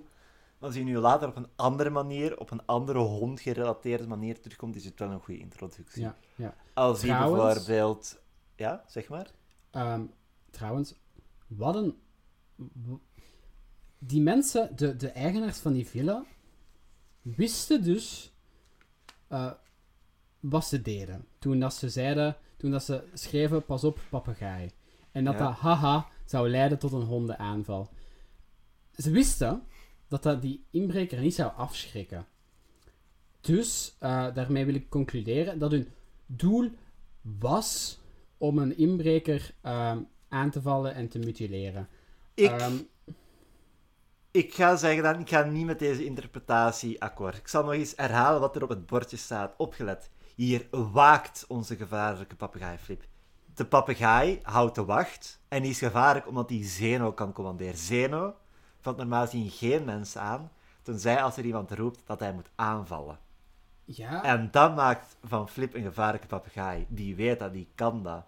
Maar 0.59 0.68
als 0.68 0.75
hij 0.75 0.85
nu 0.85 0.99
later 0.99 1.29
op 1.29 1.37
een 1.37 1.49
andere 1.57 1.90
manier, 1.90 2.38
op 2.38 2.51
een 2.51 2.66
andere 2.66 2.99
hond-gerelateerde 2.99 4.07
manier 4.07 4.40
terugkomt, 4.40 4.77
is 4.77 4.85
het 4.85 4.99
wel 4.99 5.11
een 5.11 5.20
goede 5.20 5.40
introductie. 5.40 6.03
Ja, 6.03 6.16
ja. 6.35 6.55
Als 6.75 7.03
hij 7.03 7.11
Trouwens- 7.11 7.55
bijvoorbeeld... 7.55 8.23
Ja, 8.57 8.85
zeg 8.87 9.09
maar. 9.09 9.31
Ehm, 9.70 10.03
trouwens, 10.51 10.94
wat 11.46 11.74
een... 11.74 11.94
Die 13.98 14.20
mensen, 14.20 14.76
de, 14.76 14.96
de 14.96 15.09
eigenaars 15.09 15.59
van 15.59 15.72
die 15.72 15.87
villa, 15.87 16.24
wisten 17.22 17.83
dus 17.83 18.33
eh, 19.28 19.50
wat 20.40 20.66
ze 20.66 20.83
deden. 20.83 21.26
Toen 21.38 21.61
dat 21.61 21.74
ze 21.74 21.88
zeiden, 21.88 22.37
toen 22.57 22.70
dat 22.70 22.85
ze 22.85 23.04
schreven, 23.12 23.64
pas 23.64 23.85
op, 23.85 24.00
papegaai. 24.11 24.70
En 25.12 25.24
dat 25.24 25.35
Ja. 25.35 25.38
dat, 25.38 25.54
haha, 25.54 26.09
zou 26.24 26.48
leiden 26.48 26.78
tot 26.78 26.92
een 26.92 27.02
hondenaanval. 27.02 27.90
Ze 28.96 29.11
wisten 29.11 29.62
dat 30.09 30.22
dat 30.22 30.42
die 30.42 30.64
inbreker 30.70 31.20
niet 31.20 31.35
zou 31.35 31.52
afschrikken. 31.57 32.26
Dus, 33.40 33.96
eh, 33.98 34.35
daarmee 34.35 34.64
wil 34.64 34.74
ik 34.74 34.90
concluderen 34.90 35.59
dat 35.59 35.70
hun 35.70 35.88
doel 36.26 36.70
was 37.22 37.98
om 38.38 38.59
een 38.59 38.76
inbreker 38.76 39.54
ehm, 39.61 39.98
aan 40.35 40.51
te 40.51 40.62
vallen 40.62 40.94
en 40.94 41.09
te 41.09 41.18
mutileren. 41.18 41.88
Ik, 42.35 42.51
Ehm, 42.51 42.75
ik 44.31 44.55
ga 44.55 44.77
zeggen 44.77 45.03
dat 45.03 45.18
ik 45.18 45.29
ga 45.29 45.42
niet 45.42 45.66
met 45.66 45.79
deze 45.79 46.05
interpretatie 46.05 47.03
akkoord. 47.03 47.37
Ik 47.37 47.49
zal 47.49 47.62
nog 47.64 47.73
eens 47.73 47.92
herhalen 47.97 48.40
wat 48.40 48.57
er 48.57 48.62
op 48.62 48.68
het 48.68 48.87
bordje 48.87 49.16
staat. 49.16 49.55
Opgelet. 49.57 50.11
Hier 50.35 50.66
waakt 50.70 51.44
onze 51.49 51.77
gevaarlijke 51.77 52.37
papegaai 52.37 52.79
Flip. 52.79 53.05
De 53.55 53.66
papegaai 53.66 54.40
houdt 54.42 54.75
de 54.75 54.85
wacht 54.85 55.40
en 55.49 55.62
die 55.62 55.70
is 55.70 55.79
gevaarlijk 55.79 56.29
omdat 56.29 56.51
hij 56.51 56.64
Zeno 56.64 57.12
kan 57.12 57.33
commanderen. 57.33 57.77
Zeno 57.77 58.35
valt 58.81 58.97
normaal 58.97 59.25
gezien 59.25 59.51
geen 59.51 59.85
mensen 59.85 60.20
aan, 60.20 60.51
tenzij 60.83 61.23
als 61.23 61.37
er 61.37 61.44
iemand 61.44 61.70
roept 61.70 62.03
dat 62.07 62.20
hij 62.20 62.33
moet 62.33 62.51
aanvallen. 62.55 63.18
ja, 63.85 64.23
En 64.23 64.49
dat 64.51 64.75
maakt 64.75 65.16
van 65.23 65.49
Flip 65.49 65.75
een 65.75 65.83
gevaarlijke 65.83 66.27
papegaai. 66.27 66.87
Die 66.88 67.14
weet 67.16 67.38
dat, 67.38 67.53
die 67.53 67.68
kan 67.75 68.03
dat. 68.03 68.25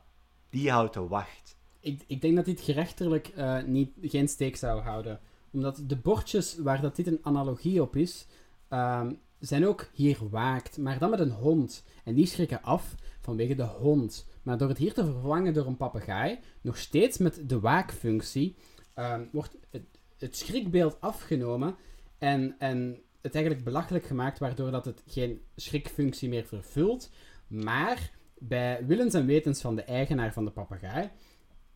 Die 0.50 0.70
houdt 0.70 0.94
de 0.94 1.06
wacht. 1.08 1.55
Ik, 1.86 2.04
ik 2.06 2.20
denk 2.20 2.36
dat 2.36 2.44
dit 2.44 2.60
gerechtelijk 2.60 3.28
eh, 3.28 3.62
niet, 3.62 3.90
geen 4.02 4.28
steek 4.28 4.56
zou 4.56 4.80
houden. 4.80 5.20
Omdat 5.52 5.82
de 5.86 5.96
bordjes 5.96 6.58
waar 6.58 6.80
dat 6.80 6.96
dit 6.96 7.06
een 7.06 7.18
analogie 7.22 7.82
op 7.82 7.96
is, 7.96 8.26
ehm, 8.68 9.12
zijn 9.38 9.66
ook 9.66 9.88
hier 9.92 10.18
waakt, 10.30 10.78
maar 10.78 10.98
dan 10.98 11.10
met 11.10 11.20
een 11.20 11.30
hond. 11.30 11.84
En 12.04 12.14
die 12.14 12.26
schrikken 12.26 12.62
af 12.62 12.94
vanwege 13.20 13.54
de 13.54 13.62
hond. 13.62 14.26
Maar 14.42 14.58
door 14.58 14.68
het 14.68 14.78
hier 14.78 14.92
te 14.92 15.04
vervangen 15.04 15.54
door 15.54 15.66
een 15.66 15.76
papegaai, 15.76 16.38
nog 16.60 16.76
steeds 16.76 17.18
met 17.18 17.48
de 17.48 17.60
waakfunctie, 17.60 18.56
ehm, 18.94 19.24
wordt 19.32 19.56
het, 19.70 19.86
het 20.18 20.36
schrikbeeld 20.36 21.00
afgenomen 21.00 21.76
en, 22.18 22.56
en 22.58 22.98
het 23.20 23.34
eigenlijk 23.34 23.64
belachelijk 23.64 24.04
gemaakt, 24.04 24.38
waardoor 24.38 24.70
dat 24.70 24.84
het 24.84 25.02
geen 25.06 25.40
schrikfunctie 25.56 26.28
meer 26.28 26.44
vervult. 26.44 27.10
Maar 27.46 28.10
bij 28.38 28.86
willens 28.86 29.14
en 29.14 29.26
wetens 29.26 29.60
van 29.60 29.76
de 29.76 29.82
eigenaar 29.82 30.32
van 30.32 30.44
de 30.44 30.50
papegaai 30.50 31.10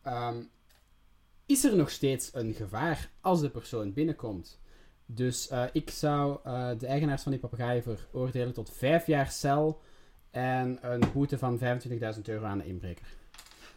ehm, 0.01 0.43
is 1.45 1.63
er 1.63 1.75
nog 1.75 1.89
steeds 1.89 2.29
een 2.33 2.53
gevaar 2.53 3.09
als 3.21 3.41
de 3.41 3.49
persoon 3.49 3.93
binnenkomt. 3.93 4.59
Dus 5.05 5.47
eh, 5.47 5.63
ik 5.71 5.89
zou 5.89 6.39
eh, 6.43 6.69
de 6.77 6.87
eigenaars 6.87 7.23
van 7.23 7.31
die 7.31 7.41
papegaai 7.41 7.81
veroordelen 7.81 8.53
tot 8.53 8.71
vijf 8.71 9.07
jaar 9.07 9.31
cel 9.31 9.81
en 10.31 10.77
een 10.81 11.03
boete 11.13 11.37
van 11.37 11.59
25.000 11.59 12.21
euro 12.23 12.45
aan 12.45 12.57
de 12.57 12.65
inbreker. 12.65 13.05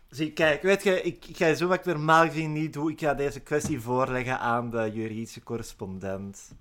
Zie, 0.09 0.33
kijk, 0.33 0.63
weet 0.63 0.83
je, 0.83 1.03
ik, 1.03 1.25
ik 1.27 1.37
ga 1.37 1.55
zo 1.55 1.67
wat 1.67 1.79
ik 1.79 1.85
normaal 1.85 2.27
gezien 2.27 2.53
niet 2.53 2.73
doe. 2.73 2.91
Ik 2.91 3.01
ga 3.01 3.15
deze 3.15 3.41
kwestie 3.41 3.81
voorleggen 3.81 4.39
aan 4.39 4.71
de 4.71 4.91
juridische 4.93 5.43
correspondent. 5.43 6.55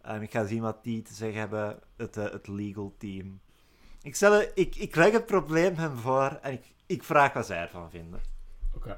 En 0.00 0.22
ik 0.22 0.30
ga 0.30 0.46
zien 0.46 0.60
wat 0.60 0.84
die 0.84 1.02
te 1.02 1.14
zeggen 1.14 1.38
hebben, 1.38 1.78
het, 1.96 2.16
eh, 2.16 2.30
het 2.30 2.48
legal 2.48 2.94
team. 2.98 3.40
Ik, 4.02 4.14
stel, 4.14 4.42
ik, 4.54 4.76
ik 4.76 4.96
leg 4.96 5.12
het 5.12 5.26
probleem 5.26 5.74
hem 5.74 5.96
voor 5.96 6.38
en 6.42 6.52
ik, 6.52 6.64
ik 6.86 7.02
vraag 7.02 7.32
wat 7.32 7.46
zij 7.46 7.60
ervan 7.60 7.90
vinden. 7.90 8.20
Oké. 8.76 8.96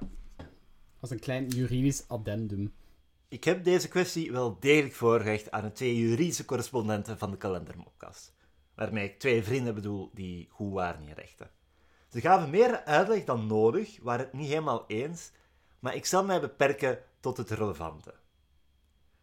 Als 1.00 1.10
een 1.10 1.18
klein 1.18 1.48
juridisch 1.48 2.08
addendum. 2.08 2.74
Ik 3.28 3.44
heb 3.44 3.64
deze 3.64 3.88
kwestie 3.88 4.32
wel 4.32 4.56
degelijk 4.60 4.94
voorgelegd 4.94 5.50
aan 5.50 5.62
de 5.62 5.72
twee 5.72 5.98
juridische 5.98 6.44
correspondenten 6.44 7.18
van 7.18 7.30
de 7.30 7.36
kalendermopkast. 7.36 8.34
Waarmee 8.74 9.04
ik 9.04 9.18
twee 9.18 9.42
vrienden 9.42 9.74
bedoel 9.74 10.10
die 10.14 10.48
goed 10.50 10.72
waren 10.72 11.02
in 11.02 11.14
rechten. 11.14 11.50
Ze 12.08 12.20
gaven 12.20 12.50
meer 12.50 12.84
uitleg 12.84 13.24
dan 13.24 13.46
nodig, 13.46 13.98
waren 14.02 14.24
het 14.24 14.34
niet 14.34 14.48
helemaal 14.48 14.84
eens, 14.86 15.30
maar 15.78 15.94
ik 15.94 16.06
zal 16.06 16.24
mij 16.24 16.40
beperken 16.40 16.98
tot 17.20 17.36
het 17.36 17.50
relevante. 17.50 18.14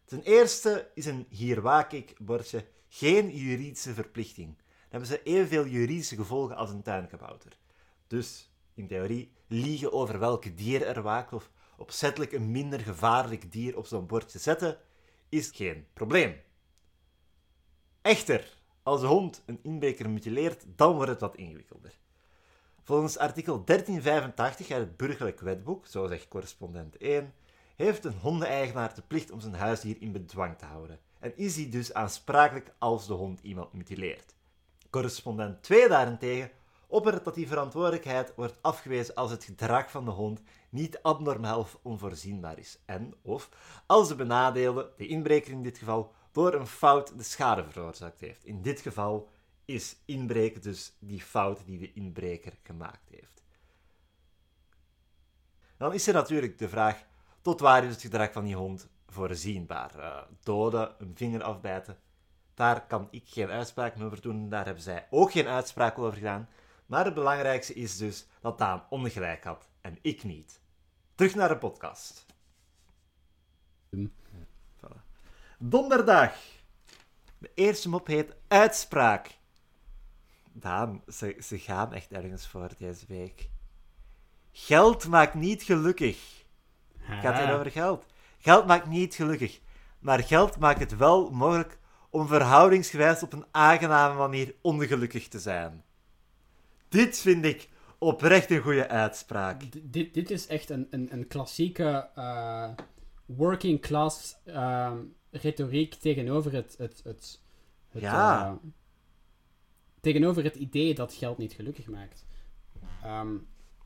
Ten 0.04 0.22
eerste 0.22 0.90
is 0.94 1.06
een 1.06 1.26
hier 1.28 1.60
waak 1.60 1.92
ik 1.92 2.14
bordje 2.18 2.66
geen 2.88 3.36
juridische 3.36 3.94
verplichting. 3.94 4.56
Dan 4.56 4.64
hebben 4.88 5.08
ze 5.08 5.22
evenveel 5.22 5.66
juridische 5.66 6.16
gevolgen 6.16 6.56
als 6.56 6.70
een 6.70 6.82
tuinkabouter. 6.82 7.58
Dus, 8.06 8.50
in 8.76 8.86
theorie, 8.86 9.32
liegen 9.46 9.92
over 9.92 10.18
welke 10.18 10.54
dier 10.54 10.86
er 10.86 11.02
waakt 11.02 11.32
of 11.32 11.50
opzettelijk 11.76 12.32
een 12.32 12.50
minder 12.50 12.80
gevaarlijk 12.80 13.52
dier 13.52 13.76
op 13.76 13.86
zo'n 13.86 14.06
bordje 14.06 14.38
zetten, 14.38 14.78
is 15.28 15.50
geen 15.50 15.86
probleem. 15.92 16.36
Echter, 18.02 18.58
als 18.82 19.00
de 19.00 19.06
hond 19.06 19.42
een 19.46 19.58
inbreker 19.62 20.10
mutileert, 20.10 20.64
dan 20.76 20.94
wordt 20.94 21.10
het 21.10 21.20
wat 21.20 21.36
ingewikkelder. 21.36 21.98
Volgens 22.82 23.18
artikel 23.18 23.64
1385 23.64 24.70
uit 24.70 24.80
het 24.80 24.96
burgerlijk 24.96 25.40
wetboek, 25.40 25.86
zo 25.86 26.06
zegt 26.06 26.28
correspondent 26.28 26.96
1, 26.96 27.34
heeft 27.76 28.04
een 28.04 28.18
hondeneigenaar 28.20 28.94
de 28.94 29.02
plicht 29.02 29.30
om 29.30 29.40
zijn 29.40 29.54
huisdier 29.54 29.96
in 30.00 30.12
bedwang 30.12 30.58
te 30.58 30.64
houden 30.64 31.00
en 31.18 31.36
is 31.36 31.56
hij 31.56 31.70
dus 31.70 31.94
aansprakelijk 31.94 32.74
als 32.78 33.06
de 33.06 33.12
hond 33.12 33.40
iemand 33.42 33.72
mutileert. 33.72 34.34
Correspondent 34.90 35.62
2 35.62 35.88
daarentegen 35.88 36.50
die 37.34 37.48
verantwoordelijkheid 37.48 38.32
wordt 38.36 38.58
afgewezen 38.60 39.14
als 39.14 39.30
het 39.30 39.44
gedrag 39.44 39.90
van 39.90 40.04
de 40.04 40.10
hond 40.10 40.42
niet 40.68 41.02
abnormaal 41.02 41.58
of 41.58 41.78
onvoorzienbaar 41.82 42.58
is 42.58 42.78
en 42.84 43.14
of 43.22 43.48
als 43.86 44.08
de 44.08 44.14
benadeelde, 44.14 44.92
de 44.96 45.06
inbreker 45.06 45.52
in 45.52 45.62
dit 45.62 45.78
geval, 45.78 46.12
door 46.32 46.54
een 46.54 46.66
fout 46.66 47.16
de 47.16 47.22
schade 47.22 47.64
veroorzaakt 47.70 48.20
heeft. 48.20 48.44
In 48.44 48.62
dit 48.62 48.80
geval 48.80 49.28
is 49.64 49.96
inbreken 50.04 50.62
dus 50.62 50.96
die 50.98 51.20
fout 51.20 51.66
die 51.66 51.78
de 51.78 51.92
inbreker 51.92 52.52
gemaakt 52.62 53.08
heeft. 53.10 53.42
Dan 55.76 55.92
is 55.92 56.06
er 56.06 56.14
natuurlijk 56.14 56.58
de 56.58 56.68
vraag, 56.68 57.04
tot 57.42 57.60
waar 57.60 57.84
is 57.84 57.90
het 57.90 58.00
gedrag 58.00 58.32
van 58.32 58.44
die 58.44 58.56
hond 58.56 58.88
voorzienbaar? 59.06 59.92
Uh, 59.96 60.22
doden, 60.42 60.94
een 60.98 61.12
vinger 61.14 61.42
afbijten, 61.42 61.98
daar 62.54 62.86
kan 62.86 63.08
ik 63.10 63.22
geen 63.26 63.50
uitspraak 63.50 64.02
over 64.02 64.20
doen, 64.20 64.48
daar 64.48 64.64
hebben 64.64 64.82
zij 64.82 65.06
ook 65.10 65.30
geen 65.30 65.46
uitspraak 65.46 65.98
over 65.98 66.12
gedaan. 66.12 66.48
Maar 66.86 67.04
het 67.04 67.14
belangrijkste 67.14 67.74
is 67.74 67.96
dus 67.96 68.26
dat 68.40 68.58
Daan 68.58 68.84
ongelijk 68.90 69.44
had 69.44 69.68
en 69.80 69.98
ik 70.02 70.24
niet. 70.24 70.60
Terug 71.14 71.34
naar 71.34 71.48
de 71.48 71.58
podcast. 71.58 72.26
Voilà. 74.76 75.00
Donderdag. 75.58 76.32
De 77.38 77.50
eerste 77.54 77.88
mop 77.88 78.06
heet 78.06 78.34
Uitspraak. 78.48 79.38
Daan, 80.52 81.02
ze, 81.08 81.36
ze 81.40 81.58
gaan 81.58 81.92
echt 81.92 82.12
ergens 82.12 82.48
voor 82.48 82.70
deze 82.78 83.04
week. 83.08 83.48
Geld 84.52 85.08
maakt 85.08 85.34
niet 85.34 85.62
gelukkig. 85.62 86.44
Het 86.98 87.20
gaat 87.20 87.38
hier 87.38 87.54
over 87.54 87.70
geld. 87.70 88.06
Geld 88.38 88.66
maakt 88.66 88.86
niet 88.86 89.14
gelukkig. 89.14 89.60
Maar 89.98 90.22
geld 90.22 90.58
maakt 90.58 90.80
het 90.80 90.96
wel 90.96 91.30
mogelijk 91.30 91.78
om 92.10 92.26
verhoudingsgewijs 92.26 93.22
op 93.22 93.32
een 93.32 93.46
aangename 93.50 94.18
manier 94.18 94.54
ongelukkig 94.60 95.28
te 95.28 95.38
zijn. 95.38 95.84
Dit 96.88 97.18
vind 97.18 97.44
ik 97.44 97.68
oprecht 97.98 98.50
een 98.50 98.60
goede 98.62 98.88
uitspraak. 98.88 99.62
D- 99.62 99.76
dit, 99.82 100.14
dit 100.14 100.30
is 100.30 100.46
echt 100.46 100.70
een, 100.70 100.86
een, 100.90 101.08
een 101.12 101.26
klassieke 101.26 102.08
eh, 102.14 102.70
working 103.26 103.80
class 103.80 104.36
ehm, 104.44 104.96
retoriek 105.30 105.94
tegenover 105.94 106.52
het, 106.52 106.74
het, 106.78 107.00
het, 107.04 107.40
het, 107.88 108.00
Ja. 108.02 108.46
eh, 108.46 108.68
tegenover 110.00 110.44
het 110.44 110.56
idee 110.56 110.94
dat 110.94 111.12
geld 111.14 111.38
niet 111.38 111.52
gelukkig 111.52 111.86
maakt. 111.86 112.24
Ehm, 113.02 113.34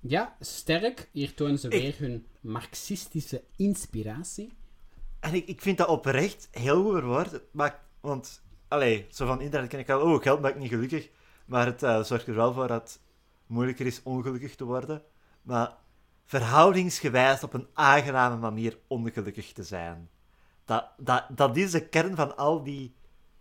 ja, 0.01 0.37
sterk. 0.41 1.09
Hier 1.13 1.35
tonen 1.35 1.59
ze 1.59 1.69
Ik- 1.69 1.81
weer 1.83 2.09
hun 2.09 2.27
marxistische 2.41 3.43
inspiratie. 3.57 4.53
En 5.21 5.35
ik, 5.35 5.47
ik 5.47 5.61
vind 5.61 5.79
dat 5.79 5.89
oprecht 5.89 6.49
heel 6.51 6.83
goed 6.83 6.93
verwoord. 6.93 7.31
Het 7.33 7.43
maakt, 7.53 7.79
want, 8.01 8.43
allee, 8.69 9.07
zo 9.11 9.27
van 9.27 9.41
internet 9.41 9.69
ken 9.69 9.79
ik 9.79 9.91
al, 9.91 10.01
oh, 10.01 10.23
geld 10.23 10.41
maakt 10.41 10.59
niet 10.59 10.69
gelukkig. 10.69 11.09
Maar 11.51 11.67
het 11.67 11.83
eh, 11.83 12.03
zorgt 12.03 12.27
er 12.27 12.35
wel 12.35 12.53
voor 12.53 12.69
dat 12.69 12.83
het 12.83 13.01
moeilijker 13.47 13.87
is 13.87 14.03
ongelukkig 14.03 14.55
te 14.57 14.65
worden. 14.65 15.03
Maar 15.43 15.77
verhoudingsgewijs 16.25 17.43
op 17.43 17.53
een 17.53 17.69
aangename 17.73 18.37
manier 18.37 18.79
ongelukkig 18.87 19.53
te 19.53 19.65
zijn. 19.65 20.11
Dat, 20.65 20.89
dat, 20.99 21.27
dat 21.31 21.57
is 21.57 21.71
de 21.71 21.89
kern 21.89 22.15
van 22.17 22.37
al 22.37 22.63
die 22.63 22.95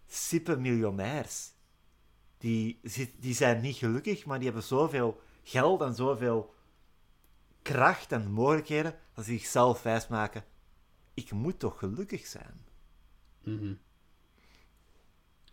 sippe 0.08 0.58
miljonairs. 0.58 1.52
Die, 2.38 2.80
die 3.20 3.34
zijn 3.34 3.62
niet 3.62 3.76
gelukkig, 3.76 4.26
maar 4.26 4.38
die 4.38 4.48
hebben 4.48 4.64
zoveel 4.64 5.22
geld 5.44 5.82
en 5.82 5.96
zoveel 5.96 6.54
kracht 7.62 8.12
en 8.12 8.32
mogelijkheden 8.32 8.96
dat 9.14 9.26
ze 9.26 9.32
zichzelf 9.32 9.82
wijsmaken 9.82 10.44
ik 11.14 11.32
moet 11.32 11.60
toch 11.60 11.80
gelukkig 11.80 12.26
zijn? 12.26 12.66
Mhm. 13.44 13.74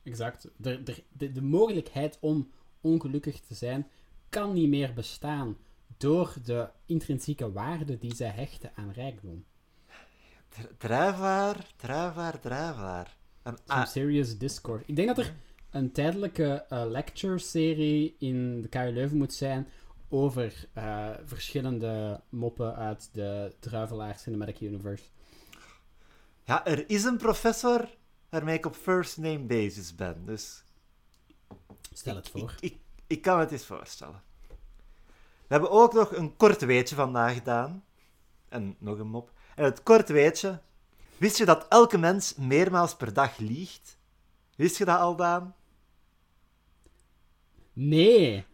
Exact. 0.07 0.49
De, 0.57 0.83
de, 0.83 1.03
de, 1.13 1.33
de 1.33 1.43
mogelijkheid 1.43 2.19
om 2.21 2.51
ongelukkig 2.81 3.41
te 3.41 3.55
zijn 3.55 3.89
kan 4.29 4.53
niet 4.53 4.69
meer 4.69 4.93
bestaan 4.95 5.57
door 5.97 6.35
de 6.45 6.69
intrinsieke 6.87 7.53
waarde 7.53 7.99
die 7.99 8.15
zij 8.15 8.29
hechten 8.29 8.71
aan 8.75 8.91
rijkdom. 8.91 9.45
Dr- 10.49 10.61
Drijflaar, 10.79 11.67
drijflaar, 11.77 12.41
drijflaar. 12.41 13.17
En, 13.43 13.57
Some 13.67 13.87
serious 13.87 14.39
discourse. 14.39 14.85
Ik 14.87 14.97
denk 14.97 15.09
dat 15.09 15.19
er 15.19 15.35
een 15.71 15.93
tijdelijke 15.93 16.65
eh, 16.69 16.85
lecture-serie 16.89 18.17
in 18.19 18.63
de 18.63 18.69
KU 18.69 18.91
Leuven 18.93 19.17
moet 19.17 19.35
zijn 19.35 19.69
over 20.09 20.69
eh, 20.73 21.11
verschillende 21.25 22.21
moppen 22.29 22.75
uit 22.77 23.09
de 23.13 23.55
Druivelaar 23.61 24.19
Cinematic 24.19 24.61
Universe. 24.61 25.05
ja, 26.45 26.67
er 26.67 26.91
is 26.91 27.05
een 27.05 27.17
professor 27.17 27.89
waarmee 28.37 28.57
ik 28.57 28.67
op 28.67 28.77
first 28.77 29.17
name 29.17 29.39
basis 29.39 29.95
ben. 29.95 30.27
Dus 30.27 30.65
Stel 31.93 32.17
het 32.17 32.29
voor. 32.29 32.41
ik, 32.41 32.61
ik, 32.61 32.79
ik 33.07 33.23
kan 33.23 33.39
het 33.39 33.53
eens 33.53 33.67
voorstellen. 33.67 34.23
We 35.19 35.55
hebben 35.55 35.71
ook 35.71 35.93
nog 35.93 36.17
een 36.17 36.37
kort 36.37 36.65
weetje 36.65 36.95
vandaag 36.95 37.35
gedaan. 37.35 37.85
En 38.49 38.77
nog 38.79 38.99
een 38.99 39.07
mop. 39.07 39.31
En 39.55 39.65
het 39.65 39.83
kort 39.83 40.09
weetje. 40.09 40.61
Wist 41.17 41.37
je 41.37 41.45
dat 41.45 41.67
elke 41.69 41.99
mens 41.99 42.35
meermaals 42.35 42.97
per 42.97 43.13
dag 43.13 43.37
liegt? 43.39 43.99
Wist 44.57 44.77
je 44.79 44.85
dat 44.85 44.99
al, 44.99 45.17
Daan? 45.17 45.55
Nee! 47.73 48.45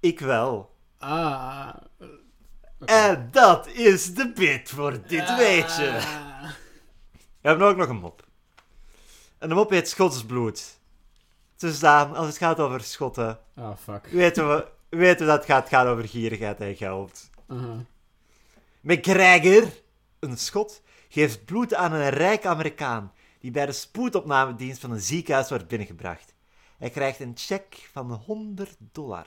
Ik 0.00 0.20
wel. 0.20 0.76
Ah. 0.98 1.74
En 2.84 3.28
dat 3.30 3.66
is 3.66 4.14
de 4.14 4.32
bit 4.32 4.70
voor 4.70 4.92
dit 5.06 5.36
weetje. 5.36 5.96
Ah. 5.96 6.50
We 7.40 7.48
hebben 7.48 7.66
ook 7.66 7.76
nog 7.76 7.88
een 7.88 7.96
mop. 7.96 8.27
En 9.38 9.48
de 9.48 9.54
mop 9.54 9.70
heet 9.70 9.88
Schots 9.88 10.24
bloed. 10.24 10.78
Dus 11.56 11.78
Daan, 11.78 12.14
als 12.16 12.26
het 12.26 12.36
gaat 12.36 12.60
over 12.60 12.80
Schotten, 12.80 13.38
Oh, 13.56 13.76
fuck. 13.76 14.06
weten 14.06 14.48
we, 14.48 14.66
weten 14.88 15.18
we 15.26 15.32
dat 15.32 15.36
het 15.36 15.50
gaat 15.50 15.68
gaan 15.68 15.86
over 15.86 16.08
gierigheid 16.08 16.60
en 16.60 16.76
geld. 16.76 17.30
Aha. 17.46 17.84
McGregor, 18.80 19.68
een 20.18 20.36
Schot, 20.38 20.82
geeft 21.08 21.44
bloed 21.44 21.74
aan 21.74 21.92
een 21.92 22.08
rijke 22.08 22.48
Amerikaan 22.48 23.12
die 23.40 23.50
bij 23.50 23.66
de 23.66 23.72
spoedopnamedienst 23.72 24.80
van 24.80 24.90
een 24.90 25.00
ziekenhuis 25.00 25.48
wordt 25.48 25.68
binnengebracht. 25.68 26.34
Hij 26.78 26.90
krijgt 26.90 27.20
een 27.20 27.32
cheque 27.36 27.80
van 27.92 28.12
100 28.12 28.76
dollar. 28.78 29.26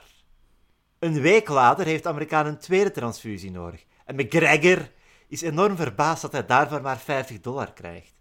Een 0.98 1.20
week 1.20 1.48
later 1.48 1.86
heeft 1.86 2.02
de 2.02 2.08
Amerikaan 2.08 2.46
een 2.46 2.58
tweede 2.58 2.90
transfusie 2.90 3.50
nodig. 3.50 3.84
En 4.04 4.14
McGregor 4.16 4.90
is 5.28 5.40
enorm 5.42 5.76
verbaasd 5.76 6.22
dat 6.22 6.32
hij 6.32 6.46
daarvoor 6.46 6.80
maar 6.82 6.98
50 6.98 7.40
dollar 7.40 7.72
krijgt. 7.72 8.12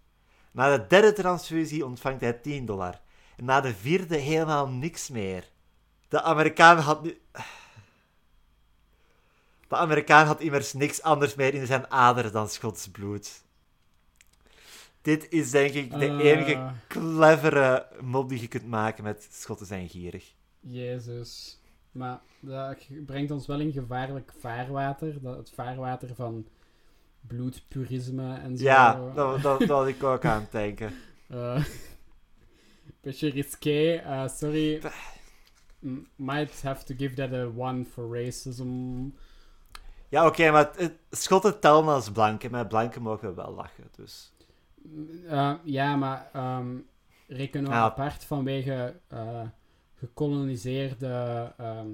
Na 0.52 0.78
de 0.78 0.88
derde 0.88 1.14
transfusie 1.14 1.86
ontvangt 1.86 2.22
hij 2.22 2.34
10 2.34 2.66
dollar. 2.66 3.02
En 3.38 3.45
na 3.45 3.62
de 3.62 3.74
vierde 3.74 4.18
helemaal 4.18 4.68
niks 4.68 5.10
meer. 5.10 5.49
De 6.08 6.22
Amerikaan 6.22 6.78
had 6.78 7.04
nu... 7.04 7.22
De 9.68 9.76
Amerikaan 9.78 10.26
had 10.26 10.41
immers 10.41 10.74
niks 10.74 11.02
anders 11.02 11.36
meer 11.36 11.54
in 11.54 11.66
zijn 11.66 11.91
aderen 11.91 12.32
dan 12.32 12.49
Schots 12.49 12.88
bloed. 12.89 13.43
Dit 15.02 15.30
is 15.30 15.52
denk 15.52 15.74
ik 15.74 15.89
de 15.99 16.10
Ah. 16.10 16.20
enige 16.20 16.72
clevere 16.88 17.88
mop 18.02 18.30
die 18.30 18.41
je 18.41 18.47
kunt 18.47 18.68
maken 18.68 19.04
met 19.04 19.28
Schotten 19.32 19.66
zijn 19.66 19.89
gierig. 19.89 20.34
Jezus. 20.60 21.60
Maar 21.91 22.20
dat 22.39 22.78
brengt 23.06 23.32
ons 23.32 23.47
wel 23.47 23.60
in 23.60 23.72
gevaarlijk 23.72 24.34
vaarwater. 24.39 25.22
Dat, 25.22 25.38
het 25.38 25.52
vaarwater 25.56 26.16
van 26.16 26.47
bloedpurisme 27.28 28.36
en 28.38 28.57
zo. 28.57 28.63
Ja, 28.63 28.93
dat, 29.13 29.41
dat, 29.41 29.59
dat 29.59 29.67
had 29.69 29.88
ik 29.88 30.03
ook 30.03 30.26
aan 30.26 30.41
het 30.41 30.51
denken. 30.51 30.93
Eh, 31.32 31.63
beetje 33.01 33.30
risqué. 33.30 33.93
eh, 33.95 34.28
sorry. 34.28 34.82
Might 36.15 36.61
have 36.61 36.84
to 36.86 36.93
give 36.97 37.15
that 37.15 37.34
a 37.34 37.45
one 37.55 37.86
for 37.86 38.24
racism. 38.24 39.07
Ja, 40.09 40.26
oké, 40.28 40.51
maar 40.51 40.65
het, 40.65 40.80
het- 40.80 40.97
Schotten 41.09 41.59
tellen 41.59 41.88
als 41.88 42.11
blanken, 42.11 42.51
maar 42.51 42.67
blanken 42.67 43.01
mogen 43.01 43.30
we 43.30 43.36
wel 43.36 43.53
lachen, 43.53 43.84
dus... 43.95 44.34
Eh, 45.28 45.53
ja, 45.63 45.95
maar 45.95 46.30
ehm 46.34 46.76
rekenen 47.28 47.69
we 47.69 47.76
Ja. 47.76 47.82
apart 47.82 48.24
vanwege 48.24 48.99
gekoloniseerde 49.95 51.53
ehm, 51.57 51.88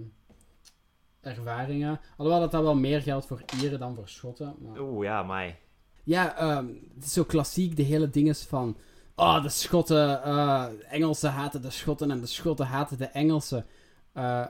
ervaringen. 1.27 1.99
Alhoewel 2.17 2.41
dat 2.41 2.51
dat 2.51 2.63
wel 2.63 2.75
meer 2.75 3.01
geldt 3.01 3.25
voor 3.25 3.43
Ieren 3.61 3.79
dan 3.79 3.95
voor 3.95 4.07
Schotten. 4.07 4.55
Maar... 4.59 4.79
Oeh, 4.79 5.05
ja, 5.05 5.23
mij. 5.23 5.59
Ja, 6.03 6.37
ehm, 6.37 6.67
het 6.95 7.03
is 7.03 7.13
zo 7.13 7.23
klassiek, 7.23 7.75
de 7.75 7.83
hele 7.83 8.09
ding 8.09 8.29
is 8.29 8.43
van... 8.43 8.77
Oh, 9.15 9.43
de 9.43 9.49
Schotten, 9.49 10.23
eh 10.23 10.65
Engelsen 10.89 11.31
haten 11.31 11.61
de 11.61 11.69
Schotten 11.69 12.11
en 12.11 12.19
de 12.19 12.25
Schotten 12.25 12.65
haten 12.65 12.97
de 12.97 13.05
Engelsen. 13.05 13.65
Eh, 14.13 14.45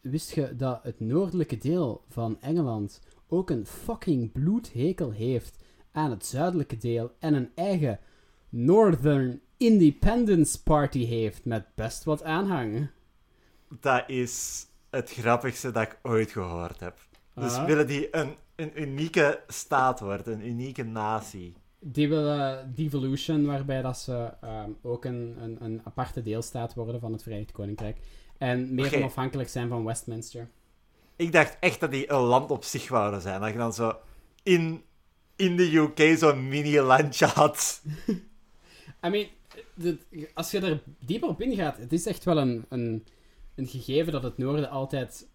wist 0.00 0.34
je 0.34 0.56
dat 0.56 0.82
het 0.82 1.00
noordelijke 1.00 1.56
deel 1.56 2.04
van 2.08 2.40
Engeland 2.40 3.00
ook 3.28 3.50
een 3.50 3.66
fucking 3.66 4.32
bloedhekel 4.32 5.10
heeft 5.10 5.58
aan 5.92 6.10
het 6.10 6.26
zuidelijke 6.26 6.76
deel 6.76 7.12
en 7.18 7.34
een 7.34 7.50
eigen 7.54 8.00
Northern 8.48 9.40
Independence 9.56 10.62
Party 10.62 11.04
heeft 11.04 11.44
met 11.44 11.64
best 11.74 12.04
wat 12.04 12.22
aanhang? 12.22 12.88
Dat 13.80 14.04
is 14.06 14.66
het 14.92 15.10
grappigste 15.10 15.70
dat 15.70 15.82
ik 15.82 15.98
ooit 16.02 16.30
gehoord 16.30 16.80
heb. 16.80 16.98
Dus 17.34 17.54
Ah. 17.54 17.64
willen 17.64 17.86
die 17.86 18.16
een, 18.16 18.34
een 18.56 18.80
unieke 18.82 19.40
staat 19.48 20.00
worden, 20.00 20.32
een 20.34 20.46
unieke 20.46 20.82
natie. 20.82 21.54
Die 21.78 22.08
willen 22.08 22.72
devolution, 22.74 23.46
waarbij 23.46 23.82
dat 23.82 23.98
ze 23.98 24.30
ehm, 24.40 24.70
ook 24.82 25.04
een, 25.04 25.36
een, 25.40 25.56
een 25.64 25.80
aparte 25.84 26.22
deelstaat 26.22 26.74
worden 26.74 27.00
van 27.00 27.12
het 27.12 27.22
Verenigd 27.22 27.52
Koninkrijk. 27.52 27.96
En 28.38 28.74
meer 28.74 28.96
onafhankelijk 28.96 29.48
zijn 29.48 29.68
van 29.68 29.84
Westminster. 29.84 30.48
Ik 31.16 31.32
dacht 31.32 31.56
echt 31.60 31.80
dat 31.80 31.90
die 31.90 32.10
een 32.10 32.20
land 32.20 32.50
op 32.50 32.64
zich 32.64 32.88
wouden 32.88 33.20
zijn. 33.20 33.40
Dat 33.40 33.50
je 33.52 33.56
dan 33.58 33.72
zo 33.72 33.96
in, 34.42 34.82
in 35.36 35.56
de 35.56 35.76
UK 35.76 36.18
zo'n 36.18 36.48
mini-landje 36.48 37.26
had. 37.26 37.82
I 39.06 39.08
mean, 39.08 39.26
dit- 39.74 40.04
als 40.34 40.50
je 40.50 40.60
er 40.60 40.82
dieper 40.98 41.28
op 41.28 41.40
ingaat, 41.40 41.76
het 41.76 41.92
is 41.92 42.06
echt 42.06 42.24
wel 42.24 42.38
een, 42.38 42.64
een, 42.68 43.04
een 43.62 43.68
gegeven 43.68 44.12
dat 44.12 44.22
het 44.22 44.38
noorden 44.38 44.70
altijd 44.70 45.26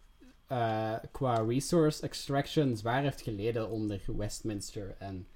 eh, 0.47 0.93
qua 1.11 1.36
resource 1.36 2.01
extraction 2.01 2.78
zwaar 2.78 3.01
heeft 3.01 3.21
geleden 3.21 3.69
onder 3.69 4.01
Westminster 4.17 4.95
en 4.99 5.28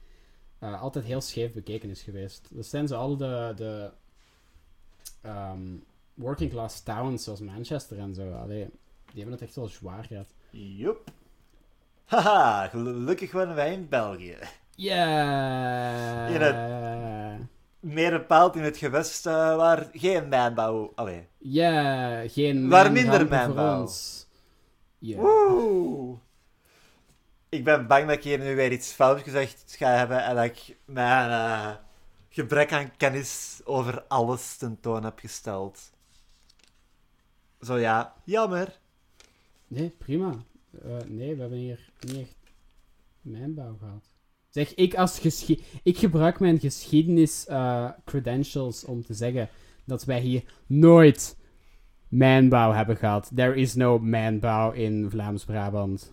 eh, 0.59 0.81
altijd 0.81 1.05
heel 1.05 1.21
scheef 1.21 1.53
bekeken 1.53 1.89
is 1.89 2.01
geweest. 2.01 2.49
Zijn 2.59 2.87
zo 2.87 2.95
al 2.95 3.17
de, 3.17 3.53
de 3.55 3.91
ehm, 5.21 5.77
working 6.13 6.51
class 6.51 6.83
towns 6.83 7.23
zoals 7.23 7.39
Manchester 7.39 7.99
en 7.99 8.13
zo. 8.13 8.31
Allee, 8.31 8.65
die 9.05 9.21
hebben 9.21 9.31
het 9.31 9.41
echt 9.41 9.55
wel 9.55 9.67
zwaar 9.67 10.03
gehad. 10.03 10.33
Jup. 10.49 11.11
Haha, 12.05 12.67
gelukkig 12.67 13.31
wonen 13.31 13.55
wij 13.55 13.73
in 13.73 13.89
België. 13.89 14.37
Ja. 14.75 16.27
In 16.27 17.49
Meer 17.81 18.11
bepaald 18.11 18.55
in 18.55 18.61
het 18.63 18.77
gewest 18.77 19.25
eh, 19.25 19.33
waar 19.55 19.89
geen 19.93 20.27
mijnbouw... 20.29 20.91
Allee. 20.95 21.27
Ja, 21.37 22.27
geen 22.27 22.69
Waar 22.69 22.91
minder 22.91 23.27
mijnbouw. 23.27 23.73
voor 23.73 23.81
ons. 23.81 24.27
Ja. 24.97 25.17
Woe! 25.17 26.17
Ik 27.49 27.63
ben 27.63 27.87
bang 27.87 28.07
dat 28.07 28.15
ik 28.15 28.23
hier 28.23 28.39
nu 28.39 28.55
weer 28.55 28.71
iets 28.71 28.91
fout 28.91 29.21
gezegd 29.21 29.75
ga 29.77 29.89
hebben 29.89 30.23
en 30.23 30.35
dat 30.35 30.45
ik 30.45 30.77
mijn 30.85 31.29
eh, 31.29 31.75
gebrek 32.29 32.71
aan 32.73 32.97
kennis 32.97 33.61
over 33.63 34.03
alles 34.07 34.57
tentoon 34.57 35.03
heb 35.03 35.19
gesteld. 35.19 35.91
Zo 37.61 37.77
ja, 37.77 38.13
jammer. 38.23 38.79
Nee, 39.67 39.89
prima. 39.89 40.35
Eh, 40.83 40.97
nee, 41.05 41.35
we 41.35 41.41
hebben 41.41 41.59
hier 41.59 41.89
niet 41.99 42.17
echt 42.17 42.35
mijnbouw 43.21 43.77
gehad. 43.79 44.10
Zeg, 44.51 44.73
ik 44.75 44.95
als 44.95 45.19
Ik 45.83 45.97
gebruik 45.97 46.39
mijn 46.39 46.59
geschiedenis 46.59 47.45
eh, 47.47 47.89
credentials 48.05 48.83
om 48.85 49.05
te 49.05 49.13
zeggen 49.13 49.49
dat 49.85 50.03
wij 50.03 50.19
hier 50.19 50.43
nooit 50.65 51.37
mijnbouw 52.07 52.71
hebben 52.73 52.97
gehad. 52.97 53.31
There 53.35 53.55
is 53.55 53.75
no 53.75 53.99
mijnbouw 53.99 54.71
in 54.71 55.07
Vlaams-Brabant. 55.09 56.11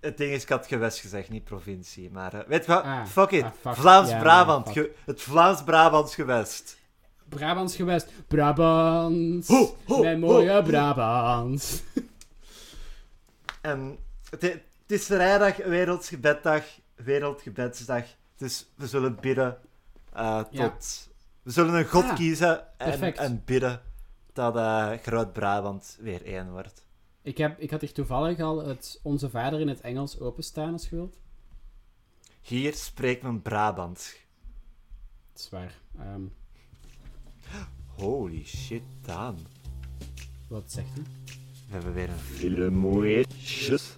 Het 0.00 0.16
ding 0.16 0.32
is, 0.32 0.42
ik 0.42 0.48
had 0.48 0.66
gewest 0.66 0.98
gezegd, 0.98 1.28
niet 1.30 1.44
provincie. 1.44 2.10
Maar 2.10 2.34
eh, 2.34 2.48
weet 2.48 2.64
je 2.64 2.72
wat? 2.72 2.82
Ah, 2.84 3.06
fuck 3.06 3.30
it. 3.30 3.42
ah. 3.62 3.74
Vlaams-Brabant. 3.78 4.66
Ja, 4.66 4.72
ge- 4.72 4.94
het 5.04 5.20
Vlaams-Brabants 5.22 6.14
gewest. 6.14 6.78
Brabants 7.28 7.76
gewest. 7.76 8.12
Brabant. 8.26 9.46
Ho, 9.46 9.76
ho, 9.86 10.00
mijn 10.02 10.18
mooie 10.20 10.50
ho. 10.52 10.62
Brabant. 10.62 11.84
En 13.60 13.98
het, 14.30 14.42
i- 14.42 14.46
het 14.82 14.90
is 15.00 15.04
vrijdag, 15.04 15.56
Wereldgebeddag, 15.56 16.64
Wereldgebedsdag. 17.04 18.04
Dus 18.36 18.66
we 18.74 18.86
zullen 18.86 19.16
bidden 19.20 19.58
eh, 20.12 20.38
tot... 20.38 20.50
Ja. 20.52 20.76
We 21.42 21.50
zullen 21.50 21.74
een 21.74 21.88
god 21.88 22.04
Ah, 22.04 22.14
kiezen 22.14 22.78
en, 22.78 23.16
en 23.16 23.42
bidden 23.44 23.80
dat 24.32 24.56
eh, 24.56 24.92
Groot-Brabant 25.02 25.96
weer 26.00 26.24
één 26.24 26.50
wordt. 26.50 26.84
Ik, 27.22 27.38
heb, 27.38 27.58
ik 27.58 27.70
had 27.70 27.80
hier 27.80 27.92
toevallig 27.92 28.40
al 28.40 28.64
het 28.66 29.00
Onze 29.02 29.30
Vader 29.30 29.60
in 29.60 29.68
het 29.68 29.80
Engels 29.80 30.20
openstaan 30.20 30.72
als 30.72 30.88
je 30.88 30.96
wilt. 30.96 31.18
Hier 32.40 32.74
spreekt 32.74 33.22
men 33.22 33.42
Brabants. 33.42 34.16
Dat 35.32 35.42
is 35.42 35.48
waar. 35.50 35.74
Ehm, 35.98 36.22
Holy 37.96 38.44
shit, 38.44 38.82
Daan. 39.02 39.36
wat 40.48 40.72
zegt 40.72 40.88
hij? 40.94 41.02
We 41.66 41.74
hebben 41.74 41.94
weer 41.94 42.08
een 42.08 42.18
filmweetjes 42.18 43.96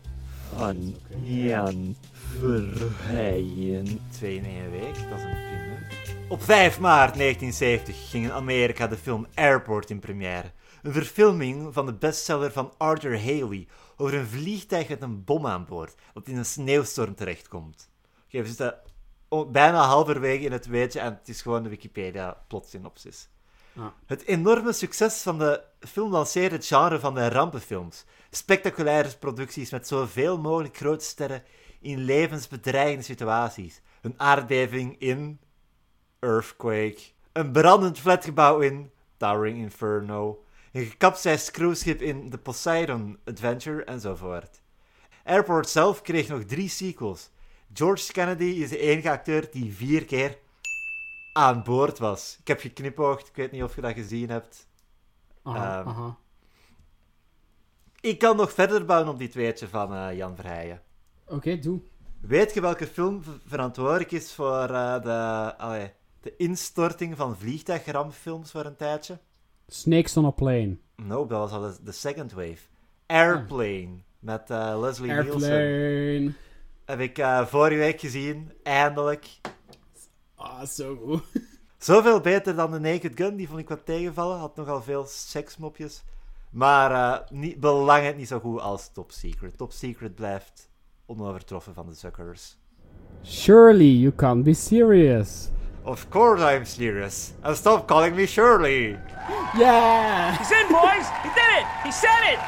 van 0.54 0.96
Jan 1.22 1.96
Verheyen. 2.38 4.00
Twee 4.10 4.36
in 4.36 4.44
één 4.44 4.70
week, 4.70 4.94
dat 4.94 5.18
is 5.18 5.24
een 5.24 5.30
primeur. 5.48 5.86
Op 6.28 6.42
5 6.42 6.80
maart 6.80 7.14
1970 7.14 8.10
ging 8.10 8.24
in 8.24 8.32
Amerika 8.32 8.86
de 8.86 8.96
film 8.96 9.26
Airport 9.34 9.90
in 9.90 9.98
première. 9.98 10.50
Een 10.82 10.92
verfilming 10.92 11.74
van 11.74 11.86
de 11.86 11.94
bestseller 11.94 12.52
van 12.52 12.72
Arthur 12.76 13.20
Haley 13.20 13.66
over 13.96 14.14
een 14.14 14.26
vliegtuig 14.26 14.88
met 14.88 15.02
een 15.02 15.24
bom 15.24 15.46
aan 15.46 15.64
boord 15.64 15.94
dat 16.14 16.28
in 16.28 16.36
een 16.36 16.44
sneeuwstorm 16.44 17.14
terechtkomt. 17.14 17.90
Oké, 18.26 18.42
we 18.42 18.46
zitten 18.46 18.78
bijna 19.52 19.82
halverwege 19.82 20.44
in 20.44 20.52
het 20.52 20.66
weetje 20.66 21.00
en 21.00 21.12
het 21.12 21.28
is 21.28 21.42
gewoon 21.42 21.62
de 21.62 21.68
Wikipedia-plotsynopsis. 21.68 23.28
Ah. 23.76 23.86
Het 24.06 24.26
enorme 24.26 24.72
succes 24.72 25.22
van 25.22 25.38
de 25.38 25.62
film 25.80 26.10
lanceerde 26.10 26.54
het 26.54 26.66
genre 26.66 26.98
van 26.98 27.14
de 27.14 27.28
rampenfilms. 27.28 28.04
Spectaculaire 28.30 29.16
producties 29.18 29.70
met 29.70 29.88
zoveel 29.88 30.38
mogelijk 30.38 30.76
grote 30.76 31.04
sterren 31.04 31.42
in 31.80 31.98
levensbedreigende 31.98 33.04
situaties. 33.04 33.80
Een 34.00 34.14
aardbeving 34.16 34.98
in 34.98 35.40
Earthquake. 36.18 36.98
Een 37.32 37.52
brandend 37.52 37.98
flatgebouw 37.98 38.60
in 38.60 38.90
Towering 39.16 39.58
Inferno. 39.58 40.44
Een 40.72 40.84
gekapseist 40.84 41.50
cruiseschip 41.50 42.00
in 42.00 42.30
The 42.30 42.38
Poseidon 42.38 43.18
Adventure 43.24 43.84
enzovoort. 43.84 44.60
Airport 45.24 45.68
zelf 45.68 46.02
kreeg 46.02 46.28
nog 46.28 46.44
drie 46.44 46.68
sequels. 46.68 47.30
George 47.72 48.12
Kennedy 48.12 48.44
is 48.44 48.68
de 48.68 48.78
enige 48.78 49.10
acteur 49.10 49.48
die 49.50 49.74
vier 49.74 50.04
keer 50.04 50.38
aan 51.32 51.62
boord 51.62 51.98
was. 51.98 52.36
Ik 52.40 52.48
heb 52.48 52.60
geknipoogd, 52.60 53.28
ik 53.28 53.36
weet 53.36 53.52
niet 53.52 53.62
of 53.62 53.74
je 53.74 53.80
dat 53.80 53.92
gezien 53.94 54.28
hebt. 54.30 54.68
Aha, 55.42 55.78
Ehm, 55.78 55.88
aha. 55.88 56.16
Ik 58.00 58.18
kan 58.18 58.36
nog 58.36 58.52
verder 58.52 58.84
bouwen 58.84 59.08
op 59.12 59.18
dit 59.18 59.34
weetje 59.34 59.68
van 59.68 59.94
eh, 59.94 60.16
Jan 60.16 60.36
Verheijen. 60.36 60.82
Oké, 61.30 61.58
doe. 61.58 61.80
Weet 62.20 62.54
je 62.54 62.60
welke 62.60 62.86
film 62.86 63.22
verantwoordelijk 63.46 64.12
is 64.12 64.32
voor 64.32 64.70
eh, 64.70 65.02
de, 65.02 65.54
allee, 65.56 65.92
de 66.20 66.36
instorting 66.36 67.16
van 67.16 67.36
vliegtuigrampfilms 67.36 68.50
voor 68.50 68.64
een 68.64 68.76
tijdje? 68.76 69.18
Snakes 69.66 70.16
on 70.16 70.24
a 70.24 70.30
plane. 70.30 70.76
No, 70.96 71.26
dat 71.26 71.38
was 71.38 71.52
al 71.52 71.74
de, 71.84 71.92
second 71.92 72.32
wave. 72.32 72.58
Airplane, 73.06 73.88
met 74.18 74.50
eh, 74.50 74.80
Leslie 74.80 75.12
Nielsen. 75.12 75.50
Airplane. 75.52 76.32
Heb 76.84 77.00
ik 77.00 77.18
eh, 77.18 77.46
vorige 77.46 77.78
week 77.78 78.00
gezien, 78.00 78.52
eindelijk. 78.62 79.26
Ah, 80.34 80.64
zo 80.64 80.96
goed. 80.96 81.22
Zoveel 81.78 82.20
beter 82.20 82.54
dan 82.54 82.70
de 82.70 82.78
Naked 82.78 83.12
Gun, 83.14 83.36
die 83.36 83.48
vond 83.48 83.60
ik 83.60 83.68
wat 83.68 83.86
tegenvallen. 83.86 84.38
Had 84.38 84.56
nogal 84.56 84.82
veel 84.82 85.04
seksmopjes. 85.06 86.02
Maar 86.50 86.90
eh 86.90 87.30
niet, 87.30 87.60
belang 87.60 88.04
het 88.04 88.16
niet 88.16 88.28
zo 88.28 88.40
goed 88.40 88.60
als 88.60 88.92
Top 88.92 89.10
Secret. 89.10 89.56
Top 89.56 89.72
Secret 89.72 90.14
blijft 90.14 90.69
onovertroffen 91.10 91.74
van 91.74 91.86
de 91.86 91.94
Zuckers. 91.94 92.56
Surely 93.22 93.84
you 94.00 94.12
can't 94.14 94.44
be 94.44 94.54
serious. 94.54 95.48
Of 95.82 96.08
course 96.08 96.54
I'm 96.56 96.64
serious. 96.64 97.32
And 97.40 97.56
stop 97.56 97.86
calling 97.88 98.14
me 98.14 98.26
Shirley. 98.26 98.98
Yeah! 99.56 100.38
He's 100.38 100.50
in, 100.50 100.66
boys! 100.68 101.06
He 101.22 101.28
did 101.34 101.58
it! 101.60 101.66
He 101.82 101.90
said 101.92 102.32
it! 102.32 102.38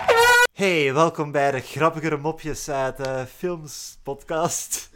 Hey, 0.53 0.95
welkom 0.95 1.33
bij 1.33 1.51
de 1.51 1.61
grappigere 1.61 2.17
mopjes 2.17 2.71
uit 2.71 2.97
de 2.97 3.27
Films 3.37 3.99
podcast. 4.03 4.91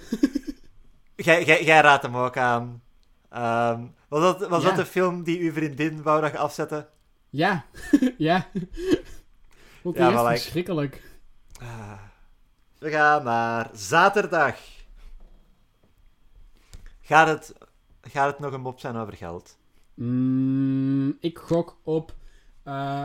Jij- 1.17 1.45
Jij 1.45 1.65
jij 1.65 1.81
raadt 1.81 2.03
hem 2.03 2.17
ook 2.17 2.37
aan. 2.37 2.83
Ehm, 3.31 3.81
was 4.09 4.21
dat, 4.21 4.49
was 4.49 4.63
Ja. 4.63 4.69
dat 4.69 4.77
de 4.77 4.87
film 4.87 5.23
die 5.23 5.39
uw 5.41 5.53
vriendin 5.53 6.03
wou 6.03 6.21
dat 6.21 6.31
je 6.33 6.39
afzette? 6.39 6.89
Ja. 7.31 7.65
ja. 8.19 8.47
Want 9.83 9.97
die 9.97 10.05
Ja, 10.05 10.09
is 10.09 10.15
wel, 10.15 10.25
like- 10.25 10.39
verschrikkelijk. 10.41 11.03
Ah. 11.63 11.93
We 12.79 12.91
gaan 12.91 13.25
naar 13.25 13.71
zaterdag. 13.75 14.59
Gaat 17.01 17.29
het, 17.29 17.55
gaat 18.01 18.27
het 18.27 18.39
nog 18.39 18.53
een 18.53 18.61
mop 18.61 18.81
zijn 18.81 18.97
over 18.97 19.15
geld? 19.15 19.57
Mm, 19.95 21.17
ik 21.21 21.39
gok 21.39 21.77
op 21.83 22.15
eh, 22.63 23.05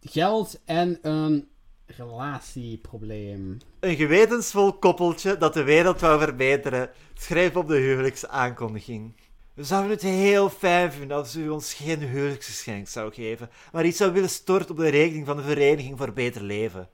geld 0.00 0.60
en 0.64 0.98
een 1.02 1.48
relatieprobleem. 1.86 3.58
Een 3.80 3.96
gewetensvol 3.96 4.72
koppeltje 4.72 5.36
dat 5.36 5.54
de 5.54 5.62
wereld 5.62 6.00
wou 6.00 6.20
verbeteren, 6.20 6.90
schreef 7.14 7.56
op 7.56 7.68
de 7.68 7.76
huwelijksaankondiging. 7.76 9.14
We 9.54 9.64
zouden 9.64 9.90
het 9.90 10.02
heel 10.02 10.50
fijn 10.50 10.92
vinden 10.92 11.16
als 11.16 11.36
u 11.36 11.48
ons 11.48 11.74
geen 11.74 11.98
huwelijksgeschenk 11.98 12.88
zou 12.88 13.12
geven, 13.12 13.50
maar 13.72 13.84
iets 13.84 13.96
zou 13.96 14.12
willen 14.12 14.30
storten 14.30 14.70
op 14.70 14.76
de 14.76 14.88
rekening 14.88 15.26
van 15.26 15.36
de 15.36 15.42
Vereniging 15.42 15.98
voor 15.98 16.12
Beter 16.12 16.42
Leven. 16.42 16.88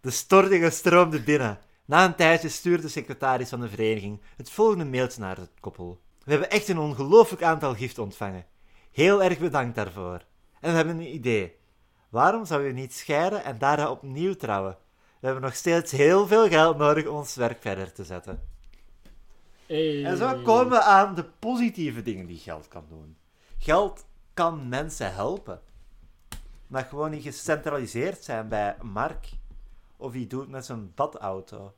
De 0.00 0.10
stortingen 0.10 0.72
stroomden 0.72 1.24
binnen. 1.24 1.58
Na 1.84 2.04
een 2.04 2.14
tijdje 2.14 2.48
stuurde 2.48 2.82
de 2.82 2.88
secretaris 2.88 3.48
van 3.48 3.60
de 3.60 3.68
vereniging 3.68 4.20
het 4.36 4.50
volgende 4.50 4.84
mailtje 4.84 5.20
naar 5.20 5.36
het 5.36 5.50
koppel. 5.60 6.00
We 6.24 6.30
hebben 6.30 6.50
echt 6.50 6.68
een 6.68 6.78
ongelooflijk 6.78 7.42
aantal 7.42 7.74
giften 7.74 8.02
ontvangen. 8.02 8.46
Heel 8.92 9.22
erg 9.22 9.38
bedankt 9.38 9.74
daarvoor. 9.74 10.24
En 10.60 10.70
we 10.70 10.76
hebben 10.76 10.96
een 10.96 11.14
idee. 11.14 11.56
Waarom 12.08 12.44
zou 12.44 12.66
je 12.66 12.72
niet 12.72 12.94
scheiden 12.94 13.44
en 13.44 13.58
daarna 13.58 13.90
opnieuw 13.90 14.34
trouwen? 14.34 14.76
We 15.20 15.26
hebben 15.26 15.44
nog 15.44 15.54
steeds 15.54 15.92
heel 15.92 16.26
veel 16.26 16.48
geld 16.48 16.76
nodig 16.76 17.06
om 17.06 17.16
ons 17.16 17.34
werk 17.34 17.60
verder 17.60 17.92
te 17.92 18.04
zetten. 18.04 18.42
Hey. 19.66 20.04
En 20.04 20.16
zo 20.16 20.42
komen 20.42 20.70
we 20.70 20.82
aan 20.82 21.14
de 21.14 21.24
positieve 21.24 22.02
dingen 22.02 22.26
die 22.26 22.38
geld 22.38 22.68
kan 22.68 22.84
doen. 22.88 23.16
Geld 23.58 24.06
kan 24.34 24.68
mensen 24.68 25.14
helpen. 25.14 25.60
Maar 26.66 26.84
gewoon 26.84 27.10
niet 27.10 27.22
gecentraliseerd 27.22 28.24
zijn 28.24 28.48
bij 28.48 28.76
Mark. 28.82 29.28
Of 30.00 30.12
hij 30.12 30.26
doet 30.26 30.48
met 30.48 30.64
zijn 30.64 30.92
badauto. 30.94 31.72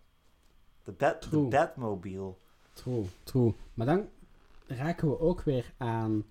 De, 0.83 0.93
bed, 0.93 1.23
de 1.23 1.29
True. 1.29 1.49
Batmobile. 1.49 2.35
True, 2.73 3.05
true. 3.23 3.55
Maar 3.75 3.87
dan 3.87 4.09
raken 4.66 5.09
we 5.11 5.21
ook 5.21 5.43
weer 5.43 5.73
aan 5.77 6.25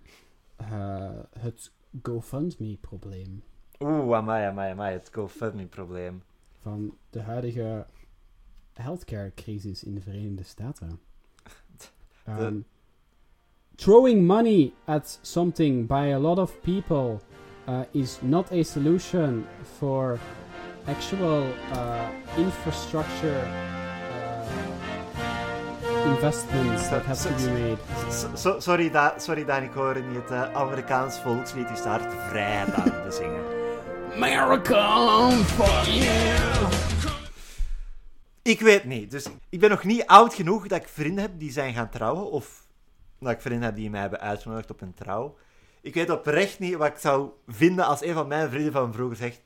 eh, 0.56 1.10
het 1.40 1.72
GoFundMe-probleem. 2.04 3.44
Oeh, 3.80 4.16
amai, 4.18 4.46
amai, 4.46 4.72
amai. 4.72 4.94
Het 4.94 5.10
GoFundMe-probleem. 5.14 6.24
van 6.62 6.98
de 7.10 7.22
huidige 7.22 7.86
healthcare-crisis 8.74 9.84
in 9.84 9.96
de 9.96 10.02
Verenigde 10.02 10.44
Staten. 10.44 11.00
Um, 12.28 12.66
throwing 13.76 14.28
money 14.28 14.74
at 14.86 15.20
something 15.22 15.88
by 15.88 16.12
a 16.14 16.20
lot 16.20 16.38
of 16.38 16.62
people 16.62 17.20
uh, 17.68 17.82
is 17.92 18.20
not 18.22 18.52
a 18.52 18.64
solution 18.64 19.46
for 19.78 20.20
actual 20.90 21.44
uh, 21.74 22.08
infrastructure 22.38 23.42
uh, 23.46 24.46
investments 26.16 26.90
that 26.90 27.06
have 27.06 27.22
to 27.24 27.30
be 27.36 27.52
made. 27.52 27.78
So- 28.12 28.36
so- 28.36 28.60
sorry, 28.60 28.90
da 28.90 29.14
sorry, 29.18 29.46
Daan, 29.46 29.64
ik 29.64 29.74
hoorde 29.74 30.02
niet 30.02 30.30
het 30.30 30.54
Amerikaans 30.54 31.20
volkslied. 31.20 31.68
Die 31.68 31.78
staat 31.78 32.14
vrij 32.30 32.66
aan 32.66 32.84
te 32.84 33.12
zingen. 33.12 33.44
America, 34.16 35.30
fuck 35.30 35.84
yeah! 35.86 36.72
Ik 38.42 38.60
weet 38.60 38.84
niet. 38.84 39.12
Dus 39.12 39.26
ik 39.50 39.60
ben 39.60 39.70
nog 39.70 39.84
niet 39.84 40.06
oud 40.06 40.34
genoeg 40.34 40.68
dat 40.68 40.82
ik 40.82 40.88
vrienden 40.88 41.22
heb 41.24 41.32
die 41.40 41.52
zijn 41.52 41.74
gaan 41.74 41.90
trouwen. 41.90 42.32
Of 42.32 42.64
dat 43.20 43.32
ik 43.32 43.42
vrienden 43.42 43.64
heb 43.66 43.76
die 43.76 43.90
mij 43.90 44.02
hebben 44.02 44.20
uitgenodigd 44.20 44.72
op 44.72 44.82
een 44.82 44.94
trouw. 44.94 45.38
Ik 45.82 45.94
weet 45.94 46.10
oprecht 46.10 46.60
niet 46.60 46.76
wat 46.76 46.88
ik 46.88 46.98
zou 46.98 47.30
vinden 47.48 47.86
als 47.86 48.04
een 48.04 48.14
van 48.14 48.28
mijn 48.28 48.50
vrienden 48.50 48.72
van 48.74 48.94
vroeger 48.94 49.18
zegt... 49.18 49.42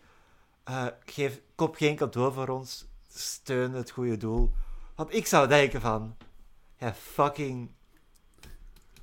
eh, 0.64 0.88
geef, 1.06 1.42
koop 1.56 1.76
geen 1.76 1.96
cadeau 1.96 2.34
voor 2.34 2.48
ons. 2.48 2.86
Steun 3.08 3.74
het 3.74 3.92
goede 3.92 4.18
doel. 4.18 4.54
Want 4.96 5.14
ik 5.14 5.26
zou 5.26 5.48
denken 5.48 5.82
van... 5.82 6.18
Ja, 6.78 6.94
fucking... 6.94 7.72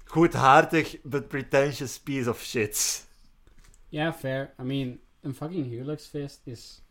Goedhartig, 0.04 1.00
but 1.02 1.28
pretentious 1.28 2.00
piece 2.00 2.30
of 2.30 2.40
shit. 2.40 3.06
Ja, 3.88 4.12
fair. 4.12 4.54
I 4.60 4.62
mean, 4.62 4.98
een 5.20 5.34
fucking 5.34 5.66
huwelijksfeest 5.66 6.40
is 6.44 6.82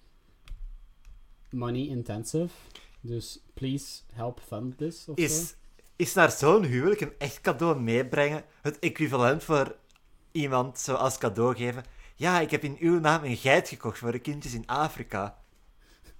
money 1.49 1.87
intensive. 1.87 2.53
Dus 3.01 3.39
please 3.53 4.01
help 4.13 4.39
fund 4.39 4.77
this 4.77 5.07
of 5.07 5.19
zo. 5.19 5.23
Is, 5.23 5.55
is 5.95 6.13
naar 6.13 6.31
zo'n 6.31 6.63
huwelijk 6.63 7.01
een 7.01 7.13
echt 7.17 7.41
cadeau 7.41 7.79
meebrengen 7.79 8.43
het 8.61 8.79
equivalent 8.79 9.43
voor 9.43 9.75
iemand 10.31 10.79
zoals 10.79 11.17
cadeau 11.17 11.55
geven? 11.55 11.83
Ja, 12.19 12.39
ik 12.39 12.51
heb 12.51 12.63
in 12.63 12.77
uw 12.79 12.99
naam 12.99 13.23
een 13.23 13.37
geit 13.37 13.69
gekocht 13.69 13.97
voor 13.97 14.11
de 14.11 14.19
kindjes 14.19 14.53
in 14.53 14.67
Afrika. 14.67 15.37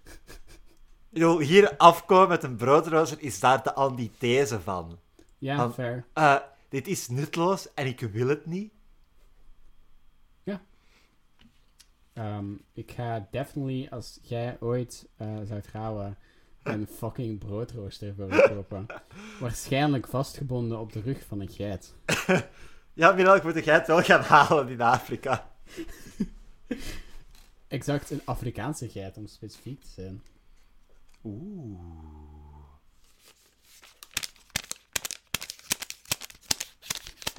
Ik 0.03 1.09
bedoel, 1.09 1.39
hier 1.39 1.77
afkomen 1.77 2.27
met 2.27 2.43
een 2.43 2.55
broodrooster 2.55 3.21
is 3.21 3.39
daar 3.39 3.63
de 3.63 3.73
antithese 3.73 4.61
van. 4.61 4.99
Ja, 5.37 5.55
van- 5.55 5.73
fair. 5.73 6.05
Eh, 6.13 6.35
dit 6.69 6.87
is 6.87 7.07
nutteloos 7.07 7.73
en 7.73 7.85
ik 7.85 7.99
wil 7.99 8.27
het 8.27 8.45
niet. 8.45 8.71
Ehm, 12.13 12.45
ik 12.73 12.91
ga 12.91 13.27
definitely, 13.31 13.87
als 13.89 14.19
jij 14.21 14.57
ooit 14.59 15.07
eh, 15.17 15.27
zou 15.43 15.61
trouwen, 15.61 16.17
een 16.63 16.87
fucking 16.99 17.39
broodrooster 17.39 18.07
je 18.07 18.47
kopen. 18.47 18.85
Waarschijnlijk 19.39 20.07
vastgebonden 20.07 20.79
op 20.79 20.93
de 20.93 21.01
rug 21.01 21.23
van 21.27 21.39
een 21.39 21.49
geit. 21.49 21.95
Ja, 22.93 23.11
Milan, 23.11 23.35
ik 23.35 23.43
moet 23.43 23.53
de 23.53 23.63
geit 23.63 23.87
wel 23.87 24.01
gaan 24.01 24.21
halen 24.21 24.69
in 24.69 24.81
Afrika. 24.81 25.51
Exact 27.67 28.09
een 28.09 28.21
Afrikaanse 28.25 28.89
geit, 28.89 29.17
om 29.17 29.27
specifiek 29.27 29.81
te 29.81 29.89
zijn. 29.89 30.21
Oeh. 31.23 31.79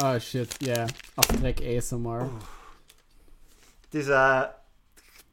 Oh 0.02 0.18
shit, 0.18 0.54
ja. 0.58 0.86
Aftrek 1.14 1.60
ASMR. 1.60 2.30
Het 3.80 3.94
is 3.94 4.08
eh, 4.08 4.42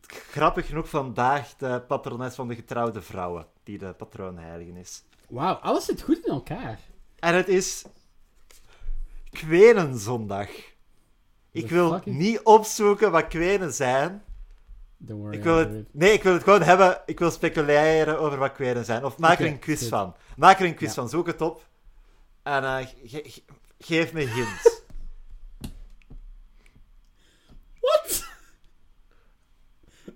grappig 0.08 0.68
genoeg 0.68 0.90
vandaag 0.90 1.56
de 1.56 1.84
patrones 1.88 2.36
van 2.36 2.48
de 2.48 2.56
getrouwde 2.56 3.02
vrouwen, 3.02 3.46
die 3.64 3.78
de 3.78 3.94
patroonheilige 3.94 4.80
is. 4.80 5.04
Wauw, 5.30 5.54
alles 5.54 5.86
zit 5.86 6.02
goed 6.02 6.26
in 6.26 6.32
elkaar. 6.32 6.80
En 7.20 7.36
het 7.36 7.48
is 7.48 7.84
Kwenenzondag. 9.32 10.50
Ik 11.52 11.70
wil 11.70 12.02
niet 12.06 12.42
opzoeken 12.44 13.12
wat 13.12 13.28
kwenen 13.28 13.74
zijn. 13.74 14.24
Ik 15.32 15.44
wil 15.44 15.56
het, 15.58 15.94
nee, 15.94 16.12
ik 16.14 16.24
wil 16.24 16.34
het 16.34 16.44
gewoon 16.44 16.62
hebben. 16.62 17.02
Ik 17.06 17.20
wil 17.20 17.32
speculeren 17.32 18.20
over 18.20 18.38
wat 18.38 18.52
kwenen 18.54 18.86
zijn. 18.86 19.06
Of 19.06 19.18
maak 19.18 19.40
er 19.40 19.46
een 19.46 19.60
quiz 19.60 19.90
van. 19.90 20.16
Maak 20.36 20.60
er 20.60 20.66
een 20.66 20.76
quiz 20.76 20.88
Ja. 20.88 20.94
van. 20.94 21.10
Zoek 21.10 21.28
het 21.28 21.42
op. 21.42 21.68
En 22.44 22.64
eh, 22.64 22.88
ge- 23.04 23.24
ge- 23.30 23.44
geef 23.80 24.14
me 24.14 24.20
hints. 24.20 24.82
What? 27.82 28.26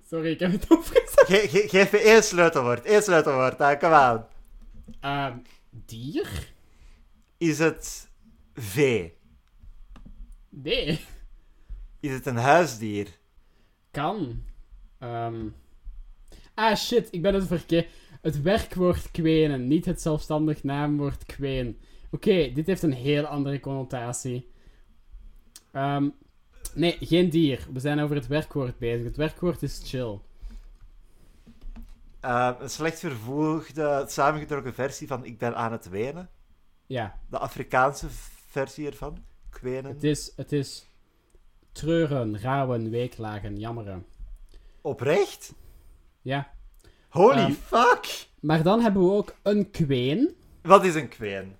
Sorry, 0.09 0.31
ik 0.31 0.39
heb 0.39 0.51
het 0.51 0.69
opgezet. 0.71 1.11
Ge- 1.25 1.47
ge- 1.47 1.67
geef 1.69 1.91
me 1.91 1.97
één 1.99 2.23
sleutelwoord. 2.23 2.85
Één 2.85 3.03
sleutelwoord. 3.03 3.61
Ah, 3.61 3.79
kom 3.79 3.91
aan. 4.99 5.45
Dier? 5.69 6.53
Is 7.37 7.59
het 7.59 8.09
vee? 8.55 9.17
Nee. 10.49 11.05
Is 12.01 12.11
het 12.11 12.25
een 12.25 12.37
huisdier? 12.37 13.07
Kan. 13.91 14.43
Ehm. 14.99 15.47
Ah 16.53 16.75
shit, 16.75 17.07
ik 17.11 17.21
ben 17.21 17.33
het 17.33 17.47
verkeerd. 17.47 17.89
Het 18.21 18.41
werkwoord 18.41 19.11
kwenen, 19.11 19.67
niet 19.67 19.85
het 19.85 20.01
zelfstandig 20.01 20.63
naamwoord 20.63 21.25
kween. 21.25 21.79
Oké, 22.11 22.51
dit 22.51 22.67
heeft 22.67 22.83
een 22.83 22.93
heel 22.93 23.25
andere 23.25 23.59
connotatie. 23.59 24.51
Ehm, 25.71 26.09
nee, 26.73 26.97
geen 26.99 27.29
dier. 27.29 27.67
We 27.73 27.79
zijn 27.79 27.99
over 27.99 28.15
het 28.15 28.27
werkwoord 28.27 28.77
bezig. 28.77 29.05
Het 29.05 29.17
werkwoord 29.17 29.63
is 29.63 29.81
chill. 29.83 30.19
Eh, 32.19 32.51
een 32.59 32.69
slecht 32.69 32.99
vervoegde, 32.99 34.05
samengetrokken 34.07 34.73
versie 34.73 35.07
van 35.07 35.25
Ik 35.25 35.37
ben 35.37 35.55
aan 35.55 35.71
het 35.71 35.89
wenen. 35.89 36.29
Ja, 36.85 37.19
De 37.29 37.37
Afrikaanse 37.37 38.07
versie 38.49 38.87
ervan. 38.87 39.17
Kwenen. 39.49 39.91
het 39.91 40.03
is, 40.03 40.33
het 40.35 40.51
is 40.51 40.90
treuren, 41.71 42.39
rouwen, 42.41 42.89
weeklagen, 42.89 43.57
jammeren. 43.59 44.05
Oprecht? 44.81 45.53
Ja. 46.21 46.51
Holy 47.09 47.37
Ehm. 47.37 47.51
fuck! 47.51 48.27
Maar 48.39 48.63
dan 48.63 48.81
hebben 48.81 49.03
we 49.05 49.11
ook 49.11 49.35
een 49.41 49.71
kween. 49.71 50.35
Wat 50.61 50.85
is 50.85 50.95
een 50.95 51.09
kween? 51.09 51.55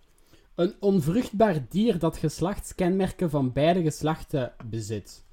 Een 0.55 0.73
onvruchtbaar 0.79 1.55
dier 1.69 1.99
dat 1.99 2.17
geslachtskenmerken 2.17 3.29
van 3.29 3.51
beide 3.53 3.81
geslachten 3.81 4.53
bezit. 4.65 5.23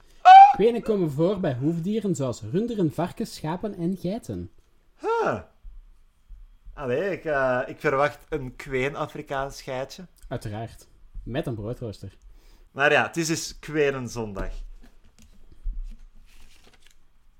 Kwenen 0.52 0.82
komen 0.82 1.10
voor 1.10 1.40
bij 1.40 1.54
hoefdieren 1.54 2.14
zoals 2.14 2.42
runderen, 2.52 2.92
varkens, 2.92 3.34
schapen 3.34 3.74
en 3.74 3.96
geiten. 3.96 4.50
Huh. 5.00 5.38
Allee, 6.74 7.10
ik, 7.12 7.24
eh, 7.24 7.60
ik 7.66 7.80
verwacht 7.80 8.18
een 8.28 8.56
kween-Afrikaans 8.56 9.62
geitje. 9.62 10.06
Uiteraard. 10.28 10.86
Met 11.22 11.46
een 11.46 11.54
broodrooster. 11.54 12.16
Maar 12.70 12.92
ja, 12.92 13.06
het 13.06 13.16
is 13.16 13.26
dus 13.26 13.58
Kwenenzondag. 13.58 14.52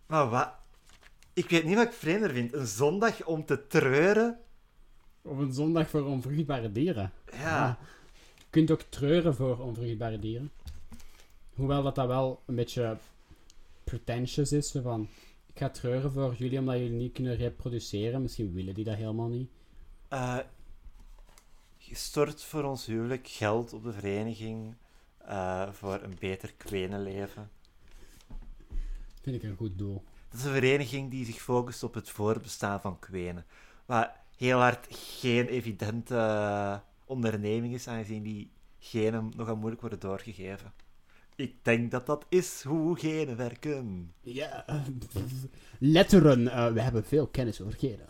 Maar 0.09 0.29
wat? 0.29 0.53
Ik 1.33 1.49
weet 1.49 1.65
niet 1.65 1.75
wat 1.75 1.87
ik 1.87 1.93
vreemder 1.93 2.31
vind. 2.31 2.53
Een 2.53 2.67
zondag 2.67 3.25
om 3.25 3.45
te 3.45 3.67
treuren? 3.67 4.39
Of 5.23 5.39
een 5.39 5.53
zondag 5.53 5.89
voor 5.89 6.05
onvruchtbare 6.05 6.73
dieren. 6.73 7.13
Ja. 7.33 7.79
Je 8.37 8.45
kunt 8.51 8.71
ook 8.71 8.81
treuren 8.81 9.35
voor 9.35 9.59
onvruchtbare 9.59 10.19
dieren. 10.19 10.51
Hoewel 11.55 11.83
dat, 11.83 11.95
dat 11.95 12.07
wel 12.07 12.43
een 12.47 12.55
beetje 12.55 12.97
pretentious 13.85 14.53
is. 14.53 14.75
Van, 14.83 15.09
ik 15.47 15.59
ga 15.59 15.69
treuren 15.69 16.13
voor 16.13 16.35
jullie 16.35 16.59
omdat 16.59 16.79
jullie 16.79 16.91
niet 16.91 17.13
kunnen 17.13 17.37
reproduceren. 17.37 18.23
Misschien 18.23 18.53
willen 18.53 18.75
die 18.75 18.85
dat 18.85 18.97
helemaal 18.97 19.29
niet. 19.29 19.51
Eh, 20.09 20.39
je 21.77 21.95
stort 21.95 22.43
voor 22.43 22.63
ons 22.63 22.87
huwelijk 22.87 23.29
geld 23.29 23.73
op 23.73 23.83
de 23.83 23.93
vereniging 23.93 24.75
eh, 25.19 25.73
voor 25.73 26.01
een 26.03 26.17
beter 26.19 26.55
kwenenleven. 26.57 27.51
Vind 29.29 29.43
ik 29.43 29.49
een 29.51 29.57
goed 29.57 29.79
doel. 29.79 30.05
Dat 30.31 30.41
is 30.41 30.47
een 30.47 30.53
vereniging 30.53 31.11
die 31.11 31.25
zich 31.25 31.41
focust 31.41 31.83
op 31.83 31.95
het 31.95 32.11
voorbestaan 32.11 32.81
van 32.81 32.99
kwenen. 32.99 33.47
Wat 33.87 34.11
heel 34.37 34.59
hard 34.59 34.87
geen 34.91 35.47
evidente 35.47 36.17
eh, 36.17 36.77
onderneming 37.05 37.75
is, 37.75 37.89
aangezien 37.89 38.23
die 38.23 38.51
genen 38.79 39.33
nogal 39.37 39.57
moeilijk 39.57 39.81
worden 39.81 40.01
doorgegeven. 40.01 40.73
Ik 41.37 41.55
denk 41.63 41.91
dat 41.91 42.07
dat 42.07 42.27
is 42.29 42.63
hoe 42.63 42.99
genen 42.99 43.37
werken. 43.37 44.13
Ja. 44.21 44.65
Letteren. 45.79 46.49
eh, 46.49 46.73
we 46.73 46.81
hebben 46.81 47.05
veel 47.05 47.27
kennis 47.27 47.61
over 47.61 47.79
genen. 47.79 48.07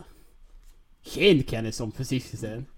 Geen 1.01 1.43
kennis 1.43 1.79
om 1.79 1.91
precies 1.91 2.29
te 2.29 2.37
zijn. 2.37 2.69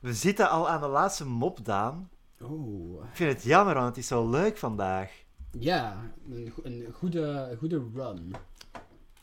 We 0.00 0.14
zitten 0.14 0.50
al 0.50 0.68
aan 0.68 0.80
de 0.80 0.86
laatste 0.86 1.26
mop, 1.26 1.64
Daan. 1.64 2.10
Oeh. 2.42 3.04
Ik 3.04 3.16
vind 3.16 3.32
het 3.32 3.42
jammer, 3.42 3.74
want 3.74 3.86
het 3.86 3.96
is 3.96 4.06
zo 4.06 4.30
leuk 4.30 4.56
vandaag. 4.56 5.10
Ja, 5.50 6.12
een, 6.30 6.52
een 6.62 6.92
goede, 6.92 7.56
goede 7.58 7.82
run. 7.94 8.34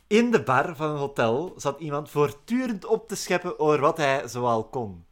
In 0.07 0.31
de 0.31 0.43
bar 0.43 0.75
van 0.75 0.89
een 0.89 0.97
hotel 0.97 1.53
zat 1.55 1.79
iemand 1.79 2.09
voortdurend 2.09 2.85
op 2.85 3.07
te 3.07 3.15
scheppen 3.15 3.59
over 3.59 3.79
wat 3.79 3.97
hij 3.97 4.27
zoal 4.27 4.63
kon. 4.63 5.05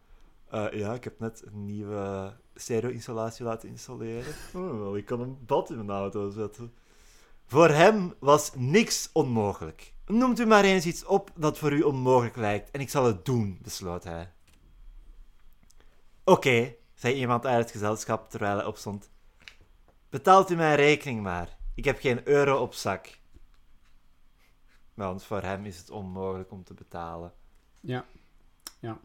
Eh, 0.49 0.71
ja, 0.71 0.93
ik 0.93 1.03
heb 1.03 1.19
net 1.19 1.43
een 1.45 1.65
nieuwe 1.65 2.33
stereo-installatie 2.55 3.45
laten 3.45 3.69
installeren. 3.69 4.33
Oh, 4.53 4.79
wel, 4.79 4.97
ik 4.97 5.05
kan 5.05 5.19
een 5.19 5.37
bad 5.45 5.69
in 5.69 5.85
mijn 5.85 5.99
auto 5.99 6.29
zetten. 6.29 6.73
Voor 7.45 7.69
hem 7.69 8.13
was 8.19 8.51
niks 8.55 9.09
onmogelijk. 9.13 9.93
Noemt 10.05 10.39
u 10.39 10.45
maar 10.45 10.63
eens 10.63 10.85
iets 10.85 11.05
op 11.05 11.31
dat 11.35 11.57
voor 11.57 11.71
u 11.73 11.81
onmogelijk 11.81 12.35
lijkt 12.35 12.71
en 12.71 12.81
ik 12.81 12.89
zal 12.89 13.05
het 13.05 13.25
doen, 13.25 13.59
besloot 13.61 14.03
hij. 14.03 14.31
Oké, 16.23 16.75
zei 16.95 17.13
iemand 17.13 17.45
uit 17.45 17.61
het 17.61 17.71
gezelschap 17.71 18.29
terwijl 18.29 18.57
hij 18.57 18.65
opstond. 18.65 19.09
Betaalt 20.09 20.49
u 20.49 20.55
mijn 20.55 20.75
rekening 20.75 21.21
maar. 21.21 21.57
Ik 21.73 21.85
heb 21.85 21.99
geen 21.99 22.27
euro 22.27 22.57
op 22.57 22.73
zak. 22.73 23.19
Want 24.93 25.23
voor 25.23 25.41
hem 25.41 25.65
is 25.65 25.77
het 25.77 25.89
onmogelijk 25.89 26.51
om 26.51 26.63
te 26.63 26.73
betalen. 26.73 27.33
Ja. 27.79 28.05
Ja. 28.79 28.99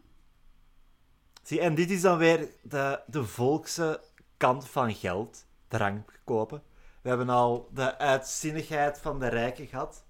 Zie, 1.43 1.59
en 1.59 1.75
dit 1.75 1.89
is 1.89 2.01
dan 2.01 2.17
weer 2.17 2.49
de, 2.61 3.01
de 3.07 3.23
volkse 3.23 4.03
kant 4.37 4.67
van 4.67 4.93
geld. 4.93 5.45
Drank 5.67 6.19
kopen. 6.23 6.63
We 7.01 7.09
hebben 7.09 7.29
al 7.29 7.69
de 7.73 7.97
uitzinnigheid 7.97 8.99
van 8.99 9.19
de 9.19 9.27
rijken 9.27 9.67
gehad. 9.67 10.05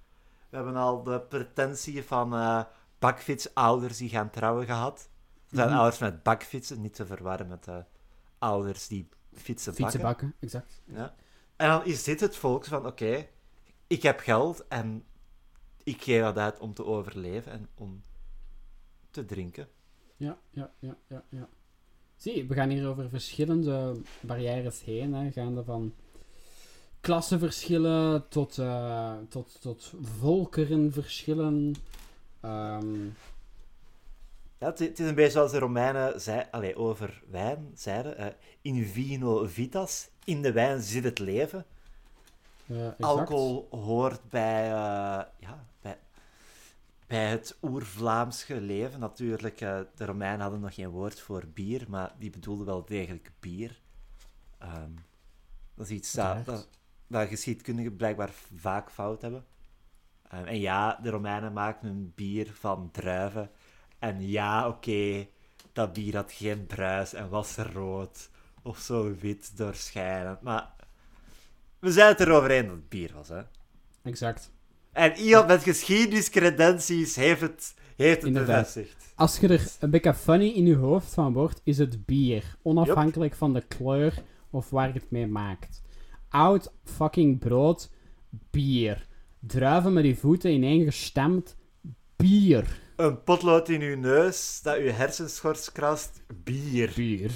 We 0.50 0.56
hebben 0.56 0.76
al 0.76 1.04
de 1.04 1.22
pretentie 1.22 2.04
van 2.04 2.34
eh 2.34 2.64
bakfietsouders 3.00 3.98
die 3.98 4.10
gaan 4.10 4.30
trouwen 4.30 4.66
gehad. 4.66 5.10
Zijn 5.52 5.68
Mhm. 5.68 5.78
ouders 5.78 6.00
met 6.00 6.24
bakfietsen, 6.24 6.82
niet 6.82 6.94
te 6.94 7.06
verwarren 7.06 7.48
met 7.48 7.64
de 7.64 7.84
ouders 8.38 8.88
die 8.88 9.10
fietsen 9.34 9.72
bakken. 9.72 9.84
Fietsen 9.90 10.02
bakken, 10.02 10.34
exact. 10.40 10.82
Ja. 10.86 11.16
En 11.56 11.68
dan 11.68 11.86
is 11.86 12.04
dit 12.04 12.20
het 12.20 12.36
volk 12.36 12.66
van, 12.66 12.86
oké, 12.86 13.28
ik 13.88 14.02
heb 14.04 14.20
geld 14.20 14.68
en 14.68 15.04
ik 15.84 16.02
geef 16.02 16.22
dat 16.22 16.38
uit 16.38 16.60
om 16.60 16.74
te 16.74 16.86
overleven 16.86 17.52
en 17.52 17.68
om 17.76 18.04
te 19.10 19.26
drinken. 19.26 19.68
Ja, 20.18 20.38
ja, 20.50 20.72
ja, 20.80 20.98
ja, 21.08 21.24
ja. 21.30 21.50
Zie, 22.16 22.48
we 22.48 22.54
gaan 22.54 22.70
hier 22.70 22.88
over 22.88 23.10
verschillende 23.10 24.02
barrières 24.20 24.84
heen, 24.84 25.14
hè, 25.14 25.32
gaande 25.32 25.64
van 25.64 25.94
klassenverschillen 27.02 28.28
tot, 28.28 28.58
eh, 28.58 29.14
tot, 29.30 29.62
tot 29.62 29.94
volkerenverschillen. 30.02 31.76
Ehm, 32.42 33.08
Ja, 34.62 34.68
het, 34.68 34.80
het 34.80 35.00
is 35.00 35.08
een 35.08 35.16
beetje 35.16 35.32
zoals 35.32 35.52
de 35.52 35.60
Romeinen 35.60 36.22
zei, 36.22 36.48
allee, 36.52 36.76
over 36.76 37.24
wijn 37.28 37.72
zeiden, 37.74 38.36
in 38.62 38.86
vino 38.86 39.46
vitas, 39.48 40.10
in 40.24 40.42
de 40.42 40.52
wijn 40.52 40.82
zit 40.82 41.04
het 41.04 41.20
leven. 41.20 41.66
exact. 42.68 43.04
Alcohol 43.04 43.68
hoort 43.72 44.30
bij, 44.30 44.64
eh, 44.64 45.24
ja, 45.40 45.66
bij, 45.82 45.98
bij 47.08 47.26
het 47.26 47.58
oer-Vlaamse 47.62 48.62
leven. 48.62 49.00
Natuurlijk, 49.00 49.62
eh, 49.62 49.80
de 49.96 50.06
Romeinen 50.06 50.42
hadden 50.42 50.60
nog 50.60 50.74
geen 50.74 50.90
woord 50.90 51.20
voor 51.20 51.48
bier, 51.54 51.86
maar 51.88 52.12
die 52.18 52.30
bedoelden 52.30 52.66
wel 52.66 52.86
degelijk 52.86 53.32
bier. 53.40 53.82
Ehm, 54.58 54.92
dat 55.74 55.86
is 55.86 55.92
iets 55.92 56.12
dat, 56.12 56.46
dat, 56.46 56.70
dat 57.08 57.28
geschiedkundigen 57.28 57.96
blijkbaar 57.96 58.32
vaak 58.56 58.92
fout 58.92 59.22
hebben. 59.22 59.46
Ehm, 60.30 60.46
en 60.46 60.60
ja, 60.60 61.00
de 61.02 61.10
Romeinen 61.10 61.54
maakten 61.54 61.90
een 61.90 62.12
bier 62.16 62.52
van 62.54 62.92
druiven. 62.92 63.52
En 64.02 64.30
ja, 64.30 64.68
oké, 64.68 65.28
dat 65.74 65.94
bier 65.94 66.16
had 66.16 66.32
geen 66.32 66.66
bruis 66.66 67.14
en 67.14 67.30
was 67.30 67.56
rood 67.56 68.30
of 68.62 68.78
zo 68.80 69.16
wit 69.20 69.58
doorschijnend. 69.58 70.42
Maar 70.42 70.74
we 71.80 71.92
zijn 71.92 72.08
het 72.08 72.20
erover 72.20 72.52
eens 72.52 72.68
dat 72.68 72.76
het 72.76 72.90
bier 72.90 73.12
was, 73.14 73.28
hè? 73.28 73.42
Exact. 74.04 74.52
En 74.92 75.16
iemand 75.16 75.48
met 75.48 75.64
geschiedeniscredenties 75.64 77.16
heeft 77.16 77.42
het, 77.42 77.74
heeft 77.96 78.22
het 78.22 78.34
bevestigd. 78.34 79.14
Als 79.16 79.40
je 79.40 79.48
er 79.48 79.72
een 79.80 79.90
beetje 79.90 80.14
funny 80.14 80.48
in 80.48 80.66
je 80.66 80.76
hoofd 80.76 81.14
van 81.14 81.34
wordt, 81.34 81.62
is 81.64 81.78
het 81.78 82.06
bier. 82.06 82.56
Onafhankelijk 82.62 83.36
van 83.36 83.54
de 83.54 83.62
kleur 83.62 84.24
of 84.50 84.70
waar 84.70 84.88
je 84.88 84.94
het 84.94 85.12
mee 85.12 85.28
maakt. 85.28 85.82
Oud 86.30 86.74
fucking 86.84 87.40
brood, 87.40 87.92
bier. 88.30 89.08
Druiven 89.40 89.94
met 89.94 90.06
je 90.06 90.16
voeten 90.16 90.52
ineengestemd, 90.52 91.56
bier. 92.16 92.81
Een 92.96 93.24
potlood 93.24 93.70
in 93.70 93.82
uw 93.82 93.98
neus 93.98 94.62
dat 94.62 94.78
uw 94.78 94.92
hersenschors 94.92 95.72
krast, 95.72 96.22
bier. 96.44 96.92
Bier. 96.96 97.32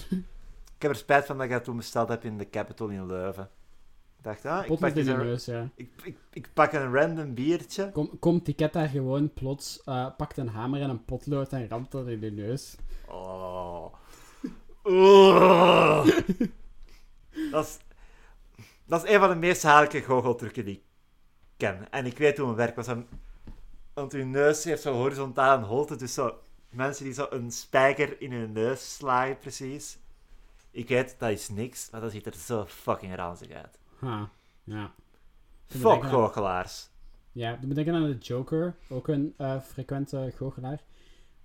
Ik 0.76 0.82
heb 0.82 0.92
er 0.92 0.98
spijt 0.98 1.26
van 1.26 1.38
dat 1.38 1.46
ik 1.46 1.52
dat 1.52 1.64
toen 1.64 1.78
besteld 1.78 2.10
heb 2.10 2.24
in 2.24 2.38
de 2.38 2.50
Capitol 2.50 2.88
in 2.88 3.06
Leuven. 3.06 3.50
Ik 4.18 4.24
dacht, 4.24 4.46
ah, 4.46 4.70
ik 4.70 4.80
pak, 4.80 4.96
in 4.96 5.08
een, 5.08 5.18
neus, 5.18 5.46
ja. 5.46 5.70
ik, 5.76 5.90
ik, 6.04 6.18
ik 6.32 6.50
pak 6.54 6.74
een 6.74 6.94
random 6.94 7.34
biertje. 7.34 7.92
Kom, 7.92 8.20
komt 8.20 8.46
die 8.46 8.56
ket 8.56 8.74
daar 8.74 8.88
gewoon 8.88 9.34
plots, 9.34 9.84
eh, 9.84 10.08
pakt 10.18 10.38
een 10.38 10.48
hamer 10.48 10.82
en 10.82 10.90
een 10.90 11.06
potlood 11.06 11.54
en 11.54 11.68
ramt 11.68 11.92
dat 11.92 12.08
in 12.08 12.20
de 12.20 12.32
neus. 12.32 12.76
Oh. 13.08 13.94
Oeh. 14.84 16.06
dat, 17.52 17.66
is, 17.66 17.78
dat 18.86 19.04
is 19.04 19.14
een 19.14 19.20
van 19.20 19.30
de 19.30 19.36
meest 19.36 19.64
haarlijke 19.64 20.02
goocheltrucken 20.02 20.66
die 20.66 20.76
ik 20.76 20.84
ken. 21.58 21.92
En 21.92 22.06
ik 22.06 22.18
weet 22.18 22.38
hoe 22.38 22.46
mijn 22.46 22.58
werk 22.58 22.76
was. 22.76 22.88
Want- 22.88 23.08
Want 23.96 24.14
uw 24.14 24.26
neus 24.26 24.64
heeft 24.64 24.82
zo 24.82 24.94
horizontaal 24.94 25.58
een 25.58 25.64
holte. 25.64 25.96
Dus 25.96 26.14
zo, 26.14 26.40
mensen 26.70 27.04
die 27.06 27.14
zo 27.14 27.28
een 27.30 27.52
spijker 27.52 28.22
in 28.22 28.32
hun 28.32 28.52
neus 28.52 28.96
slaan, 28.96 29.38
precies. 29.38 29.98
Ik 30.72 30.88
weet, 30.88 31.16
dat 31.20 31.30
is 31.30 31.50
niks, 31.50 31.90
maar 31.92 32.02
dat 32.02 32.12
ziet 32.12 32.26
er 32.26 32.34
zo 32.36 32.66
fucking 32.66 33.16
ranzig 33.16 33.52
uit. 33.52 33.80
Ha, 34.00 34.30
ja. 34.64 34.94
Fuck 35.66 36.04
goochelaars. 36.04 36.90
Ja, 37.32 37.56
doe 37.56 37.68
me 37.68 37.74
denken 37.74 37.94
aan 37.94 38.04
de 38.06 38.18
Joker, 38.18 38.76
ook 38.90 39.08
een 39.08 39.34
eh, 39.38 39.62
frequente 39.62 40.34
goochelaar, 40.36 40.84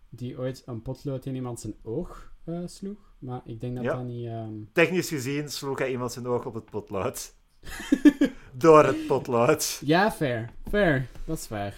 die 0.09 0.38
ooit 0.38 0.62
een 0.66 0.82
potlood 0.82 1.26
in 1.26 1.34
iemand 1.34 1.61
zijn 1.61 1.74
oog 1.82 2.32
eh, 2.44 2.59
sloeg. 2.66 2.98
Maar 3.18 3.40
ik 3.44 3.61
denk 3.61 3.74
dat 3.74 3.84
Ja. 3.84 3.94
dat 3.94 4.05
niet... 4.05 4.26
ehm, 4.26 4.53
Technisch 4.72 5.09
gezien 5.09 5.48
sloeg 5.51 5.78
hij 5.78 5.90
iemand 5.90 6.12
zijn 6.12 6.26
oog 6.26 6.44
op 6.46 6.55
het 6.55 6.64
potlood. 6.70 7.34
Door 8.53 8.84
het 8.84 9.07
potlood. 9.07 9.80
Ja, 9.84 10.11
fair. 10.12 10.51
Fair. 10.68 11.09
Dat 11.24 11.38
is 11.38 11.46
fair. 11.46 11.74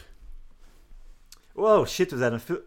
Wow, 1.55 1.87
shit, 1.87 2.11
we 2.11 2.19
zijn 2.19 2.33
een, 2.33 2.41
fil- 2.41 2.63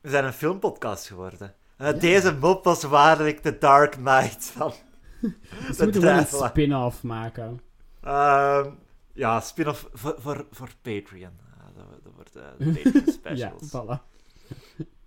we 0.00 0.10
zijn 0.10 0.24
een 0.24 0.32
filmpodcast 0.32 1.06
geworden. 1.06 1.54
En 1.76 1.94
Ja. 1.94 2.00
deze 2.00 2.34
mop 2.34 2.64
was 2.64 2.82
waarlijk 2.82 3.42
de 3.42 3.58
Dark 3.58 3.90
Knight 3.92 4.44
van 4.44 4.72
de 5.20 5.34
we 5.76 5.84
moeten 5.84 6.00
wel 6.02 6.16
een 6.18 6.26
spin-off 6.48 7.02
maken. 7.02 7.60
Ehm, 8.00 8.70
ja, 9.12 9.40
spin-off 9.40 9.88
voor, 9.92 10.14
voor, 10.18 10.46
voor 10.50 10.68
Patreon. 10.82 11.38
Ah, 11.58 11.76
dat, 11.76 12.04
dat 12.04 12.12
wordt 12.14 12.36
eh, 12.36 12.42
de 12.58 12.64
Patreon 12.82 13.04
Ja, 13.36 13.52
specials. 13.58 13.70
voilà. 13.70 14.10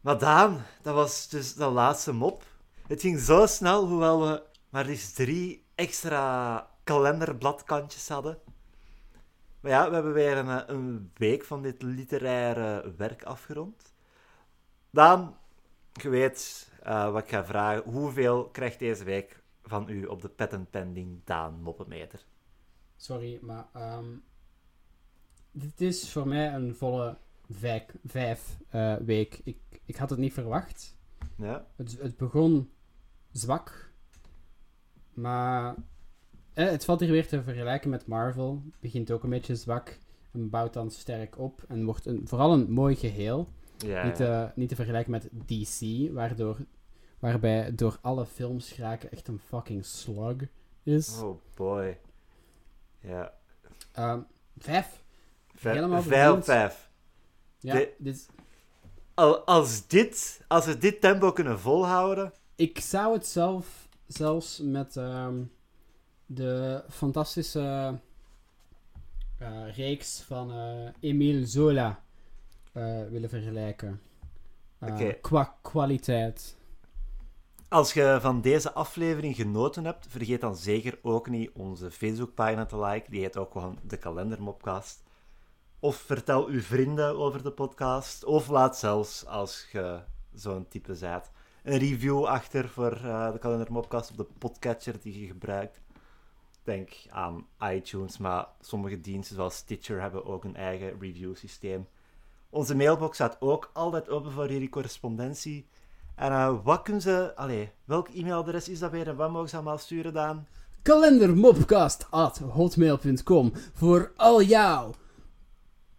Maar 0.01 0.17
Daan, 0.17 0.65
dat 0.81 0.93
was 0.93 1.29
dus 1.29 1.53
de 1.53 1.65
laatste 1.65 2.13
mop. 2.13 2.43
Het 2.87 3.01
ging 3.01 3.19
zo 3.19 3.45
snel, 3.45 3.87
hoewel 3.87 4.21
we 4.27 4.43
maar 4.69 4.85
liefst 4.85 5.15
drie 5.15 5.65
extra 5.75 6.67
kalenderbladkantjes 6.83 8.07
hadden. 8.09 8.37
Maar 9.65 9.73
ja, 9.73 9.87
we 9.87 9.93
hebben 9.93 10.13
weer 10.13 10.37
een, 10.37 10.49
eh, 10.49 10.63
een 10.67 11.11
week 11.13 11.43
van 11.43 11.61
dit 11.61 11.81
literaire 11.81 12.93
werk 12.97 13.23
afgerond. 13.23 13.93
Daan, 14.89 15.37
je 15.93 16.09
weet 16.09 16.71
eh, 16.83 17.11
wat 17.11 17.23
ik 17.23 17.29
ga 17.29 17.45
vragen. 17.45 17.91
Hoeveel 17.91 18.49
krijgt 18.49 18.79
deze 18.79 19.03
week 19.03 19.43
van 19.63 19.89
u 19.89 20.05
op 20.05 20.21
de 20.21 20.29
patent 20.29 20.69
pending 20.69 21.21
Daan 21.23 21.61
moppenmeter? 21.61 22.25
Sorry, 22.95 23.39
maar... 23.41 23.67
ehm, 23.73 24.05
dit 25.51 25.81
is 25.81 26.11
voor 26.11 26.27
mij 26.27 26.53
een 26.53 26.75
volle 26.75 27.17
vijf, 27.49 27.83
vijf 28.05 28.57
eh, 28.69 28.95
week. 28.95 29.41
Ik, 29.43 29.57
ik 29.85 29.95
had 29.95 30.09
het 30.09 30.19
niet 30.19 30.33
verwacht. 30.33 30.95
Ja? 31.37 31.67
Het, 31.75 31.97
het 31.99 32.17
begon 32.17 32.71
zwak, 33.31 33.91
maar 35.13 35.75
eh, 36.55 36.65
het 36.69 36.85
valt 36.85 36.99
hier 36.99 37.11
weer 37.11 37.27
te 37.27 37.43
vergelijken 37.43 37.89
met 37.89 38.07
Marvel. 38.07 38.61
Begint 38.79 39.11
ook 39.11 39.23
een 39.23 39.29
beetje 39.29 39.55
zwak 39.55 39.97
en 40.31 40.49
bouwt 40.49 40.73
dan 40.73 40.91
sterk 40.91 41.39
op 41.39 41.63
en 41.67 41.85
wordt 41.85 42.05
een, 42.05 42.21
vooral 42.27 42.53
een 42.53 42.71
mooi 42.71 42.95
geheel. 42.95 43.47
Ja. 43.77 44.05
Niet, 44.05 44.17
ja. 44.17 44.47
te, 44.47 44.51
niet 44.59 44.69
te 44.69 44.75
vergelijken 44.75 45.11
met 45.11 45.29
DC, 45.45 46.09
waardoor, 46.13 46.57
waarbij 47.19 47.75
door 47.75 47.97
alle 48.01 48.25
films 48.25 48.71
geraken 48.71 49.11
echt 49.11 49.27
een 49.27 49.39
fucking 49.39 49.85
slug 49.85 50.35
is. 50.83 51.19
Oh 51.21 51.41
boy. 51.53 51.97
Ja. 52.99 53.33
Ehm, 53.91 54.19
vijf. 54.57 55.03
Vijf, 55.55 55.75
Helemaal 55.75 56.01
vijf 56.01 56.45
vijf. 56.45 56.89
Ja, 57.59 57.73
De- 57.73 57.93
dit 57.97 58.29
Al- 59.13 59.39
Als, 59.45 59.87
dit, 59.87 60.41
als 60.47 60.65
we 60.65 60.77
dit 60.77 61.01
tempo 61.01 61.31
kunnen 61.31 61.59
volhouden, 61.59 62.33
ik 62.55 62.79
zou 62.79 63.13
het 63.13 63.25
zelf 63.27 63.87
zelfs 64.07 64.59
met 64.63 64.97
ehm, 64.97 65.41
de 66.25 66.83
fantastische 66.89 67.99
eh, 69.37 69.75
reeks 69.75 70.21
van 70.21 70.51
eh 70.51 70.89
Emile 70.99 71.45
Zola 71.45 71.99
eh, 72.71 73.01
willen 73.09 73.29
vergelijken. 73.29 74.01
Qua 75.21 75.57
kwaliteit. 75.61 76.57
Als 77.67 77.93
je 77.93 78.17
van 78.21 78.41
deze 78.41 78.73
aflevering 78.73 79.35
genoten 79.35 79.85
hebt, 79.85 80.07
vergeet 80.09 80.41
dan 80.41 80.55
zeker 80.55 80.99
ook 81.01 81.29
niet 81.29 81.51
onze 81.53 81.91
Facebookpagina 81.91 82.65
te 82.65 82.79
liken. 82.79 83.11
Die 83.11 83.21
heet 83.21 83.37
ook 83.37 83.51
gewoon 83.51 83.77
de 83.87 83.97
Kalendermopcast. 83.97 85.03
Of 85.79 85.95
vertel 85.95 86.47
uw 86.47 86.61
vrienden 86.61 87.17
over 87.17 87.43
de 87.43 87.51
podcast. 87.51 88.23
Of 88.23 88.47
laat 88.47 88.77
zelfs, 88.77 89.25
als 89.25 89.67
je 89.71 89.99
zo'n 90.33 90.67
type 90.67 90.97
bent, 90.99 91.31
een 91.63 91.77
review 91.77 92.25
achter 92.25 92.69
voor 92.69 92.89
de 93.31 93.37
Kalendermopcast 93.39 94.11
op 94.11 94.17
de 94.17 94.27
podcatcher 94.37 94.95
die 95.01 95.19
je 95.19 95.27
gebruikt. 95.27 95.81
Denk 96.65 96.91
aan 97.09 97.47
iTunes, 97.71 98.17
maar 98.17 98.47
sommige 98.61 99.01
diensten 99.01 99.35
zoals 99.35 99.55
Stitcher 99.55 100.01
hebben 100.01 100.25
ook 100.25 100.43
een 100.43 100.55
eigen 100.55 100.99
review 100.99 101.35
systeem. 101.35 101.87
Onze 102.49 102.75
mailbox 102.75 103.15
staat 103.15 103.37
ook 103.39 103.69
altijd 103.73 104.09
open 104.09 104.31
voor 104.31 104.51
jullie 104.51 104.69
correspondentie. 104.69 105.67
En 106.15 106.31
eh, 106.31 106.55
wat 106.63 106.81
kunnen 106.81 107.01
ze... 107.01 107.35
Allee, 107.35 107.69
welk 107.83 108.07
e-mailadres 108.07 108.69
is 108.69 108.79
dat 108.79 108.91
weer 108.91 109.07
en 109.07 109.15
wat 109.15 109.31
mogen 109.31 109.49
ze 109.49 109.55
allemaal 109.55 109.77
sturen, 109.77 110.13
Daan? 110.13 110.47
Kalendermopcast.hotmail.com 110.81 113.53
voor 113.73 114.11
al 114.15 114.41
jouw 114.41 114.93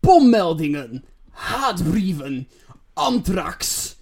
pommeldingen, 0.00 1.04
haatbrieven, 1.30 2.48
antrax. 2.92 3.94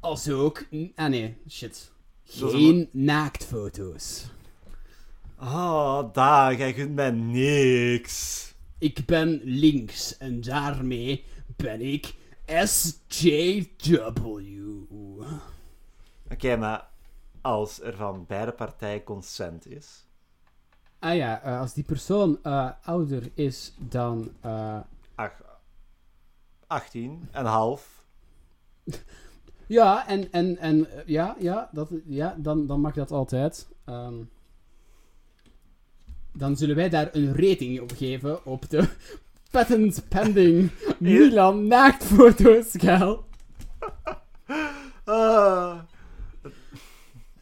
Als 0.00 0.28
ook... 0.28 0.64
Ah 0.94 1.08
nee, 1.08 1.36
shit. 1.48 1.90
Geen 2.24 2.88
naaktfoto's. 2.92 4.24
Oh, 5.44 6.12
Daan, 6.12 6.56
jij 6.56 6.72
kunt 6.72 6.94
mij 6.94 7.10
niks. 7.10 8.54
Ik 8.78 9.06
ben 9.06 9.40
links 9.44 10.16
en 10.16 10.40
daarmee 10.40 11.24
ben 11.56 11.80
ik 11.80 12.14
SJW. 12.46 14.26
Oké, 16.30 16.56
maar 16.56 16.88
als 17.40 17.80
er 17.82 17.96
van 17.96 18.24
beide 18.26 18.52
partijen 18.52 19.04
consent 19.04 19.66
is... 19.66 20.06
Ah 20.98 21.16
ja, 21.16 21.42
eh, 21.42 21.60
als 21.60 21.72
die 21.72 21.84
persoon 21.84 22.38
eh, 22.42 22.70
ouder 22.82 23.30
is 23.34 23.74
dan... 23.78 24.32
Ach, 25.14 25.42
18 26.66 27.28
en 27.30 27.44
half. 27.44 28.04
ja, 29.66 30.06
en, 30.08 30.32
en, 30.32 30.58
en 30.58 30.86
ja, 31.06 31.36
ja, 31.38 31.68
dat, 31.72 31.88
ja 32.04 32.34
dan, 32.38 32.66
dan 32.66 32.80
mag 32.80 32.94
dat 32.94 33.10
altijd. 33.10 33.68
Ehm, 33.84 34.14
dan 36.32 36.56
zullen 36.56 36.76
wij 36.76 36.88
daar 36.88 37.08
een 37.12 37.34
rating 37.36 37.80
op 37.80 37.92
geven 37.96 38.44
op 38.44 38.70
de 38.70 38.88
patent 39.50 40.04
pending 40.08 40.70
Milan 40.98 41.66
naaktfotoschaal. 41.66 43.24
Ah. 45.04 45.78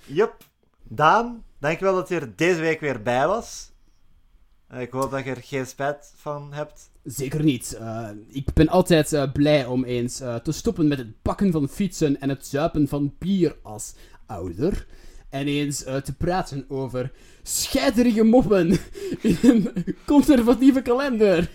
Yup. 0.07 0.37
Daan, 0.83 1.45
dankjewel 1.59 1.95
dat 1.95 2.09
je 2.09 2.15
er 2.15 2.37
deze 2.37 2.61
week 2.61 2.81
weer 2.81 3.03
bij 3.03 3.27
was. 3.27 3.71
Eh, 4.69 4.81
Ik 4.81 4.91
hoop 4.91 5.11
dat 5.11 5.25
je 5.25 5.31
er 5.31 5.43
geen 5.43 5.67
spijt 5.67 6.13
van 6.17 6.53
hebt. 6.53 6.91
Zeker 7.05 7.45
niet. 7.45 7.73
Eh, 7.73 8.09
ik 8.29 8.53
ben 8.55 8.69
altijd 8.69 9.13
eh, 9.13 9.33
blij 9.33 9.67
om 9.67 9.85
eens 9.85 10.17
te 10.17 10.53
stoppen 10.53 10.89
met 10.89 10.99
het 10.99 11.23
bakken 11.23 11.53
van 11.53 11.69
fietsen 11.69 12.21
en 12.21 12.29
het 12.29 12.47
zuipen 12.47 12.89
van 12.89 13.15
bier 13.19 13.57
als 13.63 13.95
ouder. 14.27 14.87
En 15.29 15.47
eens 15.47 15.79
te 15.79 16.15
praten 16.19 16.65
over 16.69 17.13
scheiterige 17.43 18.23
moppen 18.23 18.79
in 19.21 19.39
een 19.43 19.97
conservatieve 20.07 20.83
kalender. 20.83 21.51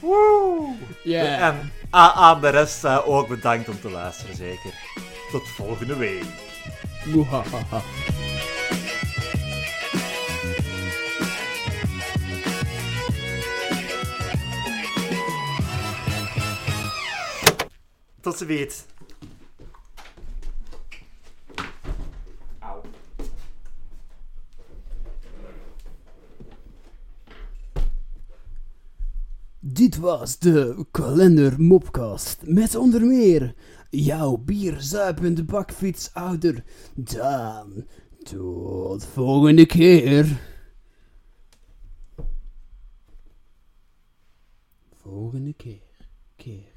Woe! 0.00 0.74
Ja. 1.02 1.38
En 1.38 1.72
aan 1.90 2.40
de 2.40 2.48
rest 2.48 2.84
eh, 2.84 3.08
ook 3.08 3.28
bedankt 3.28 3.68
om 3.68 3.80
te 3.80 3.90
luisteren, 3.90 4.36
zeker. 4.36 4.74
Tot 5.30 5.48
volgende 5.48 5.96
week. 5.96 6.24
Muhahaha. 7.04 7.82
Tot 18.20 18.36
ziens. 18.36 18.84
Dit 29.62 29.96
was 29.96 30.38
de 30.38 30.86
Kalender 30.90 31.60
Mopcast. 31.60 32.42
Met 32.46 32.74
onder 32.74 33.06
meer 33.06 33.54
jouw 33.90 34.36
bierzuipende 34.36 35.44
bakfietsouder 35.44 36.64
Daan. 36.94 37.86
Tot 38.22 39.04
volgende 39.04 39.66
keer. 39.66 40.40
Volgende 44.92 45.52
keer. 45.52 46.08
Keer. 46.36 46.69